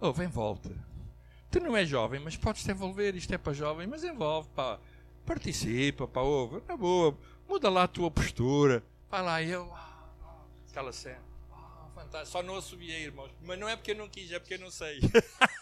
Ouve, 0.00 0.24
envolve-te. 0.24 0.74
Tu 1.50 1.60
não 1.60 1.76
és 1.76 1.88
jovem, 1.88 2.20
mas 2.20 2.36
podes 2.36 2.62
te 2.62 2.70
envolver. 2.70 3.14
Isto 3.14 3.34
é 3.34 3.38
para 3.38 3.52
jovem, 3.52 3.86
mas 3.86 4.04
envolve, 4.04 4.48
pá. 4.54 4.78
Participa, 5.26 6.08
pá, 6.08 6.20
ouve. 6.20 6.62
Na 6.66 6.76
boa, 6.76 7.16
muda 7.48 7.68
lá 7.68 7.84
a 7.84 7.88
tua 7.88 8.10
postura. 8.10 8.82
Vai 9.10 9.22
lá 9.22 9.42
eu. 9.42 9.70
Ah, 9.74 10.08
ah, 10.22 10.44
aquela 10.70 10.92
cena. 10.92 11.29
Fantástico. 12.02 12.32
Só 12.32 12.42
não 12.42 12.56
assobiei, 12.56 13.04
irmãos. 13.04 13.30
Mas 13.42 13.58
não 13.58 13.68
é 13.68 13.76
porque 13.76 13.92
eu 13.92 13.96
não 13.96 14.08
quis, 14.08 14.30
é 14.32 14.38
porque 14.38 14.54
eu 14.54 14.60
não 14.60 14.70
sei. 14.70 15.00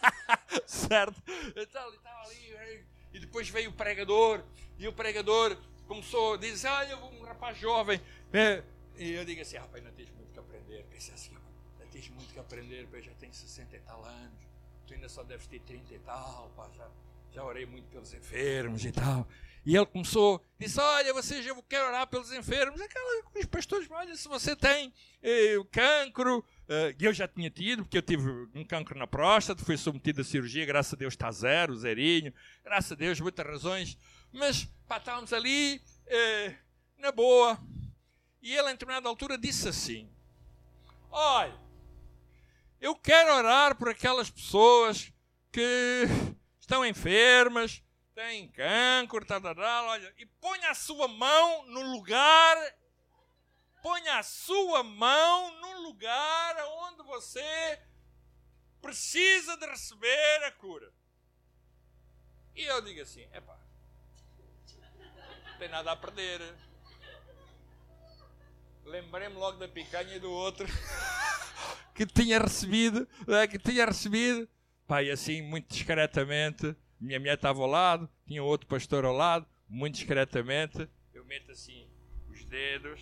certo? 0.66 1.22
E 1.54 1.66
tal, 1.66 1.92
e 1.92 1.98
tal, 1.98 2.22
ali. 2.22 2.84
E 3.12 3.18
depois 3.18 3.48
veio 3.48 3.70
o 3.70 3.72
pregador. 3.72 4.42
E 4.78 4.86
o 4.86 4.92
pregador 4.92 5.56
começou 5.86 6.34
a 6.34 6.36
dizer: 6.36 6.68
Ah, 6.68 6.84
eu 6.88 6.98
vou 6.98 7.12
um 7.12 7.22
rapaz 7.22 7.58
jovem. 7.58 8.00
É. 8.32 8.62
E 8.96 9.12
eu 9.12 9.24
digo 9.24 9.40
assim: 9.42 9.56
Rapaz, 9.56 9.82
não 9.82 9.92
tens 9.92 10.10
muito 10.10 10.32
que 10.32 10.38
aprender. 10.38 10.84
Pensei 10.90 11.14
assim: 11.14 11.38
tens 11.90 12.08
muito 12.10 12.32
que 12.32 12.38
aprender, 12.38 12.86
pá, 12.86 13.00
já 13.00 13.12
tenho 13.14 13.34
60 13.34 13.76
e 13.76 13.80
tal 13.80 14.04
anos, 14.04 14.38
tu 14.86 14.94
ainda 14.94 15.08
só 15.08 15.22
deves 15.24 15.46
ter 15.46 15.60
30 15.60 15.94
e 15.94 15.98
tal, 16.00 16.50
pá, 16.56 16.68
já, 16.76 16.88
já 17.32 17.44
orei 17.44 17.66
muito 17.66 17.88
pelos 17.88 18.12
enfermos 18.14 18.84
e 18.84 18.92
tal. 18.92 19.26
E 19.68 19.76
ele 19.76 19.84
começou, 19.84 20.42
disse: 20.58 20.80
Olha, 20.80 21.12
vocês, 21.12 21.46
eu 21.46 21.62
quero 21.64 21.88
orar 21.88 22.06
pelos 22.06 22.32
enfermos. 22.32 22.80
Aquela, 22.80 23.22
os 23.36 23.44
pastores, 23.44 23.86
olha, 23.90 24.16
se 24.16 24.26
você 24.26 24.56
tem 24.56 24.90
eh, 25.22 25.56
cancro, 25.70 26.42
eh, 26.66 26.96
eu 26.98 27.12
já 27.12 27.28
tinha 27.28 27.50
tido, 27.50 27.82
porque 27.82 27.98
eu 27.98 28.02
tive 28.02 28.48
um 28.54 28.64
cancro 28.64 28.98
na 28.98 29.06
próstata, 29.06 29.62
fui 29.62 29.76
submetido 29.76 30.22
a 30.22 30.24
cirurgia, 30.24 30.64
graças 30.64 30.94
a 30.94 30.96
Deus 30.96 31.12
está 31.12 31.30
zero, 31.30 31.76
zerinho, 31.76 32.32
graças 32.64 32.92
a 32.92 32.94
Deus, 32.94 33.20
muitas 33.20 33.46
razões. 33.46 33.98
Mas, 34.32 34.64
pá, 34.88 34.96
estávamos 34.96 35.34
ali, 35.34 35.82
eh, 36.06 36.54
na 36.96 37.12
boa. 37.12 37.58
E 38.40 38.54
ele, 38.54 38.70
em 38.70 38.72
determinada 38.72 39.06
altura, 39.06 39.36
disse 39.36 39.68
assim: 39.68 40.08
Olha, 41.10 41.60
eu 42.80 42.96
quero 42.96 43.34
orar 43.34 43.76
por 43.76 43.90
aquelas 43.90 44.30
pessoas 44.30 45.12
que 45.52 46.06
estão 46.58 46.86
enfermas, 46.86 47.82
têm 48.18 48.48
cancro, 48.48 49.24
tal, 49.24 49.40
tal, 49.40 49.54
tal, 49.54 49.86
olha, 49.86 50.12
e 50.18 50.26
ponha 50.26 50.70
a 50.70 50.74
sua 50.74 51.06
mão 51.06 51.64
no 51.66 51.82
lugar, 51.82 52.56
ponha 53.80 54.18
a 54.18 54.24
sua 54.24 54.82
mão 54.82 55.52
no 55.60 55.82
lugar 55.82 56.56
onde 56.66 57.04
você 57.04 57.80
precisa 58.82 59.56
de 59.56 59.66
receber 59.66 60.44
a 60.46 60.50
cura. 60.50 60.92
E 62.56 62.64
eu 62.64 62.82
digo 62.82 63.00
assim, 63.02 63.22
epá, 63.32 63.56
não 65.46 65.58
tem 65.60 65.68
nada 65.68 65.92
a 65.92 65.96
perder. 65.96 66.40
Lembrei-me 68.84 69.36
logo 69.36 69.58
da 69.58 69.68
picanha 69.68 70.16
e 70.16 70.18
do 70.18 70.32
outro 70.32 70.66
que 71.94 72.04
tinha 72.04 72.40
recebido, 72.40 73.08
é, 73.28 73.46
que 73.46 73.60
tinha 73.60 73.86
recebido. 73.86 74.48
Pai, 74.88 75.08
assim, 75.08 75.40
muito 75.40 75.68
discretamente, 75.68 76.74
minha 77.00 77.18
mulher 77.18 77.34
estava 77.34 77.60
ao 77.60 77.66
lado, 77.68 78.08
tinha 78.26 78.42
outro 78.42 78.66
pastor 78.66 79.04
ao 79.04 79.12
lado, 79.12 79.46
muito 79.68 79.94
discretamente. 79.94 80.88
Eu 81.14 81.24
meto 81.24 81.52
assim 81.52 81.88
os 82.28 82.44
dedos, 82.44 83.00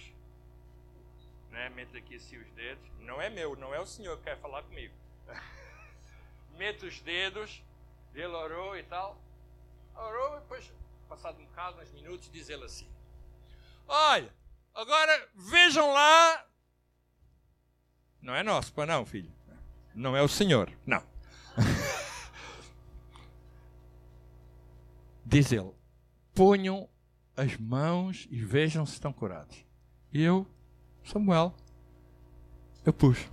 né? 1.51 1.69
meto 1.71 1.97
aqui 1.97 2.17
assim 2.17 2.37
os 2.37 2.51
dedos. 2.53 2.85
Não 3.01 3.21
é 3.21 3.31
meu, 3.31 3.57
não 3.57 3.75
é 3.75 3.81
o 3.81 3.87
senhor 3.87 4.19
que 4.19 4.25
quer 4.25 4.39
falar 4.39 4.63
comigo. 4.65 4.95
meto 6.57 6.87
os 6.87 7.01
dedos, 7.01 7.63
ele 8.15 8.27
orou 8.27 8.77
e 8.77 8.83
tal. 8.83 9.21
Orou 9.95 10.37
e 10.37 10.41
depois, 10.41 10.73
passado 11.09 11.41
um 11.41 11.47
bocado, 11.47 11.81
uns 11.81 11.91
minutos, 11.93 12.31
diz 12.31 12.49
ele 12.51 12.65
assim: 12.65 12.89
Olha, 13.89 14.33
agora 14.75 15.29
vejam 15.35 15.93
lá. 15.93 16.47
Não 18.21 18.35
é 18.35 18.43
nosso, 18.43 18.73
para 18.73 18.87
não, 18.87 19.07
filho. 19.07 19.33
Não 19.95 20.17
é 20.17 20.21
o 20.21 20.29
senhor, 20.29 20.71
não. 20.85 21.16
Diz 25.27 25.51
ele: 25.53 25.73
ponham 26.33 26.89
as 27.37 27.57
mãos 27.59 28.29
e 28.31 28.41
vejam 28.41 28.87
se 28.87 28.95
estão 28.95 29.13
curados. 29.13 29.65
E 30.13 30.23
eu, 30.23 30.47
Samuel, 31.05 31.55
eu 32.85 32.93
pus. 32.93 33.29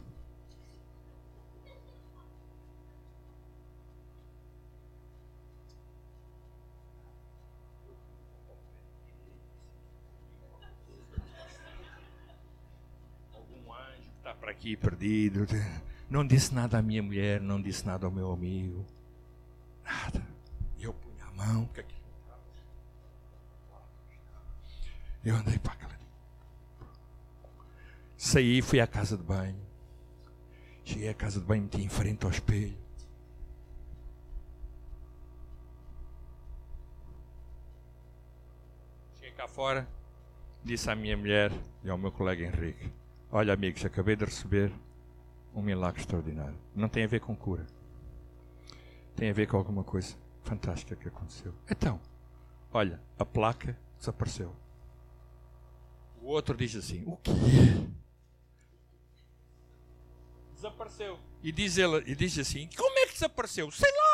para 14.39 14.51
aqui 14.51 14.75
perdido. 14.75 15.47
Não 16.09 16.27
disse 16.27 16.53
nada 16.53 16.77
à 16.77 16.81
minha 16.81 17.01
mulher, 17.01 17.39
não 17.39 17.61
disse 17.61 17.85
nada 17.85 18.05
ao 18.05 18.11
meu 18.11 18.29
amigo. 18.29 18.85
Nada. 19.85 20.32
Eu 21.43 21.67
punha 23.97 24.19
a 24.19 24.33
mão. 24.33 24.43
Eu 25.25 25.35
andei 25.35 25.59
para 25.59 25.73
aquela. 25.73 25.93
Saí, 28.15 28.61
fui 28.61 28.79
à 28.79 28.87
casa 28.87 29.17
de 29.17 29.23
banho. 29.23 29.59
Cheguei 30.85 31.09
à 31.09 31.13
casa 31.13 31.39
de 31.39 31.45
banho, 31.45 31.63
meti 31.63 31.81
em 31.81 31.89
frente 31.89 32.25
ao 32.25 32.31
espelho. 32.31 32.77
Cheguei 39.15 39.31
cá 39.31 39.47
fora, 39.47 39.87
disse 40.63 40.89
à 40.89 40.95
minha 40.95 41.17
mulher 41.17 41.51
e 41.83 41.89
ao 41.89 41.97
meu 41.97 42.11
colega 42.11 42.43
Henrique: 42.43 42.91
Olha, 43.31 43.53
amigos, 43.53 43.83
acabei 43.83 44.15
de 44.15 44.25
receber 44.25 44.71
um 45.53 45.61
milagre 45.61 45.99
extraordinário. 45.99 46.57
Não 46.73 46.89
tem 46.89 47.03
a 47.03 47.07
ver 47.07 47.19
com 47.19 47.35
cura. 47.35 47.65
Tem 49.15 49.29
a 49.29 49.33
ver 49.33 49.47
com 49.47 49.57
alguma 49.57 49.83
coisa 49.83 50.22
fantástica 50.43 50.95
que 50.95 51.07
aconteceu. 51.07 51.53
Então, 51.69 51.99
olha, 52.71 53.01
a 53.17 53.25
placa 53.25 53.77
desapareceu. 53.97 54.55
O 56.21 56.27
outro 56.27 56.55
diz 56.55 56.75
assim: 56.75 57.03
O 57.05 57.17
quê? 57.17 57.31
Desapareceu. 60.53 61.19
E 61.41 61.51
diz, 61.51 61.77
ele, 61.77 62.03
e 62.05 62.15
diz 62.15 62.37
assim: 62.37 62.69
Como 62.75 62.97
é 62.99 63.07
que 63.07 63.13
desapareceu? 63.13 63.69
Sei 63.71 63.91
lá! 63.91 64.13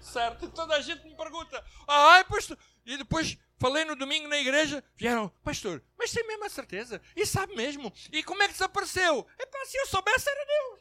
certo? 0.00 0.48
Toda 0.48 0.74
a 0.74 0.80
gente 0.80 1.04
me 1.04 1.14
pergunta: 1.14 1.62
Ai, 1.86 2.24
pastor. 2.24 2.58
E 2.84 2.96
depois 2.96 3.36
falei 3.58 3.84
no 3.84 3.96
domingo 3.96 4.28
na 4.28 4.38
igreja, 4.38 4.82
vieram, 4.96 5.28
pastor, 5.42 5.82
mas 5.98 6.12
tem 6.12 6.26
mesmo 6.26 6.44
a 6.44 6.48
certeza? 6.48 7.00
E 7.16 7.26
sabe 7.26 7.54
mesmo? 7.56 7.92
E 8.12 8.22
como 8.22 8.42
é 8.42 8.46
que 8.46 8.52
desapareceu? 8.52 9.26
É 9.38 9.46
para 9.46 9.66
se 9.66 9.76
eu 9.76 9.86
soubesse 9.86 10.28
era 10.28 10.44
Deus. 10.44 10.80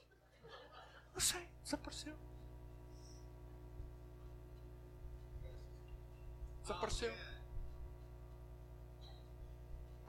Eu 1.15 1.21
sei, 1.21 1.49
desapareceu. 1.63 2.24
Desapareceu. 6.66 7.13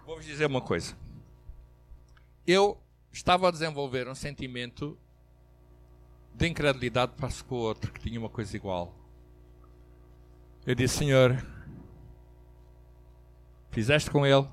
Vou-vos 0.07 0.25
dizer 0.25 0.47
uma 0.47 0.63
coisa. 0.63 0.97
Eu 2.47 2.81
estava 3.13 3.49
a 3.49 3.51
desenvolver 3.51 4.09
um 4.09 4.15
sentimento 4.15 4.99
de 6.33 6.47
incredulidade 6.49 7.13
para 7.17 7.29
com 7.45 7.57
o 7.57 7.59
outro 7.59 7.93
que 7.93 8.01
tinha 8.01 8.19
uma 8.19 8.31
coisa 8.31 8.57
igual. 8.57 8.95
Eu 10.65 10.75
disse, 10.75 10.99
Senhor, 10.99 11.37
Fizeste 13.77 14.11
com 14.11 14.25
ele, 14.25 14.49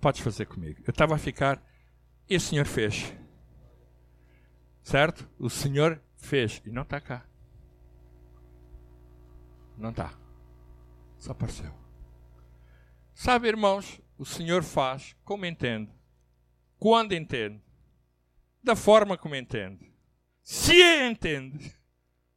podes 0.00 0.22
fazer 0.22 0.46
comigo. 0.46 0.80
Eu 0.86 0.92
estava 0.92 1.14
a 1.14 1.18
ficar, 1.18 1.62
e 2.26 2.34
o 2.34 2.40
Senhor 2.40 2.64
fez. 2.64 3.12
Certo? 4.82 5.28
O 5.38 5.50
Senhor 5.50 6.00
fez. 6.16 6.62
E 6.64 6.70
não 6.70 6.84
está 6.84 6.98
cá. 6.98 7.26
Não 9.76 9.90
está. 9.90 10.21
Só 11.22 11.30
apareceu. 11.30 11.72
Sabe, 13.14 13.46
irmãos, 13.46 14.00
o 14.18 14.24
Senhor 14.24 14.64
faz 14.64 15.14
como 15.24 15.46
entende, 15.46 15.92
quando 16.80 17.12
entende, 17.12 17.62
da 18.60 18.74
forma 18.74 19.16
como 19.16 19.36
entende, 19.36 19.94
se 20.42 20.74
entende, 21.08 21.78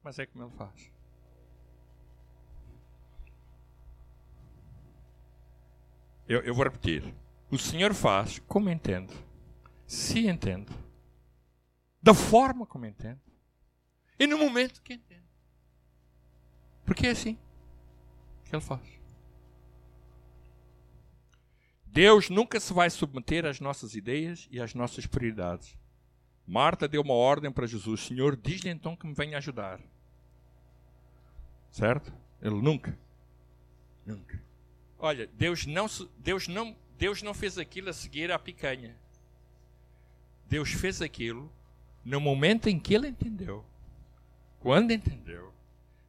mas 0.04 0.20
é 0.20 0.28
como 0.28 0.44
Ele 0.44 0.52
faz. 0.52 0.92
Eu, 6.28 6.42
eu 6.42 6.54
vou 6.54 6.66
repetir. 6.66 7.12
O 7.50 7.58
Senhor 7.58 7.92
faz 7.92 8.38
como 8.38 8.70
entende, 8.70 9.16
se 9.88 10.28
entende, 10.28 10.72
da 12.04 12.14
forma 12.14 12.68
como 12.68 12.86
entende 12.86 13.20
e 14.20 14.28
no 14.28 14.38
momento 14.38 14.80
que 14.84 14.94
entende. 14.94 15.26
Porque 16.86 17.08
é 17.08 17.10
assim 17.10 17.40
que 18.46 18.56
Ele 18.56 18.62
faz. 18.62 18.82
Deus 21.86 22.30
nunca 22.30 22.60
se 22.60 22.74
vai 22.74 22.90
submeter 22.90 23.46
às 23.46 23.60
nossas 23.60 23.96
ideias 23.96 24.48
e 24.52 24.60
às 24.60 24.74
nossas 24.74 25.06
prioridades. 25.06 25.78
Marta 26.46 26.88
deu 26.88 27.02
uma 27.02 27.14
ordem 27.14 27.52
para 27.52 27.66
Jesus: 27.66 28.02
Senhor, 28.02 28.36
diz-lhe 28.36 28.70
então 28.70 28.96
que 28.96 29.08
me 29.08 29.14
venha 29.14 29.38
ajudar. 29.38 29.80
Certo? 31.72 32.14
Ele 32.42 32.62
nunca, 32.62 32.98
nunca 34.06 34.42
Olha, 34.98 35.28
Deus 35.28 35.66
não, 35.66 35.88
Deus 36.18 36.48
não, 36.48 36.76
Deus 36.98 37.22
não 37.22 37.34
fez 37.34 37.58
aquilo 37.58 37.90
a 37.90 37.94
seguir 37.94 38.32
à 38.32 38.40
picanha. 38.40 38.96
Deus 40.48 40.72
fez 40.72 41.02
aquilo 41.02 41.52
no 42.04 42.20
momento 42.20 42.68
em 42.68 42.80
que 42.80 42.94
ele 42.94 43.08
entendeu. 43.08 43.66
Quando 44.60 44.92
entendeu, 44.92 45.54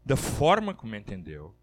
da 0.05 0.17
forma 0.17 0.73
como 0.73 0.95
entendeu. 0.95 1.55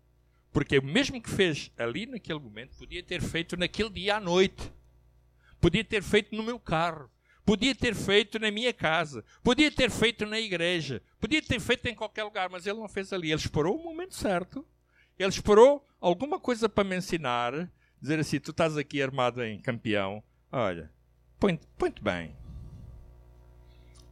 Porque 0.53 0.79
mesmo 0.79 1.21
que 1.21 1.29
fez 1.29 1.71
ali 1.77 2.05
naquele 2.05 2.39
momento, 2.39 2.77
podia 2.77 3.03
ter 3.03 3.21
feito 3.21 3.57
naquele 3.57 3.89
dia 3.89 4.17
à 4.17 4.19
noite. 4.21 4.71
Podia 5.59 5.83
ter 5.83 6.01
feito 6.01 6.35
no 6.35 6.43
meu 6.43 6.59
carro. 6.59 7.09
Podia 7.43 7.75
ter 7.75 7.93
feito 7.93 8.39
na 8.39 8.51
minha 8.51 8.71
casa. 8.71 9.25
Podia 9.43 9.69
ter 9.69 9.89
feito 9.89 10.25
na 10.25 10.39
igreja. 10.39 11.01
Podia 11.19 11.41
ter 11.41 11.59
feito 11.59 11.87
em 11.87 11.95
qualquer 11.95 12.23
lugar, 12.23 12.49
mas 12.49 12.65
ele 12.65 12.79
não 12.79 12.87
fez 12.87 13.11
ali. 13.11 13.31
Ele 13.31 13.41
esperou 13.41 13.75
o 13.75 13.83
momento 13.83 14.15
certo 14.15 14.65
ele 15.17 15.29
esperou 15.29 15.85
alguma 16.01 16.39
coisa 16.39 16.67
para 16.67 16.83
me 16.83 16.97
ensinar, 16.97 17.69
dizer 18.01 18.19
assim: 18.19 18.39
tu 18.39 18.51
estás 18.51 18.77
aqui 18.77 19.01
armado 19.01 19.43
em 19.43 19.59
campeão, 19.59 20.23
olha, 20.51 20.91
põe-te 21.39 21.67
põe 21.77 21.93
bem. 22.01 22.35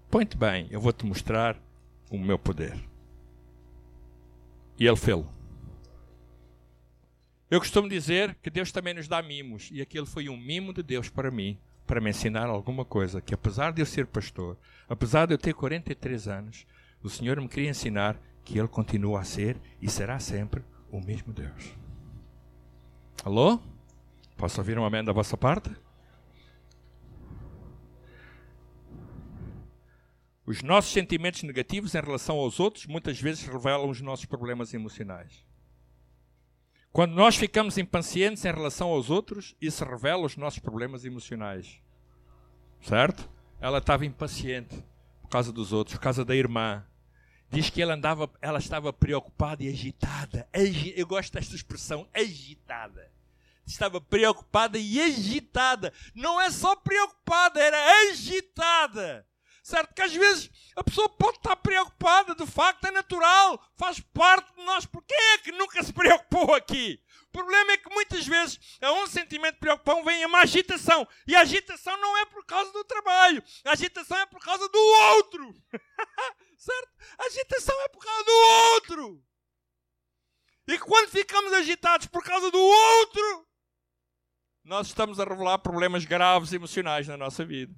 Põe-te 0.10 0.38
bem, 0.38 0.68
eu 0.70 0.80
vou-te 0.80 1.06
mostrar 1.06 1.58
o 2.10 2.18
meu 2.18 2.38
poder. 2.38 2.78
E 4.78 4.86
ele 4.86 4.98
fez-lo. 4.98 5.41
Eu 7.52 7.60
costumo 7.60 7.90
dizer 7.90 8.34
que 8.42 8.50
Deus 8.50 8.72
também 8.72 8.94
nos 8.94 9.10
dá 9.10 9.22
mimos, 9.22 9.68
e 9.74 9.82
aquele 9.82 10.06
foi 10.06 10.30
um 10.30 10.38
mimo 10.38 10.74
de 10.74 10.82
Deus 10.82 11.10
para 11.10 11.30
mim, 11.30 11.58
para 11.86 12.00
me 12.00 12.10
ensinar 12.10 12.46
alguma 12.46 12.86
coisa, 12.86 13.20
que 13.20 13.34
apesar 13.34 13.74
de 13.74 13.82
eu 13.82 13.86
ser 13.86 14.08
pastor, 14.08 14.58
apesar 14.88 15.26
de 15.26 15.34
eu 15.34 15.38
ter 15.38 15.54
43 15.54 16.30
anos, 16.30 16.66
o 17.04 17.10
Senhor 17.10 17.42
me 17.42 17.50
queria 17.50 17.70
ensinar 17.70 18.18
que 18.46 18.58
Ele 18.58 18.70
continua 18.70 19.20
a 19.20 19.26
ser 19.26 19.58
e 19.82 19.90
será 19.90 20.18
sempre 20.18 20.64
o 20.90 21.02
mesmo 21.02 21.34
Deus. 21.34 21.76
Alô? 23.22 23.60
Posso 24.38 24.62
ouvir 24.62 24.80
um 24.80 24.86
amém 24.86 25.04
da 25.04 25.12
vossa 25.12 25.36
parte? 25.36 25.72
Os 30.46 30.62
nossos 30.62 30.94
sentimentos 30.94 31.44
negativos 31.44 31.94
em 31.94 32.00
relação 32.00 32.38
aos 32.38 32.62
outros 32.62 32.86
muitas 32.86 33.20
vezes 33.20 33.46
revelam 33.46 33.90
os 33.90 34.00
nossos 34.00 34.24
problemas 34.24 34.74
emocionais. 34.74 35.51
Quando 36.92 37.14
nós 37.14 37.38
ficamos 37.38 37.78
impacientes 37.78 38.44
em 38.44 38.52
relação 38.52 38.90
aos 38.90 39.10
outros, 39.10 39.56
isso 39.62 39.86
revela 39.86 40.26
os 40.26 40.36
nossos 40.36 40.60
problemas 40.60 41.06
emocionais. 41.06 41.80
Certo? 42.82 43.30
Ela 43.62 43.78
estava 43.78 44.06
impaciente 44.06 44.84
por 45.22 45.30
causa 45.30 45.54
dos 45.54 45.72
outros, 45.72 45.96
por 45.96 46.04
causa 46.04 46.26
da 46.26 46.36
irmã. 46.36 46.86
Diz 47.50 47.70
que 47.70 47.82
ela 47.82 47.94
andava, 47.94 48.30
ela 48.42 48.60
estava 48.60 48.92
preocupada 48.92 49.64
e 49.64 49.70
agitada. 49.70 50.48
Eu 50.96 51.08
gosto 51.08 51.34
desta 51.34 51.56
expressão, 51.56 52.08
agitada. 52.14 53.10
Estava 53.66 54.02
preocupada 54.02 54.78
e 54.78 55.02
agitada. 55.02 55.94
Não 56.14 56.42
é 56.42 56.52
só 56.52 56.76
preocupada, 56.76 57.62
era 57.62 58.10
agitada. 58.10 59.26
Certo? 59.62 59.94
Que 59.94 60.02
às 60.02 60.14
vezes 60.14 60.50
a 60.76 60.84
pessoa 60.84 61.08
pode 61.08 61.38
estar 61.38 61.56
preocupada, 61.56 62.34
de 62.34 62.48
facto 62.48 62.86
é 62.86 62.92
natural, 62.92 63.64
faz 63.78 64.00
parte 64.00 64.54
de 64.56 64.64
nós. 64.64 64.86
Por 64.86 65.04
é 65.10 65.38
que 65.38 65.52
nunca 65.52 65.84
se 65.84 65.94
preocupou 65.94 66.54
aqui? 66.56 67.00
O 67.28 67.32
problema 67.32 67.72
é 67.72 67.78
que 67.78 67.94
muitas 67.94 68.26
vezes 68.28 68.60
a 68.82 68.92
um 68.92 69.08
sentimento 69.08 69.54
de 69.54 69.60
preocupação 69.60 70.04
vem 70.04 70.26
uma 70.26 70.40
agitação. 70.40 71.08
E 71.28 71.36
a 71.36 71.42
agitação 71.42 71.96
não 71.98 72.18
é 72.18 72.26
por 72.26 72.46
causa 72.46 72.72
do 72.74 72.84
trabalho, 72.84 73.44
a 73.66 73.72
agitação 73.72 74.18
é 74.18 74.26
por 74.26 74.40
causa 74.40 74.68
do 74.68 74.80
outro. 74.80 75.56
certo? 76.58 76.92
A 77.18 77.26
agitação 77.26 77.82
é 77.82 77.88
por 77.90 78.04
causa 78.04 78.24
do 78.24 78.32
outro. 78.32 79.24
E 80.68 80.78
quando 80.80 81.10
ficamos 81.10 81.54
agitados 81.54 82.08
por 82.08 82.24
causa 82.24 82.52
do 82.52 82.60
outro, 82.60 83.48
nós 84.64 84.88
estamos 84.88 85.20
a 85.20 85.24
revelar 85.24 85.60
problemas 85.60 86.06
graves 86.06 86.54
emocionais 86.54 87.08
na 87.08 87.18
nossa 87.18 87.44
vida. 87.44 87.74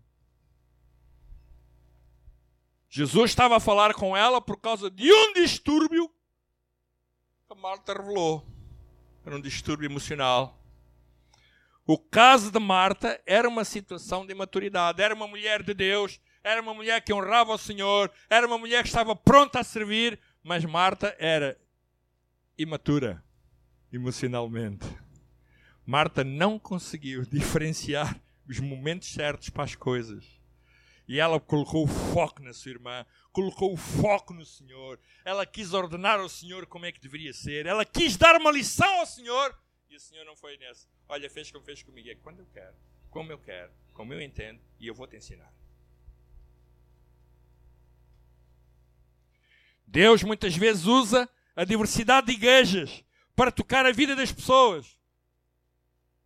Jesus 2.95 3.31
estava 3.31 3.57
a 3.57 3.59
falar 3.59 3.95
com 3.95 4.15
ela 4.15 4.39
por 4.39 4.55
causa 4.55 4.87
de 4.87 5.11
um 5.11 5.33
distúrbio 5.33 6.07
que 7.47 7.59
Marta 7.59 7.91
revelou. 7.91 8.47
Era 9.25 9.35
um 9.35 9.41
distúrbio 9.41 9.89
emocional. 9.89 10.63
O 11.87 11.97
caso 11.97 12.51
de 12.51 12.59
Marta 12.59 13.19
era 13.25 13.49
uma 13.49 13.65
situação 13.65 14.27
de 14.27 14.35
maturidade. 14.35 15.01
Era 15.01 15.15
uma 15.15 15.25
mulher 15.25 15.63
de 15.63 15.73
Deus, 15.73 16.21
era 16.43 16.61
uma 16.61 16.71
mulher 16.71 17.03
que 17.03 17.11
honrava 17.11 17.51
o 17.51 17.57
Senhor, 17.57 18.11
era 18.29 18.45
uma 18.45 18.59
mulher 18.59 18.83
que 18.83 18.89
estava 18.89 19.15
pronta 19.15 19.61
a 19.61 19.63
servir, 19.63 20.19
mas 20.43 20.63
Marta 20.63 21.15
era 21.17 21.59
imatura 22.55 23.23
emocionalmente. 23.91 24.85
Marta 25.83 26.23
não 26.23 26.59
conseguiu 26.59 27.25
diferenciar 27.25 28.21
os 28.47 28.59
momentos 28.59 29.11
certos 29.11 29.49
para 29.49 29.63
as 29.63 29.73
coisas. 29.73 30.42
E 31.07 31.19
ela 31.19 31.39
colocou 31.39 31.83
o 31.83 31.87
foco 31.87 32.41
na 32.41 32.53
sua 32.53 32.71
irmã, 32.71 33.05
colocou 33.31 33.73
o 33.73 33.77
foco 33.77 34.33
no 34.33 34.45
Senhor. 34.45 34.99
Ela 35.25 35.45
quis 35.45 35.73
ordenar 35.73 36.19
ao 36.19 36.29
Senhor 36.29 36.65
como 36.65 36.85
é 36.85 36.91
que 36.91 37.01
deveria 37.01 37.33
ser. 37.33 37.65
Ela 37.65 37.83
quis 37.83 38.15
dar 38.15 38.35
uma 38.39 38.51
lição 38.51 38.99
ao 38.99 39.05
Senhor. 39.05 39.57
E 39.89 39.95
o 39.95 39.99
Senhor 39.99 40.25
não 40.25 40.35
foi 40.35 40.57
nessa. 40.57 40.87
Olha, 41.09 41.29
fez 41.29 41.51
como 41.51 41.63
fez 41.63 41.83
comigo. 41.83 42.09
É 42.09 42.15
quando 42.15 42.39
eu 42.39 42.47
quero, 42.53 42.75
como 43.09 43.31
eu 43.31 43.37
quero, 43.37 43.71
como 43.93 44.13
eu 44.13 44.21
entendo, 44.21 44.61
e 44.79 44.87
eu 44.87 44.95
vou 44.95 45.05
te 45.05 45.17
ensinar. 45.17 45.53
Deus 49.85 50.23
muitas 50.23 50.55
vezes 50.55 50.85
usa 50.85 51.29
a 51.55 51.63
diversidade 51.63 52.27
de 52.27 52.33
igrejas 52.33 53.03
para 53.35 53.51
tocar 53.51 53.85
a 53.85 53.91
vida 53.91 54.15
das 54.15 54.31
pessoas. 54.31 54.97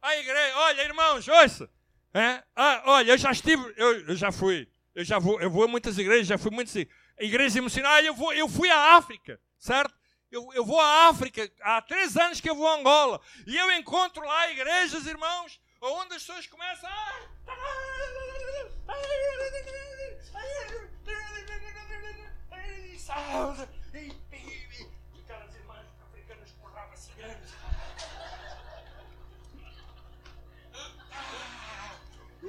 A 0.01 0.15
igreja, 0.15 0.57
olha, 0.57 0.81
irmãos, 0.83 1.27
ouça. 1.27 1.69
É? 2.17 2.43
Ah, 2.55 2.81
olha, 2.85 3.11
eu 3.11 3.17
já 3.17 3.31
estive, 3.31 3.61
eu, 3.77 4.07
eu, 4.07 4.15
já 4.15 4.31
fui, 4.31 4.67
eu 4.95 5.05
já 5.05 5.19
vou, 5.19 5.39
eu 5.39 5.51
vou 5.51 5.65
a 5.65 5.67
muitas 5.67 5.99
igrejas, 5.99 6.25
já 6.25 6.35
fui 6.35 6.49
muitas 6.49 6.75
igrejas 7.19 7.55
emocionais, 7.55 8.03
eu, 8.03 8.15
vou, 8.15 8.33
eu 8.33 8.49
fui 8.49 8.71
à 8.71 8.95
África, 8.95 9.39
certo? 9.59 9.93
Eu, 10.31 10.49
eu 10.55 10.65
vou 10.65 10.79
à 10.79 11.09
África, 11.09 11.47
há 11.61 11.79
três 11.79 12.17
anos 12.17 12.41
que 12.41 12.49
eu 12.49 12.55
vou 12.55 12.67
a 12.67 12.79
Angola, 12.79 13.21
e 13.45 13.55
eu 13.55 13.71
encontro 13.73 14.25
lá 14.25 14.51
igrejas, 14.51 15.05
irmãos, 15.05 15.61
onde 15.79 16.15
as 16.15 16.23
pessoas 16.23 16.47
começam 16.47 16.89
a. 16.89 17.27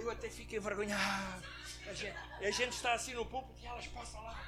Eu 0.08 0.12
até 0.12 0.30
fico 0.30 0.56
envergonhado. 0.56 1.44
A 1.86 1.92
gente, 1.92 2.16
a 2.40 2.50
gente 2.50 2.72
está 2.72 2.94
assim 2.94 3.12
no 3.12 3.26
púlpito 3.26 3.60
e 3.62 3.66
elas 3.66 3.86
passam 3.88 4.22
lá. 4.22 4.42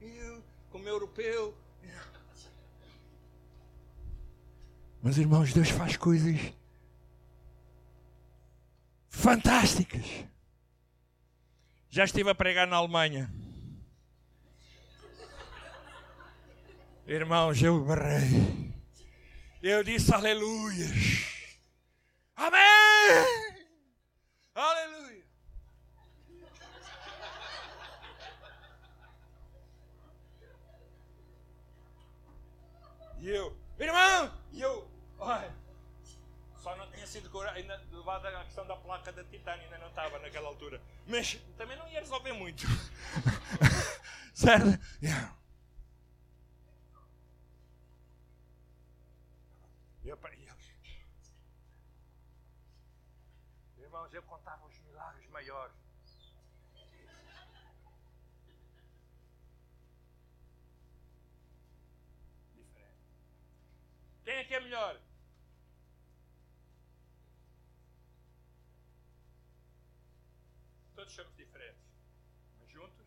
Eu, 0.00 0.44
como 0.70 0.88
europeu. 0.88 1.58
Mas 5.02 5.18
irmãos, 5.18 5.52
Deus 5.52 5.70
faz 5.70 5.96
coisas 5.96 6.36
fantásticas. 9.08 10.06
Já 11.88 12.04
estive 12.04 12.30
a 12.30 12.34
pregar 12.34 12.68
na 12.68 12.76
Alemanha. 12.76 13.28
Irmãos, 17.06 17.62
eu 17.62 17.84
berrei. 17.84 18.74
Eu 19.62 19.84
disse 19.84 20.12
aleluias. 20.12 20.90
Amém! 22.34 23.70
Aleluia! 24.52 25.24
E 33.20 33.28
eu, 33.28 33.56
irmão! 33.78 34.32
E 34.50 34.60
eu, 34.60 34.90
olha, 35.20 35.54
só 36.56 36.74
não 36.76 36.90
tinha 36.90 37.06
sido 37.06 37.30
ainda 37.40 37.80
levado 37.92 38.26
a 38.26 38.44
questão 38.46 38.66
da 38.66 38.74
placa 38.74 39.12
da 39.12 39.22
Titânia, 39.22 39.62
ainda 39.62 39.78
não 39.78 39.88
estava 39.88 40.18
naquela 40.18 40.48
altura. 40.48 40.82
Mas 41.06 41.34
também 41.56 41.78
não 41.78 41.86
ia 41.88 42.00
resolver 42.00 42.32
muito. 42.32 42.66
certo? 44.34 44.76
Yeah. 45.00 45.36
Eu, 50.06 50.16
eu, 53.76 53.82
irmãos, 53.82 54.14
eu 54.14 54.22
contava 54.22 54.64
os 54.66 54.78
milagres 54.78 55.28
maiores. 55.30 55.74
Diferente. 62.54 63.04
Quem 64.22 64.34
é 64.34 64.44
que 64.44 64.54
é 64.54 64.60
melhor? 64.60 65.00
Somos 71.16 71.34
diferentes, 71.34 71.80
mas 72.60 72.70
juntos 72.70 73.06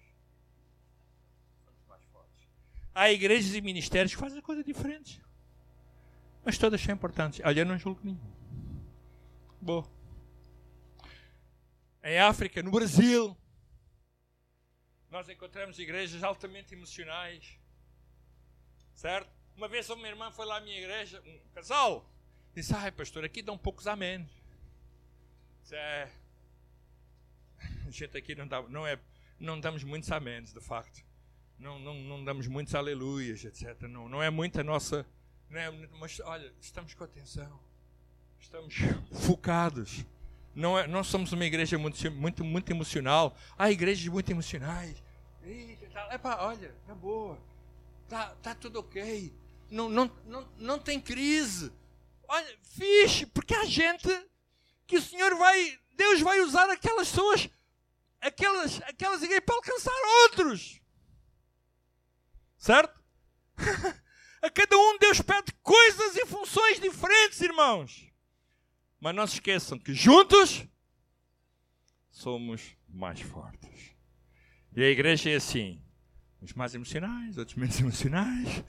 somos 1.63 1.85
mais 1.87 2.03
fortes. 2.05 2.47
Há 2.95 3.11
igrejas 3.11 3.53
e 3.53 3.61
ministérios 3.61 4.15
que 4.15 4.19
fazem 4.19 4.41
coisas 4.41 4.65
diferentes. 4.65 5.21
Mas 6.43 6.57
todas 6.57 6.81
são 6.81 6.91
importantes. 6.91 7.39
Olha, 7.45 7.59
eu 7.59 7.65
não 7.67 7.77
julgo 7.77 8.01
nenhum. 8.03 8.33
Boa. 9.61 9.87
Em 12.01 12.17
África, 12.17 12.63
no 12.63 12.71
Brasil, 12.71 13.37
nós 15.11 15.29
encontramos 15.29 15.77
igrejas 15.77 16.23
altamente 16.23 16.73
emocionais. 16.73 17.59
Certo? 18.95 19.29
Uma 19.55 19.67
vez 19.67 19.87
uma 19.91 20.07
irmã 20.07 20.31
foi 20.31 20.47
lá 20.47 20.57
à 20.57 20.61
minha 20.61 20.79
igreja, 20.79 21.21
um 21.27 21.49
casal, 21.53 22.09
disse: 22.55 22.73
Ai, 22.73 22.91
pastor, 22.91 23.23
aqui 23.23 23.43
dão 23.43 23.55
poucos 23.55 23.85
amém. 23.85 24.27
Disse, 25.61 25.75
é. 25.75 26.18
A 27.89 27.91
gente 27.91 28.17
aqui 28.17 28.35
não, 28.35 28.47
dá, 28.47 28.61
não, 28.63 28.87
é, 28.87 28.99
não 29.39 29.59
damos 29.59 29.83
muitos 29.83 30.11
amém, 30.11 30.43
de 30.43 30.61
facto. 30.61 31.03
Não, 31.57 31.77
não, 31.79 31.93
não 31.93 32.23
damos 32.23 32.47
muitos 32.47 32.73
aleluias, 32.73 33.43
etc. 33.43 33.81
Não, 33.83 34.07
não 34.07 34.23
é 34.23 34.29
muita 34.29 34.63
nossa 34.63 35.05
é, 35.51 35.71
mas 35.99 36.19
olha, 36.19 36.53
estamos 36.61 36.93
com 36.93 37.03
atenção. 37.03 37.59
Estamos 38.39 38.75
focados. 39.25 40.05
Não, 40.55 40.77
é, 40.77 40.87
não 40.87 41.03
somos 41.03 41.31
uma 41.31 41.45
igreja 41.45 41.77
muito, 41.77 42.11
muito, 42.11 42.43
muito 42.43 42.71
emocional. 42.71 43.35
Há 43.57 43.71
igrejas 43.71 44.07
muito 44.07 44.29
emocionais. 44.29 45.01
É 46.11 46.17
pá, 46.17 46.37
olha, 46.41 46.73
é 46.87 46.93
boa. 46.93 47.39
Tá, 48.07 48.35
tá 48.41 48.53
tudo 48.53 48.79
ok. 48.79 49.33
Não, 49.71 49.89
não, 49.89 50.11
não, 50.25 50.47
não 50.57 50.79
tem 50.79 50.99
crise. 50.99 51.71
Olha, 52.27 52.57
fixe, 52.61 53.25
porque 53.25 53.55
há 53.55 53.65
gente 53.65 54.07
que 54.85 54.97
o 54.97 55.01
Senhor 55.01 55.35
vai, 55.35 55.79
Deus 55.95 56.21
vai 56.21 56.41
usar 56.41 56.69
aquelas 56.69 57.09
pessoas, 57.09 57.49
aquelas, 58.21 58.81
aquelas 58.83 59.21
igrejas 59.21 59.45
para 59.45 59.55
alcançar 59.55 59.93
outros. 60.23 60.81
Certo? 62.57 62.99
A 64.41 64.49
cada 64.49 64.77
um 64.77 64.97
Deus 64.97 65.19
pede 65.21 65.51
coisas 65.61 66.15
e 66.15 66.25
funções 66.25 66.79
diferentes, 66.79 67.41
irmãos. 67.41 68.09
Mas 68.99 69.15
não 69.15 69.27
se 69.27 69.35
esqueçam 69.35 69.77
que 69.77 69.93
juntos 69.93 70.65
somos 72.09 72.75
mais 72.87 73.19
fortes. 73.19 73.91
E 74.75 74.83
a 74.83 74.89
igreja 74.89 75.29
é 75.29 75.35
assim: 75.35 75.81
uns 76.41 76.53
mais 76.53 76.73
emocionais, 76.73 77.37
outros 77.37 77.57
menos 77.57 77.79
emocionais, 77.79 78.63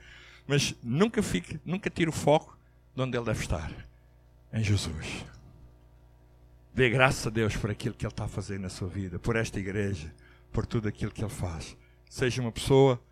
mas 0.46 0.74
nunca 0.82 1.22
fique, 1.22 1.60
nunca 1.64 1.88
tire 1.88 2.08
o 2.08 2.12
foco 2.12 2.58
de 2.94 3.02
onde 3.02 3.16
ele 3.16 3.26
deve 3.26 3.40
estar 3.40 3.70
em 4.52 4.64
Jesus. 4.64 5.24
Dê 6.72 6.88
graças 6.88 7.26
a 7.26 7.30
Deus 7.30 7.56
por 7.56 7.70
aquilo 7.70 7.94
que 7.94 8.06
Ele 8.06 8.12
está 8.12 8.28
fazer 8.28 8.58
na 8.58 8.68
sua 8.68 8.88
vida, 8.88 9.18
por 9.18 9.36
esta 9.36 9.58
igreja, 9.58 10.14
por 10.52 10.64
tudo 10.64 10.88
aquilo 10.88 11.10
que 11.10 11.22
Ele 11.22 11.30
faz. 11.30 11.76
Seja 12.08 12.40
uma 12.40 12.52
pessoa 12.52 13.02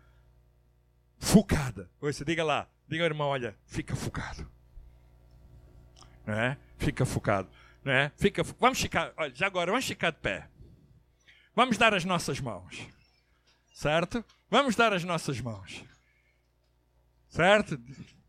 focada. 1.17 1.89
Ouça, 2.01 2.23
diga 2.23 2.43
lá, 2.43 2.67
diga 2.87 3.03
ao 3.03 3.07
irmão, 3.07 3.27
olha, 3.27 3.55
fica 3.65 3.95
focado. 3.95 4.49
Não 6.25 6.33
é? 6.33 6.57
Fica 6.77 7.05
focado. 7.05 7.49
Não 7.83 7.91
é? 7.91 8.11
Fica, 8.15 8.43
vamos 8.43 8.79
ficar, 8.79 9.13
olha, 9.17 9.33
já 9.35 9.47
agora, 9.47 9.71
vamos 9.71 9.85
ficar 9.85 10.11
de 10.11 10.19
pé. 10.19 10.47
Vamos 11.55 11.77
dar 11.77 11.93
as 11.93 12.05
nossas 12.05 12.39
mãos. 12.39 12.87
Certo? 13.73 14.23
Vamos 14.49 14.75
dar 14.75 14.93
as 14.93 15.03
nossas 15.03 15.39
mãos. 15.41 15.83
Certo? 17.27 17.79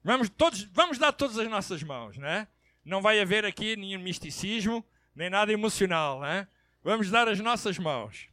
Vamos, 0.03 0.29
todos, 0.29 0.65
vamos 0.65 0.99
dar 0.99 1.13
todas 1.13 1.39
as 1.39 1.49
nossas 1.49 1.83
mãos, 1.83 2.17
não 2.17 2.27
é? 2.27 2.49
Não 2.85 3.03
vai 3.03 3.21
haver 3.21 3.45
aqui 3.45 3.77
nenhum 3.77 4.01
misticismo, 4.01 4.85
nem 5.15 5.31
nada 5.31 5.53
emocional, 5.53 6.21
né? 6.21 6.49
Vamos 6.83 7.11
dar 7.11 7.29
as 7.29 7.39
nossas 7.41 7.79
mãos. 7.79 8.29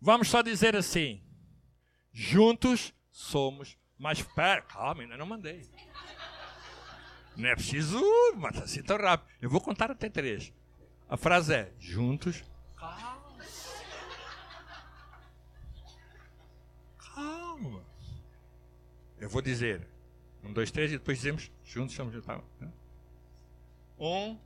Vamos 0.00 0.28
só 0.28 0.42
dizer 0.42 0.76
assim: 0.76 1.22
juntos 2.12 2.92
somos 3.10 3.76
mais 3.98 4.22
perto. 4.22 4.74
Calma, 4.74 5.02
ainda 5.02 5.16
não 5.16 5.26
mandei. 5.26 5.68
Não 7.36 7.48
é 7.48 7.54
preciso 7.54 8.00
matar 8.36 8.64
assim 8.64 8.82
tão 8.82 8.96
rápido. 8.96 9.30
Eu 9.40 9.50
vou 9.50 9.60
contar 9.60 9.90
até 9.90 10.08
três. 10.08 10.52
A 11.08 11.16
frase 11.16 11.54
é: 11.54 11.72
juntos. 11.78 12.44
Calma. 12.76 13.44
Calma. 16.98 17.84
Eu 19.18 19.28
vou 19.28 19.42
dizer: 19.42 19.88
um, 20.42 20.52
dois, 20.52 20.70
três, 20.70 20.92
e 20.92 20.98
depois 20.98 21.18
dizemos: 21.18 21.50
juntos 21.64 21.94
somos. 21.94 22.24
Tá? 22.24 22.42
Um, 23.98 24.36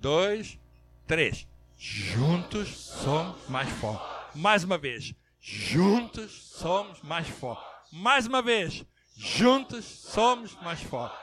dois, 0.00 0.58
três. 1.06 1.46
Juntos 1.76 2.68
somos 2.76 3.36
mais 3.48 3.68
fortes. 3.68 4.06
Mais 4.34 4.64
uma 4.64 4.76
vez. 4.76 5.14
Juntos 5.40 6.32
somos 6.56 7.00
mais 7.02 7.28
fortes. 7.28 7.64
Mais 7.92 8.26
uma 8.26 8.42
vez. 8.42 8.84
Juntos 9.16 9.84
somos 9.84 10.56
mais 10.62 10.80
fortes. 10.82 11.18